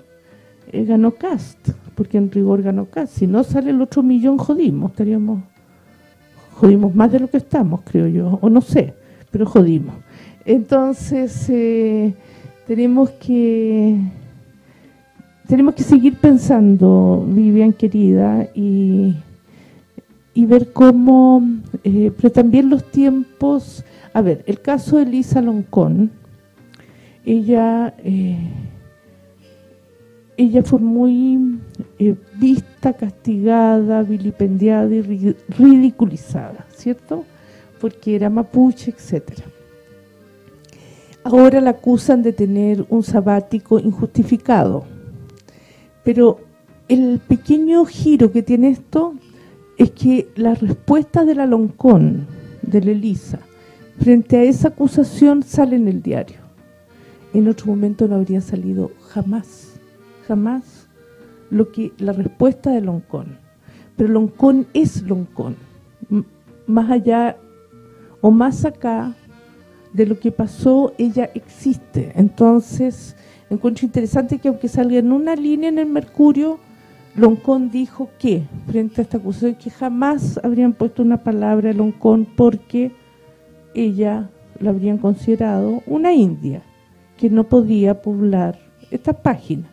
eh, 0.72 0.84
ganó 0.84 1.12
Cast, 1.12 1.70
porque 1.94 2.18
en 2.18 2.30
rigor 2.30 2.62
ganó 2.62 2.86
Cast. 2.86 3.18
Si 3.18 3.26
no 3.26 3.44
sale 3.44 3.70
el 3.70 3.80
otro 3.80 4.02
millón, 4.02 4.38
jodimos, 4.38 4.92
estaríamos, 4.92 5.42
jodimos 6.62 6.94
más 6.94 7.10
de 7.10 7.18
lo 7.18 7.28
que 7.28 7.38
estamos, 7.38 7.80
creo 7.84 8.06
yo, 8.06 8.38
o 8.40 8.48
no 8.48 8.60
sé, 8.60 8.94
pero 9.32 9.46
jodimos. 9.46 9.96
Entonces, 10.44 11.50
eh, 11.50 12.14
tenemos 12.68 13.10
que 13.10 13.98
tenemos 15.48 15.74
que 15.74 15.82
seguir 15.82 16.18
pensando, 16.18 17.26
Vivian 17.28 17.72
querida, 17.72 18.46
y, 18.54 19.16
y 20.34 20.46
ver 20.46 20.72
cómo, 20.72 21.42
eh, 21.82 22.12
pero 22.16 22.30
también 22.30 22.70
los 22.70 22.88
tiempos, 22.92 23.84
a 24.14 24.20
ver, 24.22 24.44
el 24.46 24.60
caso 24.60 24.98
de 24.98 25.06
Lisa 25.06 25.42
Loncón, 25.42 26.12
ella, 27.26 27.92
eh, 28.04 28.38
ella 30.36 30.62
fue 30.62 30.78
muy 30.78 31.60
vista, 32.38 32.92
castigada, 32.94 34.02
vilipendiada 34.02 34.92
y 34.94 35.34
ridiculizada, 35.48 36.66
¿cierto? 36.74 37.24
Porque 37.80 38.16
era 38.16 38.30
mapuche, 38.30 38.90
etcétera 38.90 39.44
ahora 41.24 41.60
la 41.60 41.70
acusan 41.70 42.22
de 42.22 42.32
tener 42.32 42.84
un 42.88 43.02
sabático 43.02 43.78
injustificado. 43.78 44.84
Pero 46.04 46.40
el 46.88 47.20
pequeño 47.20 47.84
giro 47.84 48.32
que 48.32 48.42
tiene 48.42 48.70
esto 48.70 49.14
es 49.76 49.90
que 49.92 50.28
la 50.34 50.54
respuesta 50.54 51.24
de 51.24 51.34
la 51.34 51.46
Loncón, 51.46 52.26
de 52.62 52.82
la 52.82 52.90
Elisa, 52.90 53.40
frente 54.00 54.38
a 54.38 54.42
esa 54.42 54.68
acusación 54.68 55.42
sale 55.42 55.76
en 55.76 55.88
el 55.88 56.02
diario. 56.02 56.38
En 57.34 57.48
otro 57.48 57.66
momento 57.66 58.08
no 58.08 58.16
habría 58.16 58.40
salido 58.40 58.90
jamás, 59.08 59.61
jamás 60.26 60.88
lo 61.50 61.70
que 61.70 61.92
la 61.98 62.12
respuesta 62.12 62.70
de 62.70 62.80
Loncón. 62.80 63.38
Pero 63.96 64.12
Loncón 64.12 64.66
es 64.72 65.02
Loncón. 65.02 65.56
Más 66.66 66.90
allá 66.90 67.36
o 68.20 68.30
más 68.30 68.64
acá 68.64 69.14
de 69.92 70.06
lo 70.06 70.18
que 70.18 70.32
pasó, 70.32 70.94
ella 70.98 71.30
existe. 71.34 72.12
Entonces, 72.14 73.16
encuentro 73.50 73.84
interesante 73.84 74.38
que 74.38 74.48
aunque 74.48 74.68
salga 74.68 74.98
en 74.98 75.12
una 75.12 75.36
línea 75.36 75.68
en 75.68 75.78
el 75.78 75.86
Mercurio, 75.86 76.58
Loncón 77.14 77.70
dijo 77.70 78.08
que, 78.18 78.44
frente 78.66 79.00
a 79.00 79.04
esta 79.04 79.18
acusación, 79.18 79.56
que 79.56 79.70
jamás 79.70 80.40
habrían 80.42 80.72
puesto 80.72 81.02
una 81.02 81.18
palabra 81.18 81.70
a 81.70 81.74
Loncón 81.74 82.26
porque 82.36 82.92
ella 83.74 84.30
la 84.58 84.70
habrían 84.70 84.96
considerado 84.96 85.82
una 85.86 86.14
india, 86.14 86.62
que 87.18 87.28
no 87.28 87.44
podía 87.44 88.00
poblar 88.00 88.58
esta 88.90 89.12
página. 89.12 89.68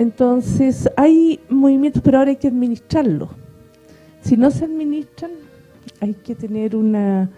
Entonces, 0.00 0.88
hay 0.96 1.40
movimientos, 1.50 2.00
pero 2.02 2.16
ahora 2.16 2.30
hay 2.30 2.38
que 2.38 2.48
administrarlos. 2.48 3.28
Si 4.22 4.34
no 4.38 4.50
se 4.50 4.64
administran, 4.64 5.30
hay 6.00 6.14
que 6.14 6.34
tener 6.34 6.74
una 6.74 7.28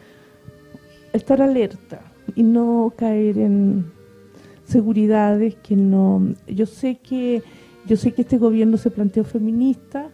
estar 1.13 1.43
alerta 1.43 2.03
y 2.37 2.45
no 2.45 2.93
caer 2.97 3.39
en 3.39 3.87
seguridades 4.65 5.57
que 5.57 5.75
no 5.75 6.35
yo 6.47 6.67
sé 6.67 6.99
que 7.03 7.43
yo 7.85 7.97
sé 7.97 8.13
que 8.13 8.23
este 8.23 8.39
gobierno 8.39 8.77
se 8.77 8.91
planteó 8.91 9.25
feminista 9.25 10.09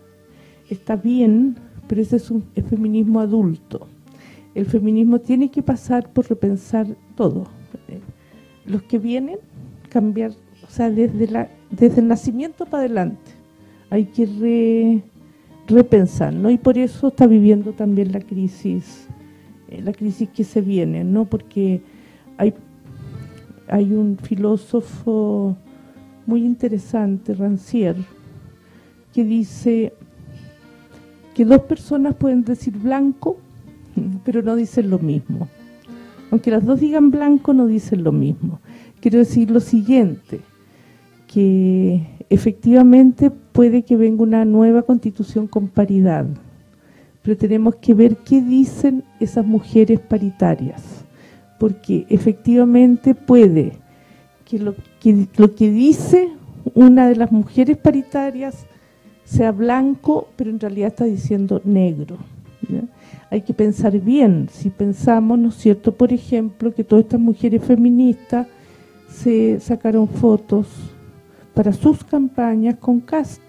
está 0.71 0.97
bien 0.97 1.57
pero 1.87 2.01
ese 2.01 2.17
es 2.17 2.31
un 2.31 2.43
feminismo 2.69 3.21
adulto 3.21 3.87
el 4.55 4.67
feminismo 4.67 5.21
tiene 5.21 5.51
que 5.51 5.63
pasar 5.63 6.11
por 6.13 6.29
repensar 6.29 6.87
todo 7.15 7.47
los 8.65 8.83
que 8.83 8.99
vienen 8.99 9.39
cambiar 9.91 10.33
desde 10.85 12.01
el 12.01 12.09
nacimiento 12.09 12.65
para 12.65 12.85
adelante 12.85 13.33
hay 13.91 14.05
que 14.05 15.03
repensar 15.67 16.33
no 16.33 16.51
y 16.51 16.59
por 16.59 16.79
eso 16.79 17.09
está 17.09 17.27
viviendo 17.27 17.73
también 17.73 18.13
la 18.13 18.21
crisis 18.21 19.09
eh, 19.69 19.83
la 19.83 19.93
crisis 19.93 20.29
que 20.31 20.45
se 20.45 20.63
viene, 20.63 21.05
¿no? 21.05 21.27
Porque 21.27 21.83
hay, 22.39 22.55
hay 23.69 23.93
un 23.93 24.17
filósofo 24.17 25.57
muy 26.27 26.45
interesante, 26.45 27.35
Rancière, 27.35 28.03
que 29.13 29.25
dice 29.25 29.93
que 31.35 31.45
dos 31.45 31.63
personas 31.63 32.15
pueden 32.15 32.45
decir 32.45 32.77
blanco, 32.79 33.37
pero 34.25 34.43
no 34.43 34.57
dicen 34.57 34.89
lo 34.89 34.99
mismo. 34.99 35.49
Aunque 36.31 36.51
las 36.51 36.65
dos 36.65 36.81
digan 36.81 37.11
blanco, 37.11 37.53
no 37.53 37.67
dicen 37.67 38.05
lo 38.05 38.13
mismo. 38.13 38.61
Quiero 39.01 39.19
decir 39.19 39.51
lo 39.51 39.61
siguiente, 39.61 40.41
que 41.29 42.01
efectivamente 42.31 43.31
puede 43.31 43.83
que 43.83 43.97
venga 43.97 44.23
una 44.23 44.45
nueva 44.45 44.83
constitución 44.83 45.47
con 45.47 45.69
paridad, 45.69 46.27
pero 47.23 47.37
tenemos 47.37 47.77
que 47.77 47.95
ver 47.95 48.17
qué 48.17 48.41
dicen 48.43 49.05
esas 49.21 49.47
mujeres 49.47 50.01
paritarias, 50.01 50.83
porque 51.61 52.07
efectivamente 52.09 53.15
puede 53.15 53.73
que 54.45 54.59
lo 54.59 54.75
que, 55.01 55.29
lo 55.37 55.55
que 55.55 55.71
dice 55.71 56.31
una 56.75 57.09
de 57.09 57.17
las 57.17 57.31
mujeres 57.31 57.77
paritarias 57.77 58.67
sea 59.25 59.53
blanco, 59.53 60.29
pero 60.37 60.51
en 60.51 60.59
realidad 60.59 60.89
está 60.89 61.05
diciendo 61.05 61.61
negro. 61.65 62.17
Hay 63.31 63.43
que 63.43 63.53
pensar 63.53 63.99
bien, 64.01 64.49
si 64.51 64.71
pensamos, 64.71 65.39
¿no 65.39 65.51
es 65.51 65.57
cierto?, 65.57 65.93
por 65.93 66.13
ejemplo, 66.15 66.75
que 66.75 66.83
todas 66.83 67.05
estas 67.05 67.21
mujeres 67.21 67.63
feministas 67.63 68.47
se 69.11 69.61
sacaron 69.61 70.09
fotos 70.09 70.67
para 71.59 71.73
sus 71.73 72.05
campañas 72.05 72.77
con 72.77 73.01
Cast. 73.01 73.43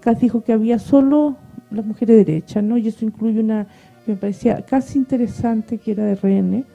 Cast 0.00 0.20
dijo 0.20 0.44
que 0.44 0.52
había 0.52 0.78
solo 0.78 1.38
las 1.70 1.86
mujeres 1.86 2.26
derechas, 2.26 2.62
¿no? 2.62 2.76
Y 2.76 2.86
eso 2.88 3.02
incluye 3.06 3.40
una 3.40 3.66
que 4.04 4.12
me 4.12 4.18
parecía 4.18 4.60
casi 4.60 4.98
interesante, 4.98 5.78
que 5.78 5.92
era 5.92 6.04
de 6.04 6.16
RN, 6.16 6.66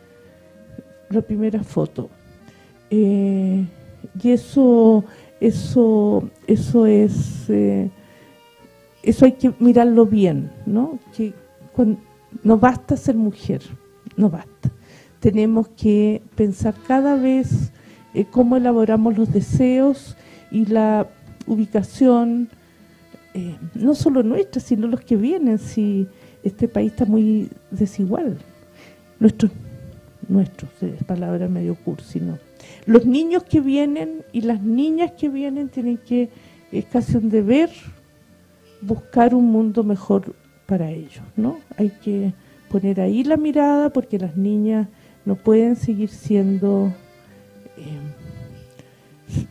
la 1.11 1.21
primera 1.21 1.63
foto. 1.63 2.09
Eh, 2.89 3.63
y 4.23 4.31
eso, 4.31 5.05
eso, 5.39 6.27
eso 6.47 6.87
es, 6.87 7.47
eh, 7.49 7.91
eso 9.03 9.25
hay 9.25 9.33
que 9.33 9.53
mirarlo 9.59 10.07
bien, 10.07 10.51
¿no? 10.65 10.97
Que 11.15 11.35
no 12.41 12.57
basta 12.57 12.97
ser 12.97 13.17
mujer, 13.17 13.61
no 14.17 14.31
basta. 14.31 14.71
Tenemos 15.19 15.67
que 15.67 16.23
pensar 16.33 16.73
cada 16.87 17.17
vez 17.17 17.71
eh, 18.15 18.25
cómo 18.31 18.57
elaboramos 18.57 19.15
los 19.15 19.31
deseos 19.31 20.17
y 20.51 20.65
la 20.65 21.07
ubicación, 21.47 22.49
eh, 23.33 23.55
no 23.73 23.95
solo 23.95 24.21
nuestras, 24.21 24.65
sino 24.65 24.87
los 24.87 25.01
que 25.01 25.15
vienen, 25.15 25.57
si 25.57 26.07
este 26.43 26.67
país 26.67 26.91
está 26.91 27.05
muy 27.05 27.49
desigual. 27.71 28.37
Nuestros, 29.19 29.51
nuestros, 30.27 30.69
es 30.81 31.03
palabra 31.03 31.47
medio 31.47 31.75
cursi, 31.75 32.19
¿no? 32.19 32.37
Los 32.85 33.05
niños 33.05 33.43
que 33.43 33.61
vienen 33.61 34.23
y 34.31 34.41
las 34.41 34.61
niñas 34.61 35.13
que 35.13 35.29
vienen 35.29 35.69
tienen 35.69 35.97
que 35.97 36.29
es 36.71 36.85
casi 36.85 37.17
un 37.17 37.29
deber 37.29 37.69
buscar 38.81 39.35
un 39.35 39.51
mundo 39.51 39.83
mejor 39.83 40.35
para 40.65 40.89
ellos, 40.89 41.23
¿no? 41.35 41.59
Hay 41.77 41.89
que 41.89 42.33
poner 42.69 43.01
ahí 43.01 43.23
la 43.23 43.37
mirada 43.37 43.91
porque 43.91 44.17
las 44.17 44.37
niñas 44.37 44.87
no 45.25 45.35
pueden 45.35 45.75
seguir 45.75 46.09
siendo 46.09 46.91
eh, 47.77 47.99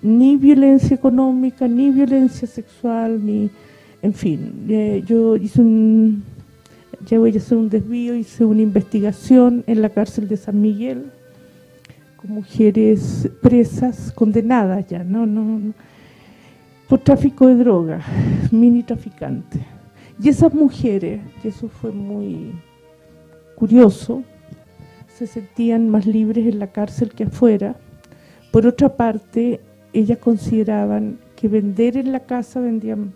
ni 0.03 0.37
violencia 0.37 0.95
económica, 0.95 1.66
ni 1.68 1.91
violencia 1.91 2.47
sexual, 2.47 3.24
ni, 3.24 3.51
en 4.03 4.14
fin, 4.14 4.66
eh, 4.68 5.03
yo 5.07 5.37
hice 5.37 5.61
un, 5.61 6.22
ya 7.07 7.18
voy 7.18 7.35
a 7.35 7.39
hacer 7.39 7.59
un 7.59 7.68
desvío, 7.68 8.14
hice 8.14 8.45
una 8.45 8.62
investigación 8.62 9.64
en 9.66 9.83
la 9.83 9.91
cárcel 9.91 10.28
de 10.28 10.37
San 10.37 10.61
Miguel 10.61 11.07
con 12.16 12.33
mujeres 12.33 13.28
presas, 13.41 14.12
condenadas 14.12 14.87
ya, 14.89 15.03
no, 15.03 15.24
no, 15.26 15.72
por 16.89 16.99
tráfico 16.99 17.47
de 17.47 17.57
droga, 17.57 18.01
mini 18.51 18.83
traficante. 18.83 19.61
Y 20.22 20.28
esas 20.28 20.53
mujeres, 20.53 21.20
y 21.43 21.49
eso 21.49 21.68
fue 21.68 21.93
muy 21.93 22.53
curioso, 23.55 24.22
se 25.20 25.26
sentían 25.26 25.89
más 25.89 26.07
libres 26.07 26.47
en 26.47 26.59
la 26.59 26.66
cárcel 26.66 27.11
que 27.11 27.24
afuera. 27.24 27.76
Por 28.51 28.66
otra 28.66 28.97
parte, 28.97 29.61
ellas 29.93 30.18
consideraban 30.18 31.18
que 31.36 31.49
vender 31.49 31.97
en 31.97 32.12
la 32.12 32.20
casa 32.20 32.61
vendían 32.61 33.12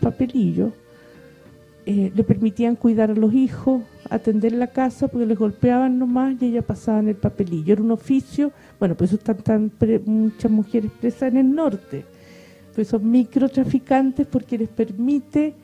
papelillo, 0.00 0.72
eh, 1.86 2.12
le 2.14 2.22
permitían 2.22 2.76
cuidar 2.76 3.10
a 3.10 3.14
los 3.14 3.32
hijos, 3.32 3.82
atender 4.10 4.52
la 4.52 4.66
casa 4.66 5.08
porque 5.08 5.26
les 5.26 5.38
golpeaban 5.38 5.98
nomás 5.98 6.36
y 6.40 6.46
ellas 6.46 6.64
pasaban 6.64 7.08
el 7.08 7.16
papelillo. 7.16 7.72
Era 7.72 7.82
un 7.82 7.90
oficio, 7.90 8.52
bueno, 8.78 8.94
pues 8.94 9.10
eso 9.10 9.18
están 9.18 9.38
tan 9.38 9.72
muchas 10.04 10.50
mujeres 10.50 10.90
presas 11.00 11.32
en 11.32 11.38
el 11.38 11.54
norte, 11.54 12.04
pues 12.74 12.88
son 12.88 13.10
microtraficantes 13.10 14.26
porque 14.26 14.58
les 14.58 14.68
permite 14.68 15.54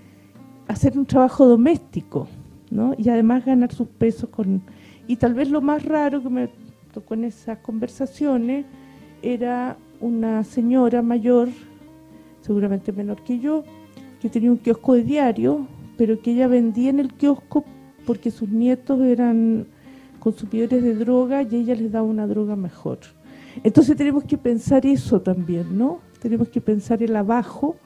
hacer 0.66 0.98
un 0.98 1.04
trabajo 1.04 1.46
doméstico, 1.46 2.26
¿no? 2.70 2.94
Y 2.96 3.10
además 3.10 3.44
ganar 3.44 3.72
sus 3.72 3.88
pesos 3.88 4.30
con... 4.30 4.62
Y 5.06 5.16
tal 5.16 5.34
vez 5.34 5.50
lo 5.50 5.60
más 5.60 5.84
raro 5.84 6.22
que 6.22 6.30
me 6.30 6.48
tocó 6.92 7.12
en 7.14 7.24
esas 7.24 7.58
conversaciones 7.58 8.64
era 9.20 9.76
una 10.04 10.44
señora 10.44 11.00
mayor, 11.00 11.48
seguramente 12.42 12.92
menor 12.92 13.22
que 13.22 13.38
yo, 13.38 13.64
que 14.20 14.28
tenía 14.28 14.50
un 14.50 14.58
kiosco 14.58 14.92
de 14.94 15.02
diario, 15.02 15.66
pero 15.96 16.20
que 16.20 16.32
ella 16.32 16.46
vendía 16.46 16.90
en 16.90 17.00
el 17.00 17.14
kiosco 17.14 17.64
porque 18.04 18.30
sus 18.30 18.50
nietos 18.50 19.00
eran 19.00 19.66
consumidores 20.20 20.82
de 20.82 20.94
droga 20.94 21.42
y 21.42 21.56
ella 21.56 21.74
les 21.74 21.90
daba 21.90 22.06
una 22.06 22.26
droga 22.26 22.54
mejor. 22.54 22.98
Entonces 23.62 23.96
tenemos 23.96 24.24
que 24.24 24.36
pensar 24.36 24.84
eso 24.84 25.22
también, 25.22 25.78
¿no? 25.78 26.00
Tenemos 26.20 26.48
que 26.48 26.60
pensar 26.60 27.02
el 27.02 27.16
abajo, 27.16 27.76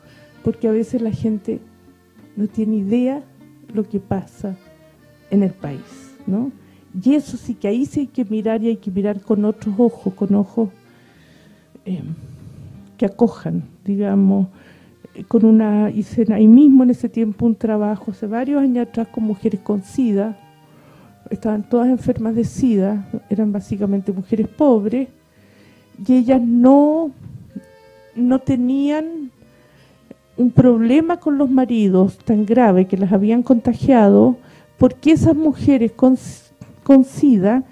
porque 0.43 0.67
a 0.67 0.73
veces 0.73 1.01
la 1.01 1.13
gente 1.13 1.61
no 2.37 2.49
tiene 2.49 2.79
idea 2.79 3.23
lo 3.73 3.89
que 3.89 4.01
pasa 4.01 4.57
en 5.31 5.45
el 5.45 5.53
país, 5.53 6.17
¿no? 6.27 6.51
Y 7.01 7.15
eso 7.15 7.37
sí 7.37 7.55
que 7.55 7.69
ahí 7.69 7.87
sí 7.87 8.01
hay 8.01 8.07
que 8.09 8.25
mirar 8.25 8.63
y 8.65 8.69
hay 8.69 8.77
que 8.77 8.91
mirar 8.91 9.21
con 9.21 9.45
otros 9.45 9.75
ojos, 9.79 10.15
con 10.15 10.35
ojos 10.35 10.71
eh, 11.89 12.03
que 12.97 13.07
acojan, 13.07 13.63
digamos, 13.85 14.49
eh, 15.15 15.25
con 15.25 15.45
una, 15.45 15.91
hice 15.91 16.27
ahí 16.33 16.49
mismo 16.49 16.83
en 16.83 16.91
ese 16.91 17.09
tiempo 17.09 17.47
un 17.47 17.55
trabajo, 17.55 18.11
hace 18.11 18.27
varios 18.27 18.63
años 18.63 18.89
atrás 18.89 19.09
con 19.09 19.25
mujeres 19.25 19.61
con 19.61 19.83
SIDA, 19.83 20.37
estaban 21.31 21.69
todas 21.69 21.89
enfermas 21.89 22.35
de 22.35 22.45
SIDA, 22.45 23.09
eran 23.29 23.53
básicamente 23.53 24.13
mujeres 24.13 24.49
pobres, 24.49 25.09
y 26.07 26.15
ellas 26.15 26.41
no, 26.41 27.11
no 28.15 28.39
tenían 28.39 29.31
un 30.37 30.51
problema 30.53 31.19
con 31.19 31.37
los 31.37 31.51
maridos 31.51 32.17
tan 32.19 32.47
grave 32.47 32.87
que 32.87 32.97
las 32.97 33.13
habían 33.13 33.43
contagiado 33.43 34.37
porque 34.79 35.13
esas 35.13 35.35
mujeres 35.35 35.93
con, 35.93 36.17
SIDA 36.17 37.65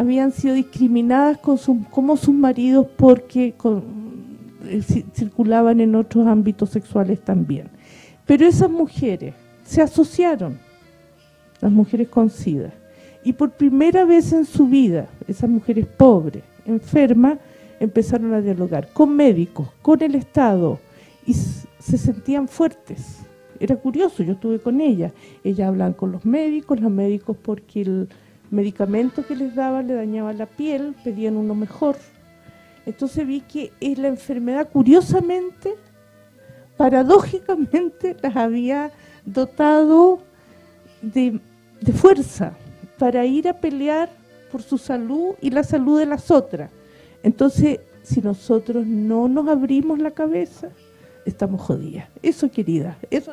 habían 0.00 0.32
sido 0.32 0.54
discriminadas 0.54 1.36
como 1.36 2.16
sus 2.16 2.34
maridos 2.34 2.86
porque 2.96 3.54
eh, 4.64 4.82
circulaban 5.12 5.78
en 5.78 5.94
otros 5.94 6.26
ámbitos 6.26 6.70
sexuales 6.70 7.20
también. 7.20 7.68
Pero 8.24 8.46
esas 8.46 8.70
mujeres 8.70 9.34
se 9.62 9.82
asociaron, 9.82 10.58
las 11.60 11.70
mujeres 11.70 12.08
con 12.08 12.30
SIDA, 12.30 12.72
y 13.24 13.34
por 13.34 13.50
primera 13.50 14.06
vez 14.06 14.32
en 14.32 14.46
su 14.46 14.68
vida, 14.68 15.06
esas 15.28 15.50
mujeres 15.50 15.84
pobres, 15.84 16.44
enfermas, 16.64 17.36
empezaron 17.78 18.32
a 18.32 18.40
dialogar 18.40 18.88
con 18.94 19.14
médicos, 19.14 19.68
con 19.82 20.00
el 20.00 20.14
Estado, 20.14 20.78
y 21.26 21.34
se 21.34 21.98
sentían 21.98 22.48
fuertes. 22.48 23.18
Era 23.58 23.76
curioso, 23.76 24.22
yo 24.22 24.32
estuve 24.32 24.60
con 24.60 24.80
ella. 24.80 25.12
Ellas 25.44 25.68
hablaban 25.68 25.92
con 25.92 26.10
los 26.10 26.24
médicos, 26.24 26.80
los 26.80 26.90
médicos 26.90 27.36
porque 27.36 27.82
el 27.82 28.08
medicamento 28.50 29.26
que 29.26 29.36
les 29.36 29.54
daban 29.54 29.86
le 29.86 29.94
dañaba 29.94 30.32
la 30.32 30.46
piel, 30.46 30.94
pedían 31.04 31.36
uno 31.36 31.54
mejor. 31.54 31.96
Entonces 32.86 33.26
vi 33.26 33.40
que 33.40 33.72
es 33.80 33.98
la 33.98 34.08
enfermedad, 34.08 34.68
curiosamente, 34.70 35.74
paradójicamente, 36.76 38.16
las 38.22 38.36
había 38.36 38.90
dotado 39.24 40.20
de, 41.02 41.40
de 41.80 41.92
fuerza 41.92 42.52
para 42.98 43.24
ir 43.24 43.48
a 43.48 43.60
pelear 43.60 44.10
por 44.50 44.62
su 44.62 44.78
salud 44.78 45.34
y 45.40 45.50
la 45.50 45.62
salud 45.62 45.98
de 45.98 46.06
las 46.06 46.30
otras. 46.30 46.70
Entonces, 47.22 47.80
si 48.02 48.20
nosotros 48.20 48.86
no 48.86 49.28
nos 49.28 49.48
abrimos 49.48 49.98
la 49.98 50.10
cabeza, 50.10 50.70
estamos 51.24 51.60
jodidas. 51.60 52.08
Eso, 52.22 52.50
querida, 52.50 52.98
eso 53.10 53.32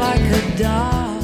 like 0.00 0.20
a 0.22 0.56
dog. 0.56 1.19